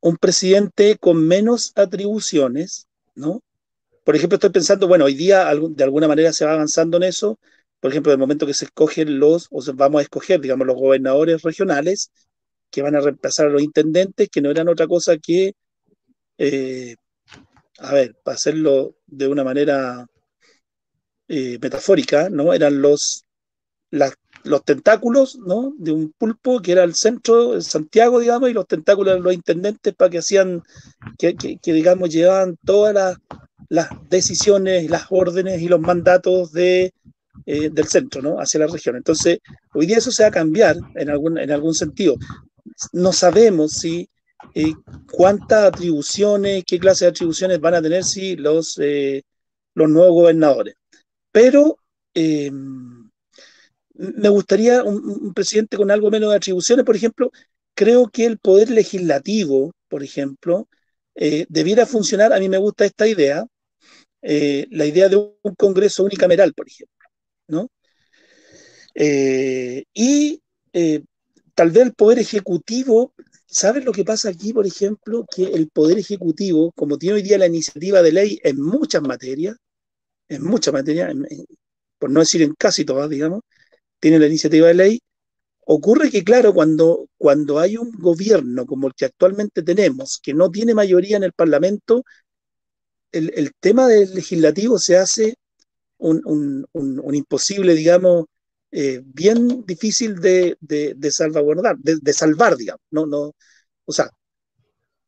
un 0.01 0.17
presidente 0.17 0.97
con 0.97 1.23
menos 1.23 1.73
atribuciones, 1.75 2.87
¿no? 3.15 3.43
Por 4.05 4.17
ejemplo, 4.17 4.37
estoy 4.37 4.51
pensando, 4.51 4.89
bueno, 4.89 5.05
hoy 5.05 5.15
día 5.15 5.45
de 5.55 5.85
alguna 5.85 6.09
manera 6.09 6.33
se 6.33 6.47
va 6.47 6.53
avanzando 6.55 6.97
en 6.97 7.03
eso, 7.03 7.39
por 7.81 7.91
ejemplo, 7.91 8.13
el 8.13 8.19
momento 8.19 8.47
que 8.47 8.55
se 8.55 8.67
escogen 8.67 9.19
los, 9.19 9.49
o 9.51 9.61
vamos 9.75 10.01
a 10.01 10.03
escoger, 10.03 10.41
digamos, 10.41 10.67
los 10.67 10.77
gobernadores 10.77 11.43
regionales, 11.43 12.11
que 12.71 12.83
van 12.83 12.95
a 12.97 13.01
reemplazar 13.01 13.47
a 13.47 13.51
los 13.51 13.63
intendentes, 13.63 14.29
que 14.29 14.41
no 14.41 14.51
eran 14.51 14.69
otra 14.69 14.87
cosa 14.87 15.17
que, 15.19 15.55
eh, 16.39 16.95
a 17.79 17.95
ver, 17.95 18.17
para 18.23 18.37
hacerlo 18.37 18.97
de 19.07 19.29
una 19.29 19.45
manera 19.45 20.07
eh, 21.29 21.59
metafórica, 21.61 22.29
¿no? 22.29 22.53
Eran 22.53 22.83
los, 22.83 23.25
los 24.45 24.65
tentáculos, 24.65 25.39
¿no? 25.39 25.75
De 25.79 25.93
un 25.93 26.13
pulpo 26.13 26.61
que 26.61 26.73
era 26.73 26.85
el 26.85 26.95
centro, 26.95 27.53
de 27.53 27.63
Santiago, 27.63 28.21
digamos, 28.21 28.51
y 28.51 28.53
los 28.53 28.67
tentáculos 28.67 29.13
eran 29.13 29.25
los 29.25 29.35
intendentes 29.35 29.95
para 29.95 30.11
que 30.11 30.19
hacían, 30.19 30.63
que, 31.19 31.59
digamos, 31.65 32.11
llevaban 32.11 32.57
todas 32.65 33.17
las 33.69 33.89
decisiones, 34.09 34.91
las 34.91 35.07
órdenes 35.11 35.63
y 35.63 35.69
los 35.69 35.81
mandatos 35.81 36.53
de 36.53 36.93
eh, 37.47 37.71
del 37.71 37.87
centro, 37.87 38.21
¿no? 38.23 38.37
Hacia 38.39 38.61
la 38.61 38.67
región. 38.67 38.97
Entonces, 38.97 39.39
hoy 39.75 39.87
día 39.87 39.99
eso 39.99 40.11
se 40.11 40.23
va 40.23 40.29
a 40.29 40.33
cambiar 40.33 40.77
en 40.95 41.11
algún, 41.11 41.39
en 41.39 41.51
algún 41.51 41.75
sentido. 41.75 42.17
No 42.93 43.13
sabemos 43.13 43.73
si 43.73 44.09
eh, 44.55 44.75
cuántas 45.11 45.65
atribuciones, 45.67 46.65
qué 46.67 46.79
clase 46.79 47.05
de 47.05 47.11
atribuciones 47.11 47.61
van 47.61 47.75
a 47.75 47.83
tener 47.83 48.05
si 48.05 48.37
los, 48.37 48.79
eh, 48.79 49.23
los 49.75 49.89
nuevos 49.89 50.13
gobernadores. 50.15 50.75
Pero 51.33 51.77
me 53.95 54.29
gustaría 54.29 54.83
un, 54.83 55.33
presidente 55.33 55.77
con 55.77 55.91
algo 55.91 56.11
menos 56.11 56.31
de 56.31 56.37
atribuciones, 56.37 56.85
por 56.85 56.97
ejemplo, 56.97 57.31
creo 57.75 58.09
que 58.09 58.27
el 58.27 58.39
poder 58.39 58.71
legislativo, 58.71 59.73
por 59.89 60.03
ejemplo, 60.03 60.69
debiera 61.15 61.87
funcionar, 61.87 62.33
a 62.33 62.39
mí 62.39 62.49
me 62.49 62.59
gusta 62.59 62.85
esta 62.85 63.07
idea, 63.07 63.47
la 64.23 64.87
idea 64.87 65.09
de 65.09 65.17
un 65.17 65.55
Congreso 65.57 66.03
unicameral, 66.05 66.53
por 66.55 66.67
ejemplo. 66.69 66.90
¿No? 67.51 67.69
Eh, 68.95 69.85
y 69.95 70.43
eh, 70.73 71.03
tal 71.55 71.71
vez 71.71 71.85
el 71.85 71.95
Poder 71.95 72.19
Ejecutivo, 72.19 73.15
¿sabes 73.47 73.85
lo 73.85 73.93
que 73.93 74.05
pasa 74.05 74.29
aquí, 74.31 74.53
por 74.53 74.67
ejemplo? 74.67 75.27
Que 75.35 75.45
el 75.45 75.69
Poder 75.71 75.99
Ejecutivo, 75.99 76.73
como 76.73 76.99
tiene 76.99 77.17
hoy 77.17 77.23
día 77.23 77.39
la 77.39 77.47
iniciativa 77.47 78.03
de 78.03 78.13
ley 78.13 78.41
en 78.43 78.61
muchas 78.61 79.03
materias, 79.03 79.57
en 80.29 80.45
muchas 80.45 80.75
materias, 80.75 81.15
por 81.99 82.11
no 82.11 82.21
decir 82.21 82.43
en 82.43 82.55
casi 82.55 82.85
todas, 82.85 83.11
digamos, 83.11 83.43
tiene 84.01 84.19
la 84.19 84.27
iniciativa 84.27 84.69
de 84.69 84.75
ley, 84.75 85.01
ocurre 85.67 86.11
que, 86.11 86.25
claro, 86.25 86.55
cuando, 86.55 87.09
cuando 87.19 87.59
hay 87.61 87.77
un 87.77 87.93
gobierno 87.93 88.67
como 88.67 88.89
el 88.89 88.95
que 88.95 89.07
actualmente 89.07 89.63
tenemos, 89.63 90.21
que 90.23 90.35
no 90.35 90.51
tiene 90.51 90.75
mayoría 90.75 91.17
en 91.17 91.25
el 91.25 91.33
Parlamento, 91.33 92.05
el, 93.13 93.33
el 93.35 93.53
tema 93.61 93.89
del 93.89 94.15
legislativo 94.15 94.79
se 94.79 94.97
hace 94.97 95.35
un, 96.01 97.15
imposible, 97.15 97.75
digamos, 97.75 98.27
eh, 98.71 99.01
bien 99.05 99.65
difícil 99.67 100.17
de, 100.17 100.57
salvaguardar, 101.11 101.77
de, 101.79 102.13
salvar, 102.13 102.57
digamos. 102.57 102.83
No, 102.91 103.07
no, 103.07 103.35
o 103.85 103.93
sea, 103.93 104.11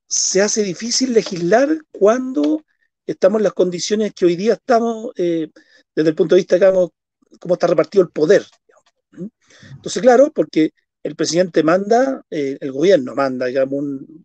se 0.06 0.42
hace 0.42 0.62
difícil 0.62 1.12
legislar 1.14 1.68
cuando 1.90 2.62
estamos 3.06 3.38
en 3.40 3.44
las 3.44 3.54
condiciones 3.54 4.12
que 4.14 4.26
hoy 4.26 4.36
día 4.36 4.54
estamos, 4.54 5.12
eh, 5.16 5.48
desde 5.94 6.10
el 6.10 6.16
punto 6.16 6.34
de 6.34 6.40
vista, 6.40 6.56
digamos, 6.56 6.90
cómo 7.40 7.54
está 7.54 7.66
repartido 7.66 8.04
el 8.04 8.10
poder. 8.10 8.44
Entonces, 9.74 10.02
claro, 10.02 10.30
porque 10.34 10.70
el 11.02 11.16
presidente 11.16 11.62
manda, 11.62 12.22
eh, 12.30 12.58
el 12.60 12.72
gobierno 12.72 13.14
manda, 13.14 13.46
digamos, 13.46 13.80
un, 13.80 14.24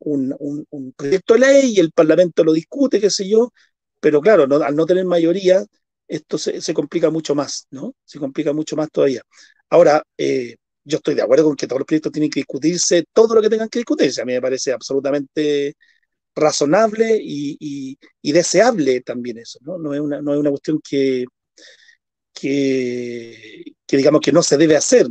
un, 0.00 0.66
un, 0.70 0.92
proyecto 0.92 1.34
de 1.34 1.40
ley 1.40 1.74
y 1.76 1.80
el 1.80 1.92
Parlamento 1.92 2.42
lo 2.42 2.52
discute, 2.52 3.00
qué 3.00 3.10
sé 3.10 3.28
yo, 3.28 3.52
pero 4.00 4.20
claro, 4.20 4.44
al 4.64 4.74
no 4.76 4.86
tener 4.86 5.04
mayoría, 5.04 5.64
esto 6.10 6.38
se, 6.38 6.74
complica 6.74 7.10
mucho 7.10 7.34
más, 7.34 7.66
¿no? 7.70 7.94
Se 8.04 8.18
complica 8.18 8.52
mucho 8.52 8.76
más 8.76 8.90
todavía. 8.90 9.22
Ahora, 9.70 10.02
eh, 10.18 10.56
yo 10.84 10.96
estoy 10.98 11.14
de 11.14 11.22
acuerdo 11.22 11.44
con 11.44 11.56
que 11.56 11.66
todos 11.66 11.80
los 11.80 11.86
proyectos 11.86 12.12
tienen 12.12 12.30
que 12.30 12.40
discutirse 12.40 13.04
todo 13.12 13.34
lo 13.34 13.42
que 13.42 13.48
tengan 13.48 13.68
que 13.68 13.78
discutirse. 13.78 14.20
A 14.20 14.24
mí 14.24 14.32
me 14.32 14.40
parece 14.42 14.72
absolutamente 14.72 15.76
razonable 16.34 17.18
y, 17.22 17.96
deseable 18.22 19.02
también 19.02 19.38
eso, 19.38 19.58
¿no? 19.62 19.78
No 19.78 19.94
es 19.94 20.00
una, 20.00 20.20
no 20.22 20.34
es 20.34 20.40
una 20.40 20.50
cuestión 20.50 20.80
que, 20.82 21.26
que, 22.34 23.64
digamos 23.88 24.20
que 24.20 24.32
no 24.32 24.42
se 24.42 24.56
debe 24.56 24.76
hacer. 24.76 25.08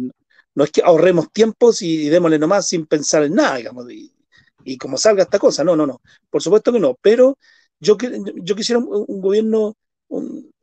No 0.55 0.63
es 0.63 0.71
que 0.71 0.81
ahorremos 0.83 1.31
tiempos 1.31 1.81
y, 1.81 2.09
démosle 2.09 2.39
nomás 2.39 2.67
sin 2.67 2.85
pensar 2.87 3.23
en 3.23 3.35
nada, 3.35 3.57
digamos, 3.57 3.85
y, 3.91 4.13
como 4.77 4.97
salga 4.97 5.23
esta 5.23 5.39
cosa. 5.39 5.63
No, 5.63 5.75
no, 5.75 5.87
no. 5.87 6.01
Por 6.29 6.41
supuesto 6.41 6.71
que 6.71 6.79
no. 6.79 6.95
Pero 7.01 7.37
yo, 7.79 7.97
yo 8.35 8.55
quisiera 8.55 8.79
un, 8.79 9.21
gobierno, 9.21 9.75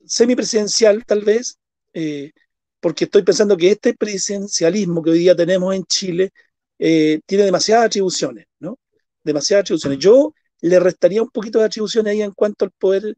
semipresidencial 0.06 1.04
tal 1.04 1.22
vez, 1.22 1.58
eh, 1.92 2.32
porque 2.80 3.04
estoy 3.04 3.22
pensando 3.22 3.56
que 3.56 3.70
este 3.70 3.94
presidencialismo 3.94 5.02
que 5.02 5.10
hoy 5.10 5.18
día 5.20 5.36
tenemos 5.36 5.74
en 5.74 5.84
Chile 5.84 6.32
eh, 6.78 7.20
tiene 7.26 7.44
demasiadas 7.44 7.86
atribuciones, 7.86 8.46
¿no? 8.60 8.78
Demasiadas 9.24 9.62
atribuciones. 9.64 9.98
Yo 9.98 10.34
le 10.60 10.80
restaría 10.80 11.22
un 11.22 11.30
poquito 11.30 11.58
de 11.58 11.66
atribuciones 11.66 12.12
ahí 12.12 12.22
en 12.22 12.32
cuanto 12.32 12.64
al 12.64 12.70
poder 12.72 13.16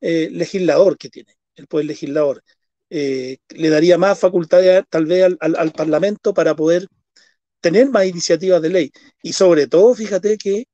eh, 0.00 0.28
legislador 0.30 0.96
que 0.98 1.08
tiene, 1.10 1.34
el 1.56 1.66
poder 1.66 1.86
legislador. 1.86 2.42
le 2.90 3.68
daría 3.70 3.98
más 3.98 4.18
facultades 4.18 4.84
tal 4.88 5.06
vez 5.06 5.24
al, 5.40 5.72
Parlamento 5.72 6.32
para 6.34 6.54
poder 6.56 6.86
tener 7.60 7.90
más 7.90 8.06
iniciativas 8.06 8.62
de 8.62 8.70
ley. 8.70 8.92
Y 9.22 9.32
sobre 9.32 9.66
todo, 9.66 9.94
fíjate 9.94 10.38
que 10.38 10.64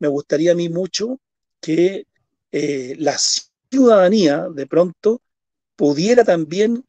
me 0.00 0.08
gustaría 0.08 0.52
a 0.52 0.54
mí 0.54 0.68
mucho 0.68 1.20
que 1.60 2.06
las 2.98 3.50
ciudadanía 3.76 4.48
de 4.48 4.66
pronto 4.66 5.20
pudiera 5.76 6.24
también 6.24 6.82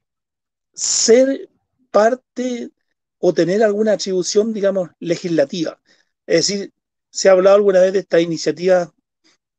ser 0.73 1.49
parte 1.91 2.69
o 3.19 3.33
tener 3.33 3.61
alguna 3.61 3.93
atribución, 3.93 4.53
digamos, 4.53 4.89
legislativa. 4.99 5.81
Es 6.25 6.47
decir, 6.47 6.71
se 7.09 7.27
ha 7.27 7.33
hablado 7.33 7.57
alguna 7.57 7.81
vez 7.81 7.91
de 7.93 7.99
estas 7.99 8.21
iniciativas 8.21 8.89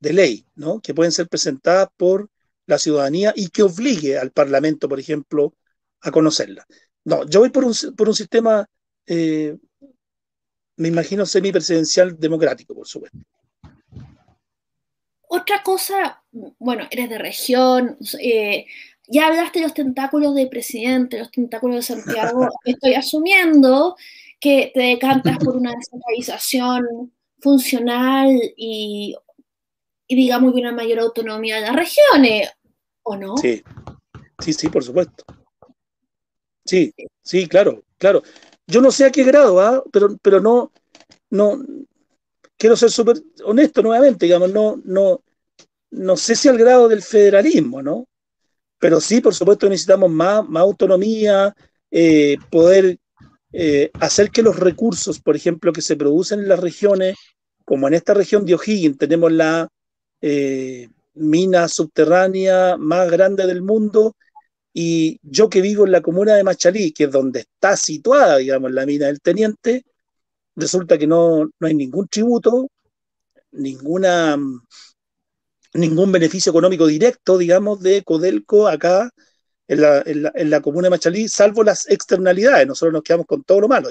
de 0.00 0.12
ley, 0.12 0.46
¿no? 0.54 0.80
Que 0.80 0.94
pueden 0.94 1.12
ser 1.12 1.28
presentadas 1.28 1.88
por 1.96 2.30
la 2.66 2.78
ciudadanía 2.78 3.32
y 3.36 3.48
que 3.48 3.62
obligue 3.62 4.16
al 4.16 4.30
Parlamento, 4.30 4.88
por 4.88 5.00
ejemplo, 5.00 5.54
a 6.00 6.10
conocerla. 6.10 6.66
No, 7.04 7.28
yo 7.28 7.40
voy 7.40 7.50
por 7.50 7.64
un, 7.64 7.74
por 7.96 8.08
un 8.08 8.14
sistema, 8.14 8.66
eh, 9.06 9.56
me 10.76 10.88
imagino, 10.88 11.26
semipresidencial 11.26 12.18
democrático, 12.18 12.74
por 12.74 12.86
supuesto. 12.86 13.18
Otra 15.28 15.62
cosa, 15.62 16.22
bueno, 16.58 16.86
eres 16.90 17.10
de 17.10 17.18
región, 17.18 17.98
eh, 18.20 18.66
ya 19.08 19.26
hablaste 19.26 19.58
de 19.58 19.66
los 19.66 19.74
tentáculos 19.74 20.34
del 20.34 20.48
presidente, 20.48 21.18
los 21.18 21.30
tentáculos 21.30 21.76
de 21.76 21.82
Santiago. 21.82 22.48
Estoy 22.64 22.94
asumiendo 22.94 23.96
que 24.40 24.70
te 24.72 24.80
decantas 24.80 25.38
por 25.38 25.56
una 25.56 25.74
descentralización 25.74 27.12
funcional 27.40 28.30
y, 28.56 29.16
y 30.06 30.16
digamos 30.16 30.54
una 30.54 30.72
mayor 30.72 31.00
autonomía 31.00 31.56
de 31.56 31.62
las 31.62 31.76
regiones, 31.76 32.50
¿o 33.02 33.16
no? 33.16 33.36
Sí, 33.36 33.62
sí, 34.38 34.52
sí, 34.52 34.68
por 34.68 34.82
supuesto. 34.82 35.24
Sí, 36.64 36.92
sí, 37.22 37.46
claro, 37.48 37.82
claro. 37.98 38.22
Yo 38.66 38.80
no 38.80 38.90
sé 38.90 39.06
a 39.06 39.10
qué 39.10 39.24
grado, 39.24 39.60
¿ah? 39.60 39.82
pero, 39.90 40.16
pero 40.22 40.40
no, 40.40 40.70
no, 41.30 41.58
quiero 42.58 42.76
ser 42.76 42.90
súper 42.90 43.22
honesto 43.44 43.82
nuevamente, 43.82 44.26
digamos, 44.26 44.52
no, 44.52 44.80
no, 44.84 45.22
no 45.90 46.16
sé 46.16 46.34
si 46.34 46.48
al 46.48 46.58
grado 46.58 46.88
del 46.88 47.02
federalismo, 47.02 47.82
¿no? 47.82 48.06
Pero 48.78 49.00
sí, 49.00 49.20
por 49.20 49.34
supuesto, 49.34 49.68
necesitamos 49.68 50.10
más, 50.10 50.44
autonomía, 50.56 51.54
eh, 51.90 52.36
poder 52.50 52.98
eh, 53.52 53.90
hacer 54.00 54.30
que 54.30 54.42
los 54.42 54.58
recursos, 54.58 55.20
por 55.20 55.36
ejemplo, 55.36 55.72
que 55.72 55.82
se 55.82 55.96
producen 55.96 56.40
en 56.40 56.48
las 56.48 56.60
regiones, 56.60 57.16
como 57.64 57.88
en 57.88 57.94
esta 57.94 58.14
región 58.14 58.44
de 58.44 58.54
O'Higgins 58.54 58.98
tenemos 58.98 59.32
la 59.32 59.68
eh, 60.20 60.88
mina 61.14 61.68
subterránea 61.68 62.76
más 62.76 63.10
grande 63.10 63.46
del 63.46 63.62
mundo, 63.62 64.16
y 64.72 65.18
yo 65.22 65.48
que 65.48 65.60
vivo 65.60 65.86
en 65.86 65.92
la 65.92 66.02
comuna 66.02 66.34
de 66.34 66.44
Machalí, 66.44 66.92
que 66.92 67.04
es 67.04 67.10
donde 67.10 67.40
está 67.40 67.76
situada, 67.76 68.36
digamos, 68.36 68.70
la 68.72 68.86
mina 68.86 69.06
del 69.06 69.20
Teniente, 69.20 69.84
resulta 70.58 70.98
que 70.98 71.06
no, 71.06 71.44
no 71.58 71.66
hay 71.66 71.74
ningún 71.74 72.08
tributo, 72.08 72.68
ninguna, 73.52 74.36
ningún 75.74 76.12
beneficio 76.12 76.50
económico 76.50 76.86
directo, 76.86 77.38
digamos, 77.38 77.80
de 77.80 78.02
Codelco 78.02 78.68
acá 78.68 79.10
en 79.68 79.80
la, 79.80 80.02
en 80.04 80.50
la, 80.50 80.60
comuna 80.60 80.86
de 80.86 80.90
Machalí, 80.90 81.28
salvo 81.28 81.62
las 81.62 81.88
externalidades. 81.88 82.66
Nosotros 82.66 82.92
nos 82.92 83.02
quedamos 83.02 83.26
con 83.26 83.44
todo 83.44 83.60
lo 83.60 83.68
malo, 83.68 83.90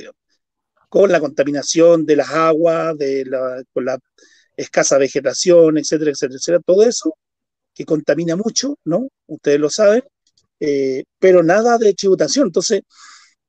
con 0.89 1.11
la 1.11 1.19
contaminación 1.19 2.05
de 2.05 2.15
las 2.15 2.29
aguas, 2.31 2.97
de 2.97 3.25
la, 3.25 3.63
con 3.73 3.85
la 3.85 3.97
escasa 4.55 4.97
vegetación, 4.97 5.77
etcétera, 5.77 6.11
etcétera, 6.11 6.37
etcétera. 6.37 6.63
Todo 6.65 6.83
eso 6.83 7.15
que 7.73 7.85
contamina 7.85 8.35
mucho, 8.35 8.77
¿no? 8.85 9.07
Ustedes 9.27 9.59
lo 9.59 9.69
saben, 9.69 10.03
eh, 10.59 11.03
pero 11.19 11.43
nada 11.43 11.77
de 11.77 11.93
tributación. 11.93 12.47
Entonces, 12.47 12.81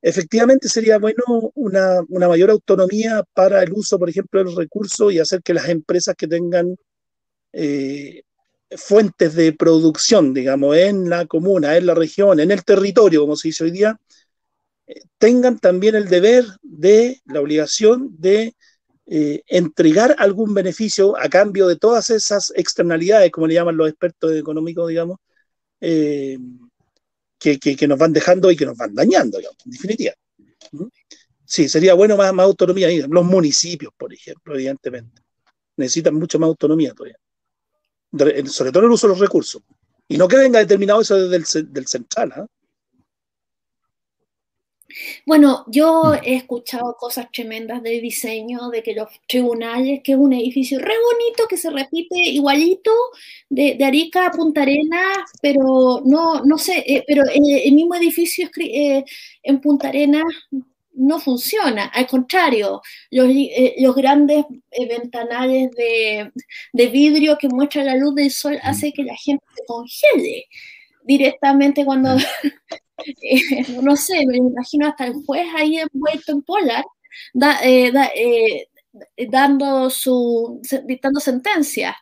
efectivamente 0.02 0.68
sería 0.68 0.98
bueno 0.98 1.24
una, 1.54 2.02
mayor 2.08 2.50
autonomía 2.50 3.24
para 3.34 3.62
el 3.62 3.72
uso, 3.72 3.98
por 3.98 4.10
ejemplo, 4.10 4.42
del 4.44 4.56
recurso 4.56 5.10
y 5.10 5.18
hacer 5.18 5.42
que 5.42 5.54
las 5.54 5.68
empresas 5.68 6.14
que 6.16 6.28
tengan 6.28 6.76
eh, 7.52 8.22
fuentes 8.76 9.34
de 9.34 9.52
producción, 9.52 10.34
digamos, 10.34 10.76
en 10.76 11.08
la 11.10 11.26
comuna, 11.26 11.76
en 11.76 11.86
la 11.86 11.94
región, 11.94 12.40
en 12.40 12.50
el 12.50 12.64
territorio, 12.64 13.22
como 13.22 13.36
se 13.36 13.48
dice 13.48 13.64
hoy 13.64 13.70
día, 13.72 13.98
eh, 14.86 15.00
tengan 15.18 15.58
también 15.58 15.94
el 15.96 16.08
deber 16.08 16.44
de, 16.62 17.20
la 17.26 17.40
obligación 17.40 18.16
de 18.18 18.54
eh, 19.06 19.42
entregar 19.46 20.14
algún 20.18 20.54
beneficio 20.54 21.16
a 21.18 21.28
cambio 21.28 21.66
de 21.66 21.76
todas 21.76 22.10
esas 22.10 22.52
externalidades, 22.56 23.30
como 23.30 23.46
le 23.46 23.54
llaman 23.54 23.76
los 23.76 23.88
expertos 23.88 24.32
económicos, 24.36 24.88
digamos, 24.88 25.18
que, 27.38 27.58
que, 27.58 27.88
nos 27.88 27.98
van 27.98 28.12
dejando 28.12 28.50
y 28.50 28.56
que 28.56 28.66
nos 28.66 28.76
van 28.76 28.94
dañando, 28.94 29.38
digamos, 29.38 29.58
en 29.64 29.70
definitiva. 29.70 30.14
¿Mm? 30.72 30.84
Sí, 31.44 31.68
sería 31.68 31.94
bueno 31.94 32.16
más, 32.16 32.32
más 32.34 32.44
autonomía. 32.44 32.88
Los 33.08 33.24
municipios, 33.24 33.92
por 33.96 34.12
ejemplo, 34.12 34.54
evidentemente, 34.54 35.22
necesitan 35.76 36.14
mucho 36.14 36.38
más 36.38 36.48
autonomía 36.48 36.92
todavía 36.92 37.18
sobre 38.10 38.72
todo 38.72 38.84
el 38.84 38.90
uso 38.90 39.06
de 39.06 39.12
los 39.12 39.20
recursos. 39.20 39.62
Y 40.08 40.16
no 40.16 40.26
que 40.26 40.36
venga 40.36 40.58
determinado 40.58 41.00
eso 41.00 41.28
desde 41.28 41.66
el 41.74 41.86
central. 41.86 42.32
¿ah? 42.34 42.46
Bueno, 45.26 45.64
yo 45.68 46.14
he 46.22 46.34
escuchado 46.36 46.96
cosas 46.98 47.30
tremendas 47.32 47.82
de 47.82 48.00
diseño, 48.00 48.70
de 48.70 48.82
que 48.82 48.94
los 48.94 49.08
tribunales, 49.26 50.00
que 50.02 50.12
es 50.12 50.18
un 50.18 50.32
edificio 50.32 50.78
re 50.78 50.94
bonito 51.12 51.46
que 51.48 51.56
se 51.56 51.70
repite 51.70 52.18
igualito 52.18 52.90
de, 53.50 53.78
Arica 53.84 54.26
a 54.26 54.30
Punta 54.30 54.62
Arenas, 54.62 55.18
pero 55.42 56.02
no, 56.04 56.42
no 56.44 56.58
sé, 56.58 56.84
eh, 56.86 57.04
pero 57.06 57.22
el, 57.32 57.72
mismo 57.72 57.94
edificio 57.94 58.48
eh, 58.58 59.04
en 59.42 59.60
Punta 59.60 59.88
Arenas 59.88 60.24
no 60.98 61.20
funciona. 61.20 61.86
Al 61.86 62.06
contrario, 62.06 62.82
los, 63.10 63.28
eh, 63.30 63.74
grandes 63.96 64.44
eh, 64.72 64.86
ventanales 64.88 65.70
de, 65.72 66.32
vidrio 66.88 67.38
que 67.38 67.48
muestran 67.48 67.86
la 67.86 67.96
luz 67.96 68.14
del 68.14 68.30
sol 68.30 68.58
hace 68.62 68.92
que 68.92 69.04
la 69.04 69.16
gente 69.16 69.44
se 69.54 69.64
congele 69.66 70.46
directamente 71.04 71.84
cuando, 71.84 72.16
eh, 73.22 73.64
no 73.82 73.96
sé, 73.96 74.26
me 74.26 74.38
imagino 74.38 74.88
hasta 74.88 75.06
el 75.06 75.14
juez 75.24 75.46
ahí 75.56 75.78
envuelto 75.78 76.32
en 76.32 76.42
polar, 76.42 76.84
dando 79.28 79.90
su, 79.90 80.60
dictando 80.84 81.20
sentencias 81.20 81.94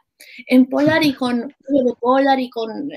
en 0.47 0.66
polar 0.66 1.05
y 1.05 1.14
con 1.14 1.49
de 1.68 1.94
polar 2.01 2.40
y 2.40 2.51
con, 2.51 2.90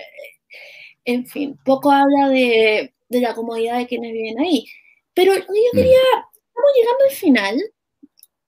en 1.06 1.26
fin, 1.26 1.58
poco 1.66 1.92
habla 1.92 2.30
de, 2.30 2.94
de 3.10 3.22
la 3.22 3.34
comodidad 3.34 3.78
de 3.78 3.88
quienes 3.88 4.12
viven 4.12 4.40
ahí. 4.40 4.66
Pero 5.14 5.36
yo 5.36 5.42
mm. 5.42 5.76
quería, 5.76 6.00
estamos 6.24 6.72
llegando 6.76 7.04
al 7.10 7.16
final 7.16 7.58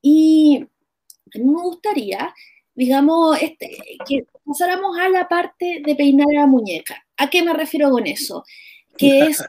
y 0.02 0.66
a 1.36 1.40
mí 1.40 1.46
me 1.46 1.62
gustaría, 1.62 2.34
digamos, 2.76 3.42
este, 3.42 3.78
que 4.08 4.26
pasáramos 4.46 4.98
a 4.98 5.10
la 5.10 5.28
parte 5.28 5.82
de 5.86 5.96
peinar 5.96 6.28
a 6.32 6.42
la 6.42 6.48
muñeca. 6.48 7.06
¿A 7.18 7.30
qué 7.30 7.44
me 7.44 7.54
refiero 7.54 7.90
con 7.90 8.08
eso? 8.08 8.44
Que 8.98 9.22
es, 9.22 9.44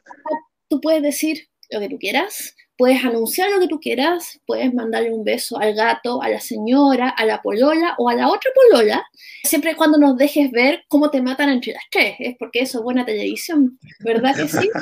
tú 0.68 0.80
puedes 0.80 1.02
decir 1.02 1.48
lo 1.70 1.80
que 1.80 1.88
tú 1.88 1.98
quieras, 1.98 2.54
puedes 2.76 3.04
anunciar 3.04 3.50
lo 3.50 3.60
que 3.60 3.68
tú 3.68 3.80
quieras, 3.80 4.40
puedes 4.46 4.72
mandarle 4.74 5.12
un 5.12 5.24
beso 5.24 5.58
al 5.58 5.74
gato, 5.74 6.22
a 6.22 6.28
la 6.28 6.40
señora, 6.40 7.10
a 7.10 7.24
la 7.24 7.40
polola 7.40 7.94
o 7.98 8.08
a 8.08 8.14
la 8.14 8.28
otra 8.28 8.50
polola, 8.54 9.06
siempre 9.44 9.76
cuando 9.76 9.98
nos 9.98 10.16
dejes 10.16 10.50
ver 10.50 10.84
cómo 10.88 11.10
te 11.10 11.22
matan 11.22 11.48
entre 11.50 11.74
las 11.74 11.84
tres, 11.90 12.16
es 12.18 12.36
porque 12.38 12.60
eso 12.60 12.78
es 12.78 12.84
buena 12.84 13.04
televisión, 13.04 13.78
¿verdad 14.00 14.34
que 14.34 14.48
sí? 14.48 14.68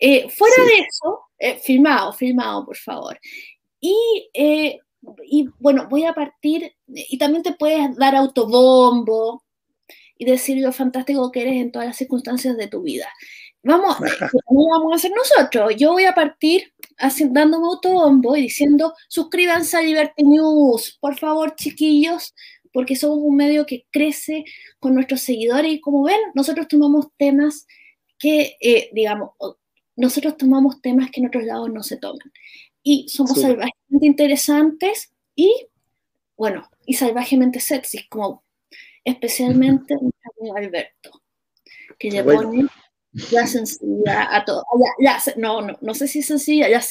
Eh, 0.00 0.28
fuera 0.30 0.54
de 0.64 0.86
eso, 0.88 1.22
eh, 1.40 1.58
filmado, 1.58 2.12
filmado, 2.12 2.64
por 2.64 2.76
favor. 2.76 3.18
Y, 3.80 4.30
eh, 4.32 4.78
y 5.24 5.48
bueno, 5.58 5.88
voy 5.90 6.04
a 6.04 6.14
partir, 6.14 6.72
y 6.86 7.18
también 7.18 7.42
te 7.42 7.54
puedes 7.54 7.96
dar 7.96 8.14
autobombo 8.14 9.42
y 10.16 10.24
decir 10.24 10.58
lo 10.58 10.70
fantástico 10.70 11.32
que 11.32 11.42
eres 11.42 11.54
en 11.54 11.72
todas 11.72 11.88
las 11.88 11.96
circunstancias 11.96 12.56
de 12.56 12.68
tu 12.68 12.82
vida. 12.82 13.08
Vamos, 13.68 13.96
¿cómo 14.46 14.66
vamos 14.70 14.92
a 14.92 14.96
hacer 14.96 15.12
nosotros? 15.14 15.76
Yo 15.76 15.92
voy 15.92 16.06
a 16.06 16.14
partir 16.14 16.72
haciendo, 16.96 17.38
dándome 17.38 17.66
autobombo 17.66 18.34
y 18.34 18.42
diciendo, 18.42 18.94
suscríbanse 19.08 19.76
a 19.76 19.82
Liberty 19.82 20.24
News, 20.24 20.96
por 20.98 21.18
favor, 21.18 21.54
chiquillos, 21.54 22.34
porque 22.72 22.96
somos 22.96 23.18
un 23.20 23.36
medio 23.36 23.66
que 23.66 23.86
crece 23.90 24.46
con 24.80 24.94
nuestros 24.94 25.20
seguidores 25.20 25.70
y 25.70 25.80
como 25.80 26.02
ven, 26.04 26.16
nosotros 26.34 26.66
tomamos 26.66 27.08
temas 27.18 27.66
que, 28.18 28.56
digamos, 28.92 29.32
nosotros 29.96 30.38
tomamos 30.38 30.80
temas 30.80 31.10
que 31.10 31.20
en 31.20 31.26
otros 31.26 31.44
lados 31.44 31.70
no 31.70 31.82
se 31.82 31.98
toman. 31.98 32.32
Y 32.82 33.06
somos 33.10 33.38
salvajemente 33.38 34.06
interesantes 34.06 35.12
y, 35.36 35.66
bueno, 36.38 36.70
y 36.86 36.94
salvajemente 36.94 37.60
sexy, 37.60 38.08
como 38.08 38.44
especialmente 39.04 39.94
Alberto, 40.56 41.22
que 41.98 42.10
le 42.10 42.24
pone 42.24 42.66
la 43.30 43.46
sensibilidad 43.46 44.26
a 44.30 44.44
todo. 44.44 44.64
no, 45.36 45.62
no, 45.62 45.78
no 45.80 45.94
sé 45.94 46.08
si 46.08 46.22
sensibilidad, 46.22 46.70
la 46.70 46.82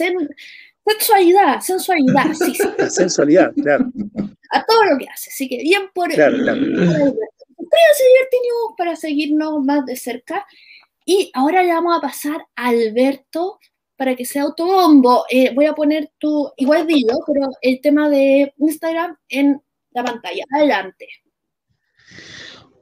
sensualidad, 0.88 1.60
sensualidad, 1.60 2.34
sí, 2.34 2.54
sí. 2.54 2.64
sensualidad, 2.90 3.52
claro. 3.62 3.92
A 4.52 4.64
todo 4.66 4.86
lo 4.86 4.98
que 4.98 5.08
hace. 5.08 5.30
Así 5.30 5.50
que 5.50 5.58
bien 5.58 5.90
por, 5.94 6.10
claro, 6.14 6.38
claro. 6.38 6.62
para 8.78 8.96
seguirnos 8.96 9.64
más 9.64 9.86
de 9.86 9.96
cerca 9.96 10.46
y 11.06 11.32
ahora 11.34 11.64
le 11.64 11.74
vamos 11.74 11.98
a 11.98 12.02
pasar 12.02 12.46
a 12.56 12.68
Alberto 12.68 13.60
para 13.96 14.16
que 14.16 14.26
sea 14.26 14.44
autobombo. 14.44 15.26
Eh, 15.30 15.54
voy 15.54 15.66
a 15.66 15.74
poner 15.74 16.12
tu, 16.18 16.52
igual 16.58 16.86
digo, 16.86 17.24
pero 17.26 17.50
el 17.62 17.82
tema 17.82 18.10
de 18.10 18.54
Instagram 18.58 19.18
en 19.30 19.62
la 19.92 20.04
pantalla. 20.04 20.44
Adelante. 20.56 21.08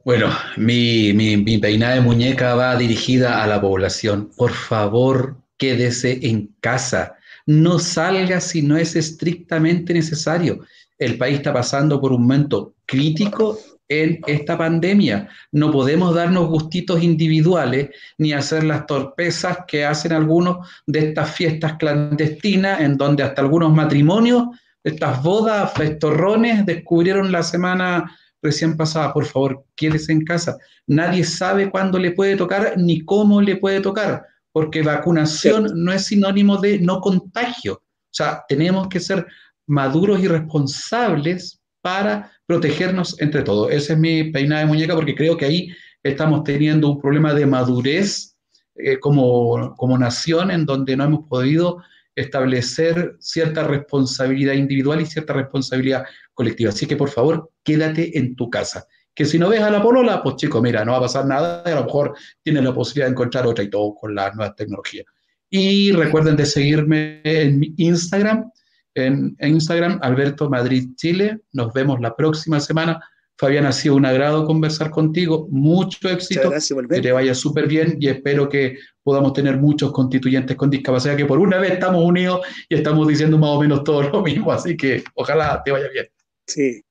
Bueno, 0.06 0.28
mi, 0.56 1.12
mi, 1.12 1.58
peinada 1.58 1.96
de 1.96 2.00
muñeca 2.00 2.54
va 2.54 2.76
dirigida 2.76 3.42
a 3.42 3.46
la 3.48 3.60
población. 3.60 4.30
Por 4.36 4.52
favor, 4.52 5.36
quédese 5.58 6.20
en 6.22 6.54
casa. 6.60 7.16
No 7.44 7.80
salga 7.80 8.40
si 8.40 8.62
no 8.62 8.76
es 8.76 8.94
estrictamente 8.94 9.92
necesario. 9.92 10.60
El 10.96 11.18
país 11.18 11.38
está 11.38 11.52
pasando 11.52 12.00
por 12.00 12.12
un 12.12 12.22
momento 12.22 12.76
crítico 12.86 13.58
en 13.88 14.20
esta 14.28 14.56
pandemia. 14.56 15.28
No 15.50 15.72
podemos 15.72 16.14
darnos 16.14 16.50
gustitos 16.50 17.02
individuales 17.02 17.88
ni 18.16 18.32
hacer 18.32 18.62
las 18.62 18.86
torpezas 18.86 19.58
que 19.66 19.84
hacen 19.84 20.12
algunos 20.12 20.68
de 20.86 21.00
estas 21.00 21.34
fiestas 21.34 21.78
clandestinas 21.80 22.80
en 22.80 22.96
donde 22.96 23.24
hasta 23.24 23.42
algunos 23.42 23.74
matrimonios, 23.74 24.44
estas 24.84 25.20
bodas, 25.20 25.72
festorrones, 25.72 26.64
descubrieron 26.64 27.32
la 27.32 27.42
semana 27.42 28.16
recién 28.46 28.76
pasada. 28.76 29.12
Por 29.12 29.26
favor, 29.26 29.64
quédese 29.76 30.12
en 30.12 30.24
casa. 30.24 30.56
Nadie 30.86 31.24
sabe 31.24 31.70
cuándo 31.70 31.98
le 31.98 32.12
puede 32.12 32.36
tocar 32.36 32.74
ni 32.76 33.04
cómo 33.04 33.40
le 33.40 33.56
puede 33.56 33.80
tocar, 33.80 34.24
porque 34.52 34.82
vacunación 34.82 35.68
no 35.74 35.92
es 35.92 36.06
sinónimo 36.06 36.56
de 36.58 36.78
no 36.78 37.00
contagio 37.00 37.82
sea, 38.16 38.44
tenemos 38.48 38.88
que 38.88 39.00
ser 39.00 39.26
maduros 39.66 40.20
y 40.20 40.28
responsables 40.28 41.60
para 41.82 42.32
protegernos 42.46 43.20
entre 43.20 43.42
todos. 43.42 43.70
Esa 43.70 43.92
es 43.92 43.98
mi 43.98 44.30
peinada 44.30 44.62
de 44.62 44.66
muñeca 44.66 44.94
porque 44.94 45.14
creo 45.14 45.36
que 45.36 45.44
ahí 45.44 45.68
estamos 46.02 46.44
teniendo 46.44 46.90
un 46.90 47.00
problema 47.00 47.34
de 47.34 47.46
madurez 47.46 48.36
eh, 48.76 48.98
como, 48.98 49.74
como 49.76 49.98
nación 49.98 50.50
en 50.50 50.64
donde 50.64 50.96
no 50.96 51.04
hemos 51.04 51.28
podido 51.28 51.82
establecer 52.16 53.16
cierta 53.20 53.62
responsabilidad 53.62 54.54
individual 54.54 55.00
y 55.00 55.06
cierta 55.06 55.34
responsabilidad 55.34 56.04
colectiva. 56.34 56.70
Así 56.70 56.86
que 56.86 56.96
por 56.96 57.10
favor, 57.10 57.52
quédate 57.62 58.18
en 58.18 58.34
tu 58.34 58.50
casa. 58.50 58.86
Que 59.14 59.24
si 59.24 59.38
no 59.38 59.48
ves 59.48 59.62
a 59.62 59.70
la 59.70 59.82
polola, 59.82 60.22
pues 60.22 60.36
chico, 60.36 60.60
mira, 60.60 60.84
no 60.84 60.92
va 60.92 60.98
a 60.98 61.02
pasar 61.02 61.26
nada, 61.26 61.62
y 61.64 61.70
a 61.70 61.76
lo 61.76 61.84
mejor 61.84 62.14
tienes 62.42 62.64
la 62.64 62.74
posibilidad 62.74 63.06
de 63.06 63.12
encontrar 63.12 63.46
otra 63.46 63.64
y 63.64 63.70
todo 63.70 63.94
con 63.94 64.14
las 64.14 64.34
nuevas 64.34 64.56
tecnologías. 64.56 65.06
Y 65.48 65.92
recuerden 65.92 66.36
de 66.36 66.44
seguirme 66.44 67.20
en 67.24 67.58
mi 67.58 67.72
Instagram, 67.76 68.50
en, 68.94 69.36
Instagram, 69.40 69.98
Alberto 70.02 70.50
Madrid 70.50 70.88
Chile. 70.96 71.40
Nos 71.52 71.72
vemos 71.72 72.00
la 72.00 72.16
próxima 72.16 72.60
semana. 72.60 73.00
Fabián, 73.38 73.66
ha 73.66 73.72
sido 73.72 73.96
un 73.96 74.06
agrado 74.06 74.46
conversar 74.46 74.90
contigo. 74.90 75.46
Mucho 75.50 76.08
éxito. 76.08 76.50
que 76.88 77.00
te 77.00 77.12
vaya 77.12 77.34
súper 77.34 77.66
bien 77.66 77.96
y 78.00 78.08
espero 78.08 78.48
que 78.48 78.78
podamos 79.02 79.34
tener 79.34 79.58
muchos 79.58 79.92
constituyentes 79.92 80.56
con 80.56 80.70
discapacidad, 80.70 81.16
que 81.16 81.26
por 81.26 81.38
una 81.38 81.58
vez 81.58 81.72
estamos 81.72 82.02
unidos 82.02 82.40
y 82.68 82.76
estamos 82.76 83.06
diciendo 83.06 83.36
más 83.36 83.50
o 83.50 83.60
menos 83.60 83.84
todo 83.84 84.02
lo 84.02 84.22
mismo. 84.22 84.50
Así 84.52 84.76
que 84.76 85.04
ojalá 85.14 85.62
te 85.64 85.70
vaya 85.70 85.88
bien. 85.88 86.06
Sí. 86.46 86.82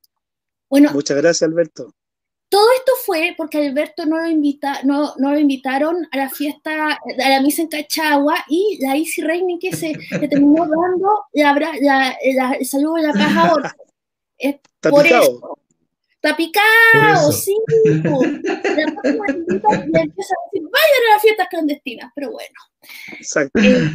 Bueno, 0.69 0.91
muchas 0.93 1.17
gracias, 1.17 1.49
Alberto. 1.49 1.93
Todo 2.47 2.67
esto 2.77 2.91
fue 3.03 3.33
porque 3.35 3.67
Alberto 3.67 4.05
no 4.05 4.17
lo, 4.17 4.27
invita, 4.27 4.81
no, 4.83 5.13
no 5.17 5.31
lo 5.31 5.39
invitaron 5.39 6.07
a 6.11 6.17
la 6.17 6.29
fiesta, 6.29 6.91
a 6.93 7.29
la 7.29 7.41
misa 7.41 7.63
en 7.63 7.69
Cachagua 7.69 8.35
y 8.47 8.77
la 8.81 8.95
Easy 8.95 9.21
Reining 9.21 9.59
que 9.59 9.75
se 9.75 9.93
terminó 10.29 10.67
dando 10.67 11.25
la, 11.33 12.15
el 12.21 12.65
saludo 12.65 12.95
de 12.95 13.01
la 13.01 13.13
caja 13.13 13.41
ahora. 13.49 13.75
Está 14.37 14.89
por 14.91 15.03
picado. 15.03 15.23
Eso. 15.23 15.64
Está 16.25 16.37
picado, 16.37 17.31
sí. 17.31 17.55
La 17.93 18.01
próxima 18.01 19.27
le 19.27 20.01
empieza 20.01 20.33
a 20.33 20.41
decir, 20.45 20.63
vayan 20.71 21.03
a 21.07 21.13
las 21.13 21.21
fiestas 21.21 21.47
clandestinas, 21.51 22.11
pero 22.15 22.31
bueno. 22.31 22.55
Exacto. 23.11 23.61
Eh, 23.61 23.91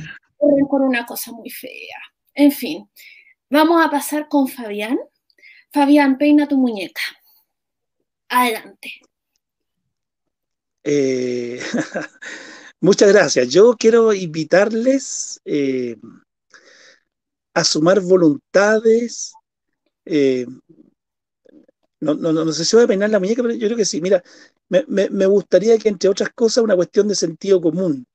por 0.70 0.82
una 0.82 1.04
cosa 1.04 1.32
muy 1.32 1.50
fea. 1.50 1.98
En 2.34 2.52
fin, 2.52 2.88
vamos 3.50 3.84
a 3.84 3.90
pasar 3.90 4.28
con 4.28 4.46
Fabián. 4.46 4.96
Fabián, 5.72 6.18
peina 6.18 6.46
tu 6.46 6.56
muñeca. 6.56 7.02
Adelante. 8.28 8.92
Eh, 10.84 11.60
muchas 12.80 13.08
gracias. 13.08 13.48
Yo 13.48 13.74
quiero 13.76 14.12
invitarles 14.12 15.40
eh, 15.44 15.96
a 17.54 17.64
sumar 17.64 17.98
voluntades. 17.98 19.32
Eh, 20.04 20.46
no, 22.00 22.14
no, 22.14 22.52
sé 22.52 22.64
si 22.64 22.76
voy 22.76 22.84
a 22.84 22.88
peinar 22.88 23.10
la 23.10 23.20
muñeca, 23.20 23.42
pero 23.42 23.54
yo 23.54 23.66
creo 23.66 23.76
que 23.76 23.84
sí. 23.84 24.00
Mira, 24.00 24.22
me, 24.68 25.26
gustaría 25.26 25.78
que, 25.78 25.88
entre 25.88 26.08
otras 26.08 26.30
cosas, 26.34 26.64
una 26.64 26.76
cuestión 26.76 27.08
de 27.08 27.14
sentido 27.14 27.60
común. 27.60 28.06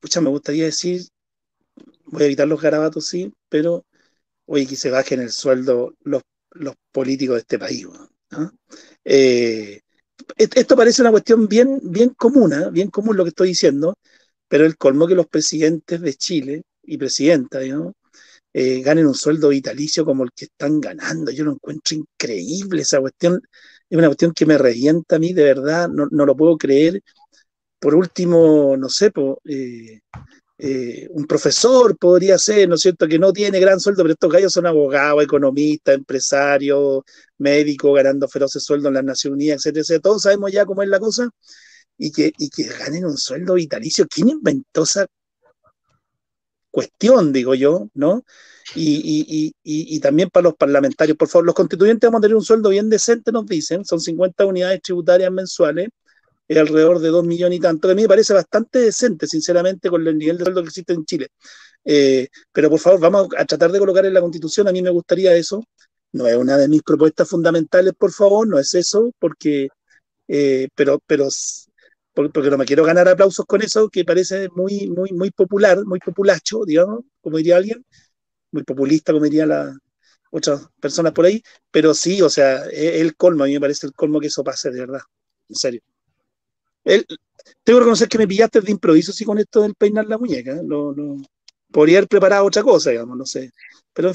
Pucha, 0.00 0.20
me 0.20 0.30
gustaría 0.30 0.64
decir, 0.64 1.02
voy 2.06 2.22
a 2.22 2.26
evitar 2.26 2.48
los 2.48 2.60
garabatos, 2.60 3.06
sí, 3.06 3.32
pero 3.48 3.84
oye, 4.46 4.66
que 4.66 4.76
se 4.76 4.90
bajen 4.90 5.20
el 5.20 5.30
sueldo 5.30 5.94
los, 6.02 6.22
los 6.52 6.74
políticos 6.92 7.36
de 7.36 7.40
este 7.40 7.58
país. 7.58 7.86
Eh, 9.04 9.80
esto 10.36 10.76
parece 10.76 11.02
una 11.02 11.10
cuestión 11.10 11.48
bien, 11.48 11.80
bien 11.82 12.10
común, 12.10 12.52
¿eh? 12.52 12.70
bien 12.70 12.90
común 12.90 13.16
lo 13.16 13.24
que 13.24 13.30
estoy 13.30 13.48
diciendo, 13.48 13.98
pero 14.48 14.64
el 14.64 14.76
colmo 14.76 15.06
que 15.06 15.14
los 15.14 15.26
presidentes 15.26 16.00
de 16.00 16.14
Chile 16.14 16.62
y 16.82 16.96
presidenta, 16.98 17.60
eh, 18.54 18.80
ganen 18.82 19.06
un 19.06 19.14
sueldo 19.14 19.48
vitalicio 19.48 20.04
como 20.04 20.24
el 20.24 20.30
que 20.34 20.46
están 20.46 20.80
ganando. 20.80 21.32
Yo 21.32 21.44
lo 21.44 21.52
encuentro 21.52 21.96
increíble 21.96 22.82
esa 22.82 23.00
cuestión. 23.00 23.42
Es 23.90 23.98
una 23.98 24.08
cuestión 24.08 24.32
que 24.32 24.46
me 24.46 24.58
revienta 24.58 25.16
a 25.16 25.18
mí, 25.18 25.32
de 25.32 25.44
verdad, 25.44 25.88
no, 25.88 26.06
no 26.10 26.24
lo 26.26 26.36
puedo 26.36 26.56
creer. 26.56 27.02
Por 27.80 27.94
último, 27.96 28.76
no 28.78 28.88
sé, 28.88 29.12
eh, 30.58 31.08
un 31.10 31.26
profesor 31.26 31.96
podría 31.98 32.38
ser, 32.38 32.68
¿no 32.68 32.76
es 32.76 32.82
cierto?, 32.82 33.08
que 33.08 33.18
no 33.18 33.32
tiene 33.32 33.60
gran 33.60 33.80
sueldo, 33.80 34.02
pero 34.04 34.14
estos 34.14 34.32
gallos 34.32 34.52
son 34.52 34.66
abogados, 34.66 35.22
economistas, 35.24 35.96
empresarios, 35.96 37.02
médicos, 37.38 37.94
ganando 37.94 38.28
feroces 38.28 38.62
sueldos 38.64 38.88
en 38.88 38.94
las 38.94 39.04
Naciones 39.04 39.34
Unidas, 39.36 39.66
etcétera, 39.66 40.00
Todos 40.00 40.22
sabemos 40.22 40.52
ya 40.52 40.64
cómo 40.64 40.82
es 40.82 40.88
la 40.88 41.00
cosa, 41.00 41.28
y 41.98 42.12
que, 42.12 42.32
y 42.38 42.48
que 42.50 42.64
ganen 42.64 43.04
un 43.04 43.16
sueldo 43.18 43.54
vitalicio. 43.54 44.06
¿Quién 44.08 44.28
inventó 44.30 44.84
esa 44.84 45.06
cuestión, 46.74 47.32
digo 47.32 47.54
yo, 47.54 47.88
¿no? 47.94 48.24
Y, 48.74 49.54
y, 49.62 50.00
también 50.00 50.30
para 50.30 50.44
los 50.44 50.54
parlamentarios, 50.54 51.16
por 51.16 51.28
favor, 51.28 51.46
los 51.46 51.54
constituyentes 51.54 52.08
vamos 52.08 52.18
a 52.18 52.22
tener 52.22 52.36
un 52.36 52.42
sueldo 52.42 52.70
bien 52.70 52.90
decente, 52.90 53.30
nos 53.30 53.46
dicen, 53.46 53.84
son 53.84 54.00
50 54.00 54.44
unidades 54.46 54.82
tributarias 54.82 55.30
mensuales, 55.30 55.88
es 56.48 56.58
alrededor 56.58 56.98
de 56.98 57.08
2 57.08 57.24
millones 57.24 57.58
y 57.58 57.60
tanto, 57.60 57.86
que 57.86 57.92
a 57.92 57.94
mí 57.94 58.02
me 58.02 58.08
parece 58.08 58.34
bastante 58.34 58.80
decente, 58.80 59.26
sinceramente, 59.26 59.88
con 59.88 60.06
el 60.06 60.18
nivel 60.18 60.38
de 60.38 60.44
sueldo 60.44 60.62
que 60.62 60.68
existe 60.68 60.92
en 60.92 61.04
Chile. 61.04 61.28
Eh, 61.84 62.28
pero 62.52 62.70
por 62.70 62.80
favor, 62.80 63.00
vamos 63.00 63.28
a 63.36 63.44
tratar 63.44 63.70
de 63.70 63.78
colocar 63.78 64.04
en 64.06 64.14
la 64.14 64.20
Constitución, 64.20 64.66
a 64.66 64.72
mí 64.72 64.82
me 64.82 64.90
gustaría 64.90 65.34
eso. 65.36 65.62
No 66.12 66.26
es 66.26 66.36
una 66.36 66.56
de 66.56 66.68
mis 66.68 66.82
propuestas 66.82 67.28
fundamentales, 67.28 67.92
por 67.96 68.12
favor, 68.12 68.48
no 68.48 68.58
es 68.58 68.74
eso, 68.74 69.12
porque, 69.20 69.68
eh, 70.28 70.68
pero, 70.74 71.00
pero, 71.06 71.28
porque 72.14 72.50
no 72.50 72.58
me 72.58 72.64
quiero 72.64 72.84
ganar 72.84 73.08
aplausos 73.08 73.44
con 73.46 73.62
eso, 73.62 73.88
que 73.88 74.04
parece 74.04 74.48
muy, 74.54 74.88
muy, 74.88 75.12
muy 75.12 75.30
popular, 75.30 75.84
muy 75.84 75.98
populacho, 75.98 76.64
digamos, 76.64 77.00
como 77.20 77.38
diría 77.38 77.56
alguien, 77.56 77.84
muy 78.52 78.62
populista, 78.62 79.12
como 79.12 79.24
diría 79.24 79.46
la, 79.46 79.76
otras 80.30 80.68
personas 80.80 81.12
por 81.12 81.26
ahí, 81.26 81.42
pero 81.70 81.92
sí, 81.94 82.22
o 82.22 82.30
sea, 82.30 82.66
es 82.66 83.00
el 83.00 83.16
colmo, 83.16 83.44
a 83.44 83.46
mí 83.46 83.54
me 83.54 83.60
parece 83.60 83.86
el 83.86 83.92
colmo 83.94 84.20
que 84.20 84.28
eso 84.28 84.44
pase, 84.44 84.70
de 84.70 84.80
verdad, 84.80 85.00
en 85.48 85.56
serio 85.56 85.80
tengo 87.62 87.78
que 87.78 87.80
reconocer 87.80 88.08
que 88.08 88.18
me 88.18 88.28
pillaste 88.28 88.60
de 88.60 88.70
improviso 88.70 89.12
sí 89.12 89.24
con 89.24 89.38
esto 89.38 89.62
del 89.62 89.74
peinar 89.74 90.06
la 90.06 90.18
muñeca. 90.18 90.56
No, 90.62 90.92
no, 90.92 91.22
podría 91.70 91.98
haber 91.98 92.08
preparado 92.08 92.44
otra 92.44 92.62
cosa, 92.62 92.90
digamos, 92.90 93.16
no 93.16 93.26
sé. 93.26 93.50
Pero 93.92 94.12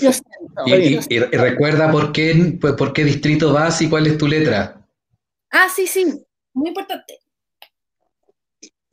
y, 0.65 1.19
recuerda 1.19 1.91
por 1.91 2.11
qué, 2.11 2.57
pues, 2.59 2.73
por 2.73 2.91
qué 2.93 3.03
distrito 3.03 3.53
vas 3.53 3.81
y 3.81 3.89
cuál 3.89 4.07
es 4.07 4.17
tu 4.17 4.27
letra. 4.27 4.85
Ah, 5.51 5.67
sí, 5.73 5.87
sí, 5.87 6.05
muy 6.53 6.69
importante. 6.69 7.19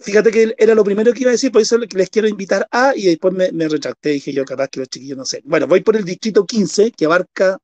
Fíjate 0.06 0.30
que 0.30 0.54
era 0.56 0.72
lo 0.72 0.84
primero 0.84 1.12
que 1.12 1.22
iba 1.22 1.30
a 1.30 1.32
decir, 1.32 1.50
por 1.50 1.60
eso 1.60 1.76
les 1.78 2.10
quiero 2.10 2.28
invitar 2.28 2.68
a, 2.70 2.94
y 2.94 3.06
después 3.06 3.34
me, 3.34 3.50
me 3.50 3.68
retracté, 3.68 4.10
dije 4.10 4.32
yo, 4.32 4.44
capaz 4.44 4.68
que 4.68 4.78
los 4.78 4.88
chiquillos 4.88 5.18
no 5.18 5.24
sé. 5.24 5.42
Bueno, 5.44 5.66
voy 5.66 5.80
por 5.80 5.96
el 5.96 6.04
distrito 6.04 6.46
15, 6.46 6.92
que 6.92 7.06
abarca 7.06 7.58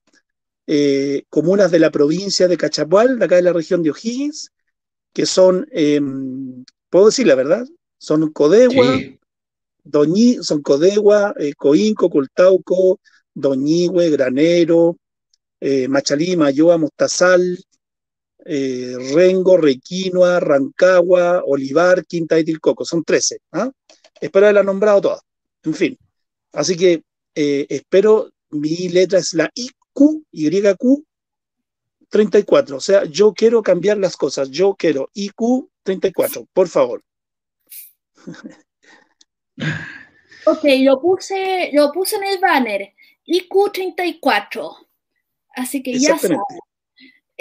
eh, 0.66 1.22
comunas 1.28 1.70
de 1.70 1.78
la 1.78 1.92
provincia 1.92 2.48
de 2.48 2.56
Cachapual, 2.56 3.20
de 3.20 3.24
acá 3.24 3.36
de 3.36 3.42
la 3.42 3.52
región 3.52 3.80
de 3.84 3.92
O'Higgins, 3.92 4.50
que 5.12 5.24
son, 5.24 5.68
em, 5.70 6.64
puedo 6.90 7.06
decir 7.06 7.28
la 7.28 7.36
verdad, 7.36 7.64
son 7.96 8.32
Codegua, 8.32 8.98
Doñi, 9.84 10.38
son 10.42 10.62
Codegua, 10.62 11.34
eh, 11.38 11.54
Coinco, 11.54 12.10
Cultauco, 12.10 12.98
Doñigüe, 13.32 14.10
Granero, 14.10 14.96
eh, 15.60 15.86
Machalí, 15.86 16.36
Mayoa, 16.36 16.76
Mostazal, 16.76 17.56
eh, 18.44 18.96
Rengo, 19.14 19.56
Requinoa, 19.56 20.40
Rancagua, 20.40 21.42
Olivar, 21.46 22.04
Quinta 22.06 22.38
y 22.38 22.44
Tilcoco, 22.44 22.84
son 22.84 23.04
13. 23.04 23.38
¿ah? 23.52 23.70
Espero 24.20 24.46
haberla 24.46 24.62
nombrado 24.62 25.00
todas. 25.00 25.20
En 25.64 25.74
fin. 25.74 25.98
Así 26.52 26.76
que 26.76 27.02
espero, 27.34 28.30
mi 28.50 28.88
letra 28.88 29.18
es 29.18 29.32
la 29.32 29.50
IQ, 29.54 30.24
YQ, 30.32 31.04
34. 32.12 32.76
O 32.76 32.80
sea, 32.80 33.04
yo 33.04 33.32
quiero 33.32 33.62
cambiar 33.62 33.96
las 33.96 34.16
cosas. 34.16 34.50
Yo 34.50 34.74
quiero 34.74 35.10
IQ 35.14 35.70
34, 35.82 36.46
por 36.52 36.68
favor. 36.68 37.02
Ok, 40.44 40.64
lo 40.80 41.00
puse, 41.00 41.70
lo 41.72 41.92
puse 41.92 42.16
en 42.16 42.24
el 42.24 42.38
banner. 42.40 42.94
IQ 43.26 43.70
34. 43.72 44.76
Así 45.54 45.82
que 45.84 45.96
ya 45.96 46.18
saben. 46.18 46.38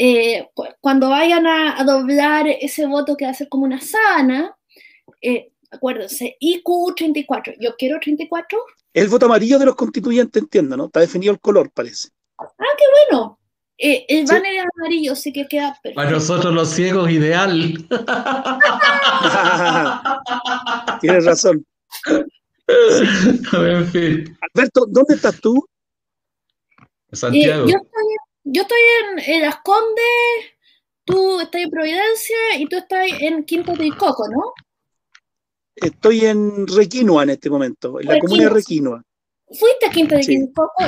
Eh, 0.04 0.50
cuando 0.80 1.10
vayan 1.10 1.46
a, 1.46 1.84
doblar 1.84 2.48
ese 2.48 2.88
voto 2.88 3.16
que 3.16 3.26
va 3.26 3.32
a 3.32 3.36
ser 3.36 3.48
como 3.50 3.66
una 3.66 3.80
sábana, 3.80 4.58
eh, 5.22 5.52
acuérdense, 5.70 6.38
IQ 6.40 6.96
34. 6.98 7.54
Yo 7.60 7.76
quiero 7.78 8.00
34. 8.00 8.58
El 8.96 9.10
voto 9.10 9.28
amarillo 9.28 9.60
de 9.60 9.68
los 9.68 9.76
constituyentes, 9.76 10.42
entiendo, 10.42 10.76
¿no? 10.76 10.86
Está 10.86 11.02
definido 11.02 11.32
el 11.32 11.40
color, 11.40 11.70
parece. 11.70 12.10
Ah, 12.40 12.48
qué 12.80 12.86
bueno. 13.12 13.38
Eh, 13.78 14.04
el 14.08 14.26
banner 14.26 14.56
es 14.56 14.66
amarillo, 14.76 15.16
sí 15.16 15.32
que 15.32 15.48
queda 15.48 15.78
perfecto. 15.84 15.94
Para 15.94 16.10
nosotros 16.10 16.52
los 16.52 16.70
ciegos, 16.70 17.12
ideal. 17.12 17.52
Tienes 21.00 21.26
razón. 21.26 21.64
en 22.68 23.86
fin. 23.86 24.36
Alberto, 24.56 24.88
¿dónde 24.90 25.14
estás 25.14 25.40
tú? 25.40 25.64
Santiago. 27.12 27.68
Eh, 27.68 27.74
yo 27.74 27.78
estoy, 28.44 28.80
en, 29.28 29.42
Las 29.42 29.58
Condes, 29.58 30.56
tú 31.06 31.40
estás 31.40 31.62
en 31.62 31.70
Providencia 31.70 32.38
y 32.58 32.66
tú 32.66 32.78
estás 32.78 33.08
en 33.20 33.44
Quinto 33.44 33.74
de 33.74 33.90
Coco, 33.90 34.28
¿no? 34.30 34.54
Estoy 35.76 36.26
en 36.26 36.68
Requinoa 36.68 37.24
en 37.24 37.30
este 37.32 37.50
momento, 37.50 38.00
en 38.00 38.08
la 38.08 38.20
comuna 38.20 38.44
de 38.44 38.50
Requinoa. 38.50 39.04
fuiste 39.48 39.86
a 39.86 39.90
Quinta 39.90 40.18
de 40.18 40.24
sí. 40.24 40.38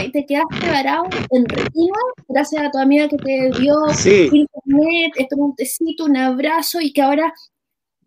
y 0.04 0.12
te 0.12 0.26
quedaste 0.26 0.68
varado 0.70 1.06
en 1.32 1.46
retiro, 1.46 1.96
gracias 2.28 2.64
a 2.64 2.72
tu 2.72 2.78
amiga 2.78 3.08
que 3.08 3.18
te 3.18 3.52
dio 3.60 3.76
sí. 3.96 4.30
internet, 4.32 5.14
esto 5.16 5.36
un 5.38 5.56
tecito, 5.56 6.06
un 6.06 6.18
abrazo 6.18 6.80
y 6.82 6.92
que 6.92 7.02
ahora 7.02 7.34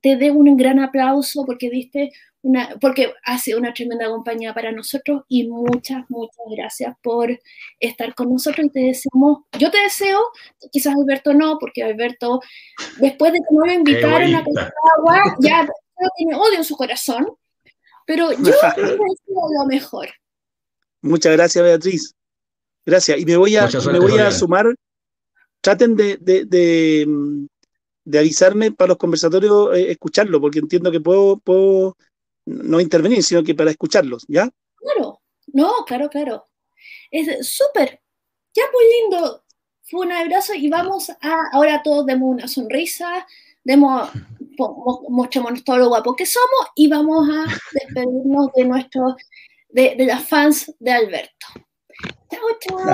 te 0.00 0.16
dé 0.16 0.30
un 0.30 0.56
gran 0.56 0.78
aplauso 0.78 1.44
porque 1.44 1.70
diste 1.70 2.10
una, 2.46 2.76
porque 2.80 3.12
ha 3.24 3.38
sido 3.38 3.58
una 3.58 3.74
tremenda 3.74 4.08
compañía 4.08 4.54
para 4.54 4.70
nosotros 4.70 5.24
y 5.28 5.48
muchas, 5.48 6.04
muchas 6.08 6.44
gracias 6.56 6.96
por 7.02 7.38
estar 7.80 8.14
con 8.14 8.30
nosotros 8.30 8.66
y 8.66 8.70
te 8.70 8.80
deseamos, 8.80 9.40
yo 9.58 9.70
te 9.70 9.78
deseo, 9.78 10.20
quizás 10.70 10.94
Alberto 10.94 11.34
no, 11.34 11.58
porque 11.58 11.82
Alberto, 11.82 12.40
después 12.98 13.32
de 13.32 13.40
que 13.40 13.56
me 13.56 13.66
lo 13.66 13.72
invitaron 13.72 14.34
a 14.34 14.44
agua, 14.98 15.36
ya 15.40 15.68
tiene 16.16 16.36
odio 16.36 16.58
en 16.58 16.64
su 16.64 16.76
corazón, 16.76 17.26
pero 18.06 18.30
yo 18.30 18.52
te 18.74 18.80
deseo 18.80 19.48
lo 19.58 19.66
mejor. 19.66 20.08
Muchas 21.02 21.32
gracias, 21.32 21.64
Beatriz. 21.64 22.14
Gracias. 22.84 23.18
Y 23.18 23.24
me 23.24 23.36
voy 23.36 23.56
a, 23.56 23.68
me 23.92 23.98
voy 23.98 24.18
a 24.18 24.30
sumar. 24.30 24.66
Traten 25.60 25.96
de, 25.96 26.16
de, 26.20 26.44
de, 26.44 27.06
de, 28.04 28.18
avisarme 28.18 28.70
para 28.70 28.90
los 28.90 28.98
conversatorios, 28.98 29.76
eh, 29.76 29.90
escucharlo, 29.90 30.40
porque 30.40 30.60
entiendo 30.60 30.92
que 30.92 31.00
puedo, 31.00 31.38
puedo 31.38 31.96
no 32.46 32.80
intervenir, 32.80 33.22
sino 33.22 33.42
que 33.42 33.54
para 33.54 33.70
escucharlos, 33.70 34.24
¿ya? 34.28 34.48
Claro, 34.76 35.20
no, 35.52 35.84
claro, 35.86 36.08
claro. 36.08 36.46
Es 37.10 37.48
súper. 37.48 38.00
Ya 38.54 38.62
muy 38.72 38.84
lindo. 39.02 39.44
Fue 39.82 40.06
un 40.06 40.12
abrazo 40.12 40.54
y 40.54 40.68
vamos 40.68 41.10
a, 41.10 41.16
ahora 41.52 41.82
todos 41.82 42.06
demos 42.06 42.34
una 42.34 42.48
sonrisa, 42.48 43.26
demos, 43.62 44.10
mostremos 45.08 45.62
todo 45.62 45.78
lo 45.78 45.88
guapo 45.88 46.16
que 46.16 46.26
somos 46.26 46.70
y 46.74 46.88
vamos 46.88 47.28
a 47.28 47.46
despedirnos 47.72 48.52
de 48.54 48.64
nuestros 48.64 49.14
de, 49.68 49.94
de 49.96 50.06
las 50.06 50.24
fans 50.24 50.74
de 50.80 50.90
Alberto. 50.90 51.46
Chao, 52.30 52.40
chao. 52.60 52.78